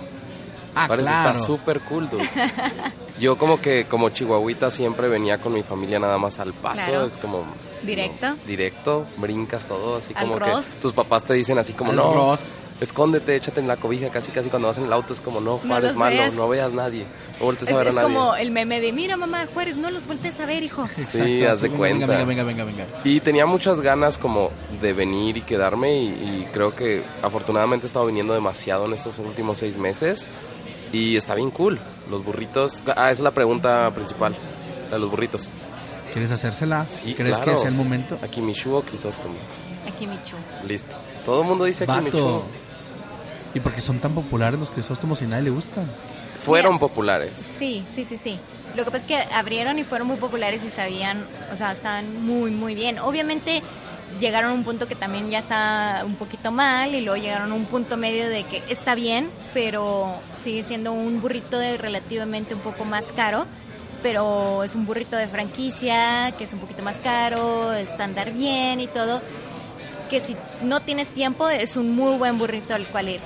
Ah, 0.75 0.87
Juárez 0.87 1.05
claro. 1.05 1.29
está 1.31 1.45
súper 1.45 1.79
cool, 1.81 2.09
dude. 2.09 2.29
Yo 3.19 3.37
como 3.37 3.59
que 3.59 3.85
como 3.85 4.09
chihuahuita 4.09 4.71
siempre 4.71 5.09
venía 5.09 5.39
con 5.39 5.53
mi 5.53 5.61
familia 5.63 5.99
nada 5.99 6.17
más 6.17 6.39
al 6.39 6.53
paso. 6.53 6.85
Claro. 6.85 7.05
Es 7.05 7.17
como... 7.17 7.43
Directo. 7.83 8.27
no, 8.29 8.37
directo, 8.45 9.05
brincas 9.17 9.65
todo, 9.65 9.95
así 9.97 10.13
Al 10.13 10.27
como 10.27 10.39
Ross. 10.39 10.65
que 10.65 10.81
tus 10.81 10.91
papás 10.93 11.23
te 11.23 11.33
dicen 11.33 11.57
así 11.57 11.71
como, 11.73 11.91
Al 11.91 11.95
no, 11.97 12.13
Ross. 12.13 12.57
Escóndete, 12.79 13.35
échate 13.35 13.59
en 13.59 13.67
la 13.67 13.77
cobija, 13.77 14.09
casi 14.09 14.31
casi 14.31 14.49
cuando 14.49 14.67
vas 14.67 14.77
en 14.77 14.85
el 14.85 14.93
auto 14.93 15.13
es 15.13 15.21
como, 15.21 15.39
no, 15.41 15.53
No 15.53 15.57
Juárez 15.59 15.89
los 15.89 15.95
malo, 15.95 16.15
veas. 16.17 16.33
no 16.33 16.47
veas 16.49 16.71
nadie, 16.73 17.05
no 17.39 17.45
voltees 17.45 17.69
Es, 17.69 17.75
a 17.75 17.77
ver 17.77 17.87
a 17.87 17.89
es 17.89 17.95
nadie. 17.95 18.07
como 18.13 18.35
el 18.35 18.51
meme 18.51 18.79
de, 18.81 18.93
mira 18.93 19.17
mamá, 19.17 19.45
Juárez, 19.53 19.75
no 19.77 19.91
los 19.91 20.07
voltees 20.07 20.39
a 20.39 20.45
ver, 20.45 20.63
hijo. 20.63 20.87
Sí, 21.05 21.45
haz 21.45 21.61
de 21.61 21.69
cuenta. 21.71 22.05
Venga, 22.05 22.25
venga, 22.25 22.43
venga, 22.43 22.63
venga, 22.63 22.85
venga. 22.85 23.01
Y 23.03 23.19
tenía 23.19 23.45
muchas 23.45 23.81
ganas 23.81 24.17
como 24.17 24.51
de 24.81 24.93
venir 24.93 25.37
y 25.37 25.41
quedarme 25.41 25.93
y, 25.99 26.07
y 26.07 26.47
creo 26.53 26.75
que 26.75 27.03
afortunadamente 27.21 27.85
he 27.85 27.87
estado 27.87 28.05
viniendo 28.05 28.33
demasiado 28.33 28.85
en 28.85 28.93
estos 28.93 29.19
últimos 29.19 29.57
seis 29.57 29.77
meses 29.77 30.29
y 30.93 31.15
está 31.17 31.35
bien 31.35 31.51
cool. 31.51 31.79
Los 32.09 32.23
burritos, 32.23 32.81
ah, 32.87 32.91
esa 33.05 33.11
es 33.11 33.19
la 33.19 33.31
pregunta 33.31 33.91
principal, 33.93 34.35
la 34.89 34.95
de 34.95 34.99
los 34.99 35.09
burritos. 35.11 35.49
¿Quieres 36.11 36.31
hacérsela? 36.31 36.87
Sí, 36.87 37.13
¿Crees 37.13 37.37
claro. 37.37 37.51
que 37.51 37.57
sea 37.57 37.69
el 37.69 37.75
momento? 37.75 38.17
Aquí 38.23 38.41
Michu 38.41 38.73
o 38.73 38.81
Crisóstomo. 38.81 39.35
Aquí 39.87 40.07
Michu. 40.07 40.35
Listo. 40.67 40.95
Todo 41.23 41.41
el 41.43 41.47
mundo 41.47 41.65
dice 41.65 41.83
aquí 41.83 42.03
Michu. 42.05 42.17
Vato. 42.17 42.43
¿Y 43.53 43.59
por 43.59 43.73
qué 43.73 43.81
son 43.81 43.99
tan 43.99 44.13
populares 44.13 44.59
los 44.59 44.71
crisóstomos 44.71 45.21
y 45.21 45.25
nadie 45.25 45.43
le 45.43 45.49
gustan? 45.49 45.85
Fueron 46.39 46.73
Mira. 46.73 46.79
populares. 46.79 47.37
Sí, 47.37 47.83
sí, 47.91 48.05
sí, 48.05 48.17
sí. 48.17 48.39
Lo 48.75 48.85
que 48.85 48.91
pasa 48.91 49.01
es 49.01 49.07
que 49.07 49.33
abrieron 49.35 49.79
y 49.79 49.83
fueron 49.83 50.07
muy 50.07 50.17
populares 50.17 50.63
y 50.63 50.69
sabían, 50.69 51.25
o 51.51 51.57
sea, 51.57 51.71
estaban 51.71 52.23
muy, 52.23 52.51
muy 52.51 52.75
bien. 52.75 52.99
Obviamente 52.99 53.63
llegaron 54.19 54.51
a 54.51 54.53
un 54.53 54.63
punto 54.63 54.87
que 54.87 54.95
también 54.95 55.29
ya 55.29 55.39
está 55.39 56.03
un 56.05 56.15
poquito 56.15 56.51
mal 56.51 56.93
y 56.93 57.01
luego 57.01 57.21
llegaron 57.21 57.51
a 57.51 57.55
un 57.55 57.65
punto 57.65 57.97
medio 57.97 58.29
de 58.29 58.43
que 58.45 58.63
está 58.69 58.95
bien, 58.95 59.29
pero 59.53 60.13
sigue 60.39 60.63
siendo 60.63 60.93
un 60.93 61.19
burrito 61.21 61.57
de 61.57 61.77
relativamente 61.77 62.53
un 62.53 62.61
poco 62.61 62.85
más 62.85 63.11
caro. 63.11 63.45
Pero 64.01 64.63
es 64.63 64.75
un 64.75 64.85
burrito 64.85 65.17
de 65.17 65.27
franquicia, 65.27 66.33
que 66.37 66.45
es 66.45 66.53
un 66.53 66.59
poquito 66.59 66.81
más 66.81 67.01
caro, 67.01 67.73
está 67.73 68.05
andar 68.05 68.31
bien 68.31 68.79
y 68.79 68.87
todo. 68.87 69.21
Que 70.09 70.19
si 70.19 70.35
no 70.63 70.79
tienes 70.81 71.09
tiempo, 71.09 71.47
es 71.49 71.77
un 71.77 71.95
muy 71.95 72.17
buen 72.17 72.37
burrito 72.37 72.73
al 72.73 72.87
cual 72.87 73.09
ir. 73.09 73.21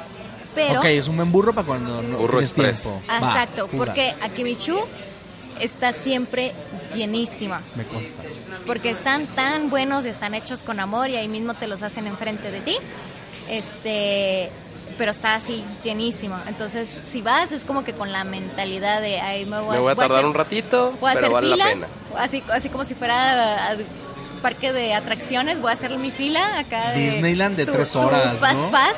Pero, 0.56 0.80
ok, 0.82 0.86
es 0.86 1.08
un 1.08 1.16
buen 1.16 1.32
burro 1.32 1.54
para 1.54 1.66
cuando 1.66 2.02
no 2.04 2.18
Burro 2.18 2.38
tienes 2.40 2.50
express. 2.52 2.82
tiempo. 2.84 3.02
Va, 3.10 3.18
Exacto, 3.18 3.68
porque 3.76 4.14
Akimichu 4.22 4.78
está 5.60 5.94
siempre 5.94 6.54
llenísima. 6.94 7.62
Me 7.76 7.86
consta. 7.86 8.22
Porque 8.66 8.92
están 8.92 9.26
tan 9.28 9.70
buenos 9.70 10.06
y 10.06 10.10
están 10.10 10.34
hechos 10.36 10.62
con 10.62 10.80
amor 10.80 11.10
y 11.10 11.16
ahí 11.16 11.28
mismo 11.28 11.54
te 11.56 11.66
los 11.68 11.82
hacen 11.82 12.06
enfrente 12.06 12.52
de 12.52 12.62
ti. 12.62 12.76
Este, 13.50 14.52
pero 14.98 15.12
está 15.12 15.36
así, 15.36 15.64
llenísimo. 15.84 16.38
Entonces, 16.48 17.00
si 17.08 17.22
vas, 17.22 17.52
es 17.52 17.66
como 17.66 17.84
que 17.84 17.94
con 17.94 18.12
la 18.12 18.24
mentalidad 18.24 19.02
de 19.02 19.20
ahí 19.20 19.46
me 19.46 19.60
voy, 19.60 19.76
Me 19.78 19.80
voy 19.82 19.92
a 19.92 19.96
tardar 19.96 20.18
hacer- 20.20 20.26
un 20.28 20.34
ratito, 20.34 20.94
voy 21.00 21.12
a 21.12 21.14
pero 21.16 21.26
hacer 21.28 21.32
vale 21.32 21.48
fila, 21.54 21.66
la 21.66 21.72
pena. 21.72 21.88
Así, 22.18 22.44
así 22.52 22.70
como 22.70 22.86
si 22.86 22.94
fuera 22.96 23.16
a- 23.70 23.72
a- 23.72 23.78
parque 24.44 24.72
de 24.74 24.94
atracciones, 24.94 25.60
voy 25.60 25.72
a 25.72 25.74
hacer 25.74 25.98
mi 25.98 26.12
fila 26.12 26.60
acá 26.60 26.92
de 26.92 27.00
Disneyland 27.00 27.58
de 27.58 27.66
tu- 27.66 27.72
tres 27.72 27.92
tu 27.92 28.00
horas, 28.00 28.38
Fast 28.38 28.56
¿no? 28.60 28.70
Pass. 28.72 28.98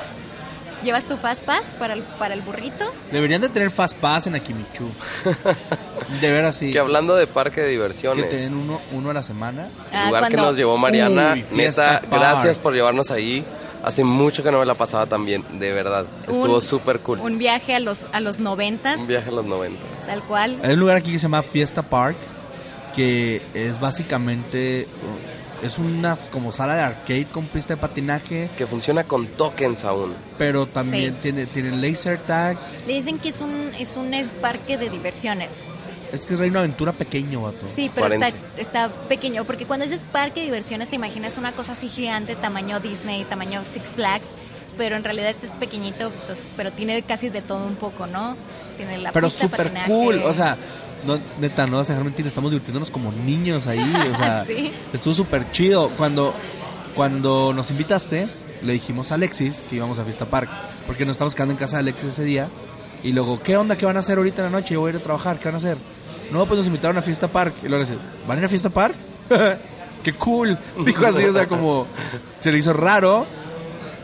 Llevas 0.83 1.05
tu 1.05 1.15
Fast 1.17 1.41
Pass 1.43 1.73
para 1.79 1.93
el, 1.93 2.03
para 2.03 2.33
el 2.35 2.41
burrito. 2.41 2.85
Deberían 3.11 3.41
de 3.41 3.49
tener 3.49 3.71
Fast 3.71 3.95
Pass 3.97 4.27
en 4.27 4.35
Akimichu. 4.35 4.87
De 6.21 6.31
veras, 6.31 6.55
sí. 6.57 6.71
Que 6.71 6.77
hablando 6.79 7.15
de 7.15 7.25
parque 7.25 7.61
de 7.61 7.67
Que 7.67 7.71
diversiones, 7.71 8.29
te 8.29 8.37
den 8.37 8.53
uno, 8.55 8.79
uno 8.91 9.09
a 9.09 9.13
la 9.13 9.23
semana. 9.23 9.67
el 9.91 9.97
Ah, 9.97 10.05
lugar 10.07 10.29
que 10.29 10.37
nos 10.37 10.55
llevó 10.57 10.77
Mariana, 10.77 11.33
Uy, 11.33 11.45
neta, 11.53 12.01
gracias 12.11 12.59
por 12.59 12.73
llevarnos 12.73 13.09
ahí. 13.09 13.43
Hace 13.83 14.03
mucho 14.03 14.43
que 14.43 14.51
no 14.51 14.59
me 14.59 14.65
la 14.65 14.75
pasaba 14.75 15.05
tan 15.07 15.25
bien, 15.25 15.43
de 15.59 15.71
verdad. 15.71 16.05
Estuvo 16.27 16.59
súper 16.61 16.99
cool. 16.99 17.19
Un 17.19 17.37
viaje 17.39 17.73
a 17.75 17.79
los 17.79 18.05
a 18.11 18.19
los 18.19 18.39
noventas, 18.39 18.99
Un 19.01 19.07
viaje 19.07 19.29
a 19.29 19.33
los 19.33 19.45
90. 19.45 19.81
tal 20.05 20.21
cual. 20.23 20.59
Hay 20.63 20.73
un 20.73 20.79
lugar 20.79 20.97
aquí 20.97 21.11
que 21.11 21.19
se 21.19 21.23
llama 21.23 21.41
Fiesta 21.43 21.81
Park, 21.83 22.17
que 22.95 23.41
es 23.55 23.79
básicamente 23.79 24.87
es 25.63 25.77
una 25.79 26.15
como 26.31 26.51
sala 26.51 26.75
de 26.75 26.81
arcade 26.81 27.25
con 27.31 27.47
pista 27.47 27.75
de 27.75 27.81
patinaje, 27.81 28.49
Que 28.57 28.67
funciona 28.67 29.03
con 29.05 29.27
tokens 29.27 29.83
aún. 29.85 30.13
pero 30.37 30.65
también 30.67 31.13
Sí. 31.15 31.19
tiene 31.21 31.45
tiene 31.47 31.71
laser 31.75 32.17
tag. 32.19 32.57
Le 32.87 32.93
dicen 32.93 33.19
que 33.19 33.29
es 33.29 33.41
un 33.41 33.71
es 33.79 33.95
un 33.97 34.13
es 34.13 34.31
parque 34.31 34.77
de 34.77 34.89
diversiones. 34.89 35.51
Es 36.11 36.25
que 36.25 36.35
es 36.35 36.39
Reino 36.39 36.59
Aventura 36.59 36.93
pequeño, 36.93 37.41
vato. 37.41 37.67
Sí, 37.67 37.91
pero 37.93 38.07
está, 38.07 38.29
está 38.57 38.89
pequeño, 39.09 39.43
porque 39.43 39.65
cuando 39.65 39.85
dices 39.85 40.01
parque 40.11 40.39
de 40.41 40.45
diversiones 40.45 40.89
te 40.89 40.95
imaginas 40.95 41.37
una 41.37 41.51
cosa 41.53 41.73
así 41.73 41.89
gigante, 41.89 42.35
tamaño 42.35 42.79
Disney, 42.79 43.25
tamaño 43.25 43.63
Six 43.69 43.89
Flags, 43.89 44.31
pero 44.77 44.95
en 44.95 45.03
realidad 45.03 45.29
este 45.29 45.47
es 45.47 45.53
pequeñito, 45.55 46.11
entonces, 46.21 46.47
pero 46.55 46.71
tiene 46.71 47.01
casi 47.01 47.29
de 47.29 47.41
todo 47.41 47.65
un 47.65 47.75
poco, 47.75 48.07
¿no? 48.07 48.37
Tiene 48.77 48.97
la 48.99 49.11
Pero 49.11 49.27
pista 49.29 49.43
de 49.45 49.49
súper 49.51 49.63
patinaje. 49.73 49.91
cool, 49.91 50.21
o 50.23 50.33
sea, 50.33 50.57
no, 51.05 51.19
neta, 51.39 51.67
no 51.67 51.77
vas 51.77 51.87
a 51.89 51.93
dejar 51.93 52.03
mentir, 52.03 52.25
estamos 52.27 52.51
divirtiéndonos 52.51 52.91
como 52.91 53.11
niños 53.11 53.67
ahí, 53.67 53.93
o 54.13 54.17
sea, 54.17 54.45
Sí. 54.45 54.73
estuvo 54.93 55.13
súper 55.13 55.51
chido. 55.51 55.89
Cuando, 55.97 56.33
cuando 56.95 57.53
nos 57.53 57.71
invitaste, 57.71 58.27
le 58.61 58.73
dijimos 58.73 59.11
a 59.11 59.15
Alexis 59.15 59.63
que 59.69 59.75
íbamos 59.75 59.99
a 59.99 60.03
Fiesta 60.03 60.25
Park, 60.25 60.49
porque 60.87 61.05
nos 61.05 61.13
estamos 61.13 61.35
quedando 61.35 61.53
en 61.53 61.57
casa 61.57 61.77
de 61.77 61.81
Alexis 61.81 62.09
ese 62.09 62.23
día, 62.23 62.49
y 63.03 63.11
luego, 63.11 63.41
¿qué 63.43 63.55
onda? 63.57 63.77
¿Qué 63.77 63.85
van 63.85 63.97
a 63.97 63.99
hacer 63.99 64.17
ahorita 64.17 64.45
en 64.45 64.51
la 64.51 64.59
noche? 64.59 64.73
Yo 64.73 64.79
voy 64.81 64.89
a 64.89 64.93
ir 64.95 64.99
a 64.99 65.03
trabajar, 65.03 65.37
¿qué 65.39 65.45
van 65.45 65.55
a 65.55 65.57
hacer? 65.57 65.77
No, 66.31 66.45
pues 66.47 66.57
nos 66.57 66.67
invitaron 66.67 66.97
a 66.97 67.01
Fiesta 67.01 67.27
Park, 67.27 67.55
y 67.63 67.67
luego 67.67 67.83
le 67.83 67.89
dice, 67.89 67.99
¿van 68.27 68.37
a 68.37 68.41
ir 68.41 68.45
a 68.45 68.49
Fiesta 68.49 68.69
Park? 68.69 68.95
¡Qué 70.03 70.13
cool! 70.13 70.57
Dijo 70.85 71.05
así, 71.05 71.23
o 71.25 71.33
sea, 71.33 71.47
como, 71.47 71.85
se 72.39 72.51
le 72.51 72.57
hizo 72.59 72.73
raro, 72.73 73.25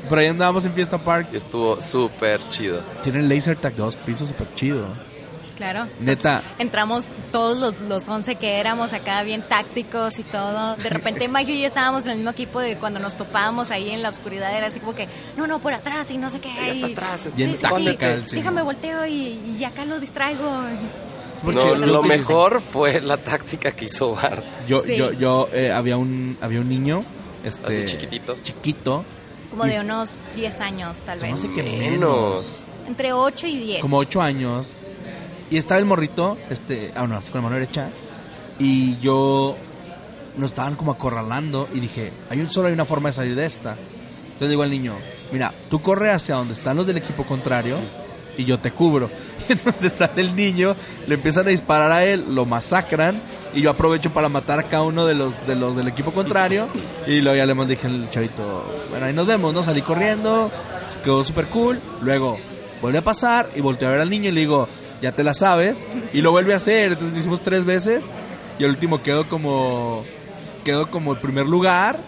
pero 0.09 0.21
ahí 0.21 0.27
andábamos 0.27 0.65
en 0.65 0.73
Fiesta 0.73 0.97
Park. 1.03 1.29
Y 1.31 1.37
estuvo 1.37 1.79
súper 1.79 2.41
chido. 2.49 2.81
Tienen 3.03 3.29
laser 3.29 3.55
tag 3.57 3.75
dos 3.75 3.95
pisos, 3.95 4.27
súper 4.27 4.53
chido. 4.55 4.85
Claro. 5.61 5.87
Neta. 5.99 6.37
Entonces, 6.37 6.51
entramos 6.59 7.05
todos 7.31 7.57
los, 7.59 7.81
los 7.87 8.07
11 8.07 8.35
que 8.35 8.59
éramos 8.59 8.93
acá 8.93 9.21
bien 9.21 9.43
tácticos 9.43 10.17
y 10.17 10.23
todo. 10.23 10.75
De 10.77 10.89
repente 10.89 11.27
Magio 11.29 11.53
y 11.53 11.61
yo 11.61 11.67
estábamos 11.67 12.05
en 12.05 12.11
el 12.11 12.17
mismo 12.17 12.31
equipo 12.31 12.59
de 12.59 12.77
cuando 12.77 12.99
nos 12.99 13.15
topábamos 13.15 13.69
ahí 13.69 13.91
en 13.91 14.01
la 14.01 14.09
oscuridad. 14.09 14.55
Era 14.57 14.67
así 14.67 14.79
como 14.79 14.95
que, 14.95 15.07
no, 15.37 15.45
no, 15.45 15.59
por 15.59 15.73
atrás 15.73 16.09
y 16.09 16.17
no 16.17 16.29
sé 16.31 16.39
qué. 16.39 16.49
Ahí 16.49 16.69
está 16.71 16.89
y- 16.89 16.91
atrás, 16.93 17.27
Bien 17.35 17.51
Sí, 17.57 17.65
sí, 17.65 17.97
sí. 18.25 18.35
Déjame 18.37 18.63
volteo 18.63 19.05
y, 19.05 19.39
y 19.59 19.63
acá 19.63 19.85
lo 19.85 19.99
distraigo. 19.99 20.49
No, 21.43 21.75
lo 21.75 22.03
mejor 22.03 22.61
fue 22.61 23.01
la 23.01 23.17
táctica 23.17 23.71
que 23.71 23.85
hizo 23.85 24.11
Bart. 24.15 24.43
Yo, 24.67 24.83
Sí. 24.83 24.95
yo, 24.95 25.11
yo, 25.11 25.47
eh, 25.53 25.71
había 25.71 25.97
un, 25.97 26.37
había 26.41 26.59
un 26.59 26.69
niño, 26.69 27.03
este, 27.43 27.67
Así 27.67 27.85
chiquitito. 27.85 28.37
chiquito, 28.43 29.03
Como 29.49 29.65
Y- 29.65 29.69
de 29.71 29.79
unos 29.81 30.19
10 30.35 30.59
años, 30.61 31.01
tal 31.01 31.19
No 31.19 31.23
vez. 31.33 31.41
sé 31.41 31.51
qué 31.51 31.61
Menos. 31.63 32.63
Entre 32.87 33.11
8 33.13 33.47
y 33.47 33.57
10. 33.57 33.81
como 33.81 33.97
ocho 33.97 34.21
años, 34.21 34.73
y 35.51 35.57
estaba 35.57 35.79
el 35.79 35.85
morrito, 35.85 36.37
este, 36.49 36.93
ah, 36.95 37.05
no, 37.05 37.19
con 37.19 37.35
la 37.35 37.41
mano 37.41 37.55
derecha, 37.55 37.89
y 38.57 38.97
yo 38.99 39.57
nos 40.37 40.51
estaban 40.51 40.75
como 40.75 40.93
acorralando 40.93 41.67
y 41.73 41.81
dije, 41.81 42.13
hay 42.29 42.39
un, 42.39 42.49
solo 42.49 42.69
hay 42.69 42.73
una 42.73 42.85
forma 42.85 43.09
de 43.09 43.13
salir 43.13 43.35
de 43.35 43.45
esta. 43.45 43.75
Entonces 44.23 44.49
digo 44.49 44.63
al 44.63 44.71
niño, 44.71 44.95
mira, 45.31 45.53
tú 45.69 45.81
corre 45.81 46.11
hacia 46.11 46.35
donde 46.35 46.53
están 46.53 46.77
los 46.77 46.87
del 46.87 46.97
equipo 46.97 47.25
contrario 47.25 47.77
y 48.37 48.45
yo 48.45 48.57
te 48.57 48.71
cubro. 48.71 49.09
Y 49.49 49.51
entonces 49.53 49.91
sale 49.91 50.21
el 50.21 50.35
niño, 50.35 50.75
le 51.05 51.15
empiezan 51.15 51.47
a 51.47 51.49
disparar 51.49 51.91
a 51.91 52.05
él, 52.05 52.33
lo 52.33 52.45
masacran 52.45 53.21
y 53.53 53.61
yo 53.61 53.71
aprovecho 53.71 54.13
para 54.13 54.29
matar 54.29 54.59
a 54.59 54.63
cada 54.63 54.83
uno 54.83 55.05
de 55.05 55.15
los, 55.15 55.45
de 55.45 55.55
los 55.55 55.75
del 55.75 55.89
equipo 55.89 56.11
contrario 56.11 56.69
y 57.05 57.19
luego 57.19 57.35
ya 57.35 57.45
le 57.45 57.65
dije 57.65 57.87
al 57.87 58.09
chavito, 58.09 58.85
bueno, 58.89 59.05
ahí 59.05 59.13
nos 59.13 59.27
vemos, 59.27 59.53
¿no? 59.53 59.63
Salí 59.63 59.81
corriendo, 59.81 60.49
quedó 61.03 61.25
súper 61.25 61.47
cool, 61.47 61.81
luego 62.01 62.37
vuelve 62.81 62.99
a 62.99 63.03
pasar 63.03 63.49
y 63.55 63.61
volteo 63.61 63.89
a 63.89 63.91
ver 63.91 64.01
al 64.01 64.09
niño 64.09 64.29
y 64.29 64.31
le 64.31 64.41
digo, 64.41 64.69
ya 65.01 65.11
te 65.13 65.23
la 65.23 65.33
sabes, 65.33 65.85
y 66.13 66.21
lo 66.21 66.31
vuelve 66.31 66.53
a 66.53 66.57
hacer, 66.57 66.91
entonces 66.93 67.13
lo 67.13 67.19
hicimos 67.19 67.41
tres 67.41 67.65
veces 67.65 68.03
y 68.59 68.63
el 68.63 68.69
último 68.69 69.01
quedó 69.01 69.27
como, 69.27 70.05
quedó 70.63 70.89
como 70.89 71.13
el 71.13 71.19
primer 71.19 71.47
lugar 71.47 71.99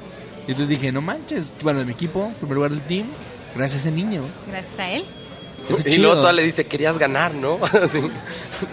y 0.48 0.52
entonces 0.52 0.70
dije, 0.70 0.92
no 0.92 1.02
manches, 1.02 1.54
bueno, 1.62 1.80
de 1.80 1.86
mi 1.86 1.94
equipo, 1.94 2.32
primer 2.40 2.56
lugar 2.56 2.72
del 2.72 2.84
team, 2.84 3.08
gracias 3.56 3.86
a 3.86 3.88
ese 3.88 3.96
niño. 3.96 4.24
Gracias 4.48 4.80
a 4.80 4.92
él. 4.92 5.06
Y 5.86 5.98
luego 5.98 6.16
toda 6.16 6.34
le 6.34 6.44
dice, 6.44 6.66
querías 6.66 6.98
ganar, 6.98 7.34
¿no? 7.34 7.60
Así. 7.82 8.02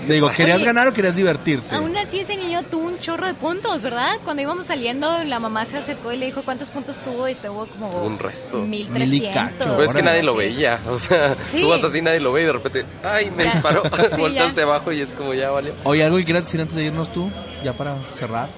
Le 0.09 0.15
digo, 0.15 0.29
¿querías 0.31 0.57
Oye, 0.57 0.67
ganar 0.67 0.89
o 0.89 0.93
querías 0.93 1.15
divertirte? 1.15 1.75
Aún 1.75 1.97
así 1.97 2.21
ese 2.21 2.37
niño 2.37 2.63
tuvo 2.65 2.80
chorro 3.01 3.27
de 3.27 3.35
puntos, 3.35 3.83
¿verdad? 3.83 4.13
Cuando 4.25 4.43
íbamos 4.43 4.67
saliendo, 4.67 5.25
la 5.25 5.41
mamá 5.41 5.67
se 5.67 5.77
acercó 5.79 6.13
y 6.13 6.17
le 6.19 6.27
dijo 6.27 6.43
cuántos 6.43 6.71
puntos 6.71 7.01
tuvo 7.01 7.29
y 7.29 7.35
tuvo 7.35 7.67
como 7.67 7.91
Tuvo 7.91 8.03
un 8.05 8.19
resto. 8.19 8.59
Mil 8.59 8.87
y 8.87 8.91
1300. 8.91 9.35
cacho. 9.35 9.71
Pero 9.77 9.83
es 9.83 9.93
que 9.95 10.03
nadie 10.03 10.23
lo 10.23 10.37
veía, 10.37 10.81
o 10.89 10.99
sea, 10.99 11.37
Sí. 11.43 11.61
tú 11.63 11.69
vas 11.69 11.83
así, 11.83 12.01
nadie 12.03 12.21
lo 12.21 12.33
ve 12.33 12.43
y 12.43 12.45
de 12.45 12.53
repente, 12.53 12.87
ay, 13.03 13.31
me 13.31 13.45
Ya. 13.45 13.53
disparó, 13.55 13.83
Sí, 14.15 14.39
hacia 14.39 14.63
abajo 14.63 14.93
y 14.93 15.01
es 15.01 15.13
como 15.15 15.35
ya 15.35 15.51
valió. 15.51 15.73
Oye, 15.85 16.05
¿algo 16.05 16.19
que 16.19 16.25
quieras 16.25 16.45
decir 16.45 16.61
antes 16.61 16.77
de 16.77 16.85
irnos 16.85 17.13
tú? 17.13 17.31
Ya 17.65 17.73
para 17.73 17.97
cerrar. 18.19 18.49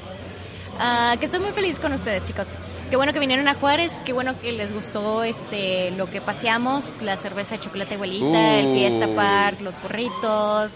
Ah, 0.78 1.14
que 1.20 1.26
estoy 1.26 1.40
muy 1.40 1.53
feliz 1.53 1.78
con 1.78 1.93
ustedes, 1.93 2.24
chicos. 2.24 2.47
Qué 2.90 2.97
bueno 2.97 3.12
que 3.14 3.20
vinieron 3.20 3.49
a 3.49 3.55
Juárez, 3.55 4.01
qué 4.05 4.12
bueno 4.12 4.38
que 4.38 4.53
les 4.53 4.72
gustó 4.74 5.22
este 5.24 5.93
lo 5.93 6.11
que 6.11 6.20
paseamos, 6.20 6.84
la 7.01 7.16
cerveza 7.16 7.55
de 7.55 7.61
chocolate 7.61 7.95
abuelita, 7.95 8.59
el 8.59 8.66
Uh. 8.66 8.74
Fiesta 8.74 9.09
Park, 9.14 9.61
los 9.62 9.80
burritos. 9.80 10.72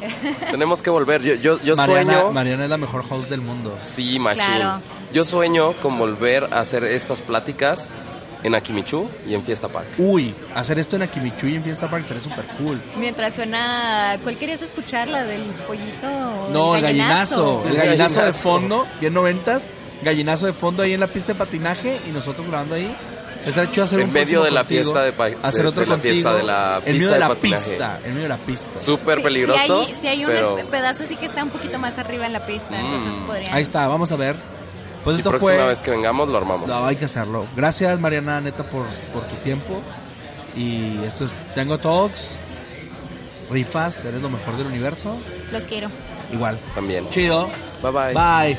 Tenemos 0.50 0.82
que 0.82 0.90
volver, 0.90 1.22
yo, 1.22 1.34
yo, 1.34 1.60
yo 1.60 1.76
Mariana, 1.76 2.12
sueño... 2.14 2.32
Mariana 2.32 2.64
es 2.64 2.70
la 2.70 2.78
mejor 2.78 3.04
host 3.08 3.28
del 3.30 3.40
mundo. 3.40 3.78
Sí, 3.82 4.18
machín. 4.18 4.42
Claro. 4.44 4.82
Yo 5.12 5.24
sueño 5.24 5.72
con 5.80 5.98
volver 5.98 6.48
a 6.52 6.60
hacer 6.60 6.84
estas 6.84 7.20
pláticas 7.22 7.88
en 8.42 8.54
Akimichu 8.54 9.08
y 9.26 9.34
en 9.34 9.42
Fiesta 9.42 9.68
Park. 9.68 9.88
Uy, 9.98 10.34
hacer 10.54 10.78
esto 10.78 10.96
en 10.96 11.02
Akimichu 11.02 11.46
y 11.46 11.56
en 11.56 11.62
Fiesta 11.64 11.90
Park 11.90 12.02
estaría 12.02 12.22
súper 12.22 12.46
cool. 12.58 12.80
Mientras 12.96 13.34
suena, 13.34 14.18
¿cuál 14.22 14.38
querías 14.38 14.62
escuchar? 14.62 15.08
La 15.08 15.24
del 15.24 15.42
pollito. 15.66 16.48
No, 16.50 16.74
el 16.76 16.82
gallinazo. 16.82 17.62
El 17.66 17.72
El 17.72 17.76
gallinazo 17.76 18.14
de 18.20 18.26
gallinazo. 18.26 18.42
fondo, 18.42 18.86
bien 19.00 19.12
noventas. 19.12 19.68
Gallinazo 20.02 20.46
de 20.46 20.54
fondo 20.54 20.82
ahí 20.82 20.94
en 20.94 21.00
la 21.00 21.08
pista 21.08 21.34
de 21.34 21.38
patinaje 21.38 22.00
y 22.08 22.10
nosotros 22.12 22.46
grabando 22.48 22.74
ahí. 22.76 22.96
Estaría 23.46 23.70
chido 23.70 23.84
hacer 23.84 24.00
En 24.00 24.06
un 24.08 24.12
medio 24.12 24.42
de 24.42 24.50
la 24.50 24.60
contigo, 24.60 24.82
fiesta 24.94 25.02
de 25.04 25.36
hacer 25.42 25.66
otro 25.66 25.80
de 25.80 25.86
la 25.86 25.94
contigo, 25.94 26.12
fiesta 26.14 26.34
de 26.34 26.42
la 26.42 26.82
en 26.84 26.92
medio 26.92 26.92
pista 26.92 27.06
de 27.08 27.14
de 27.14 27.18
la 27.20 27.28
patinaje. 27.28 27.70
pista, 27.70 27.98
en 28.04 28.10
medio 28.14 28.22
de 28.22 28.28
la 28.28 28.36
pista. 28.38 28.78
Súper 28.78 29.16
Sí, 29.18 29.22
peligroso, 29.24 29.84
Si 29.84 29.90
hay, 29.92 30.00
si 30.00 30.06
hay 30.08 30.24
un 30.24 30.30
pero 30.30 30.56
pedazo 30.70 31.02
así 31.04 31.16
que 31.16 31.26
está 31.26 31.42
un 31.44 31.50
poquito 31.50 31.78
más 31.78 31.96
arriba 31.98 32.26
en 32.26 32.32
la 32.34 32.46
pista, 32.46 32.70
Mm. 32.70 32.84
entonces 32.94 33.20
podrían. 33.26 33.54
Ahí 33.54 33.62
está, 33.62 33.88
vamos 33.88 34.12
a 34.12 34.16
ver. 34.16 34.36
Pues 35.04 35.16
la 35.16 35.18
esto 35.20 35.30
próxima 35.30 35.52
fue 35.54 35.66
vez 35.66 35.80
que 35.80 35.90
vengamos 35.90 36.28
lo 36.28 36.36
armamos. 36.36 36.68
No, 36.68 36.84
hay 36.84 36.96
que 36.96 37.06
hacerlo. 37.06 37.46
Gracias, 37.56 37.98
Mariana, 37.98 38.40
neta, 38.42 38.68
por, 38.68 38.84
por 39.12 39.26
tu 39.28 39.36
tiempo. 39.36 39.80
Y 40.54 41.02
esto 41.04 41.24
es 41.24 41.32
Tengo 41.54 41.78
Talks. 41.78 42.38
Rifas, 43.50 44.04
eres 44.04 44.20
lo 44.22 44.28
mejor 44.28 44.56
del 44.56 44.66
universo. 44.66 45.16
Los 45.50 45.64
quiero. 45.64 45.88
Igual. 46.32 46.58
También. 46.74 47.08
Chido. 47.10 47.48
Bye 47.82 47.90
bye. 47.90 48.12
Bye. 48.14 48.58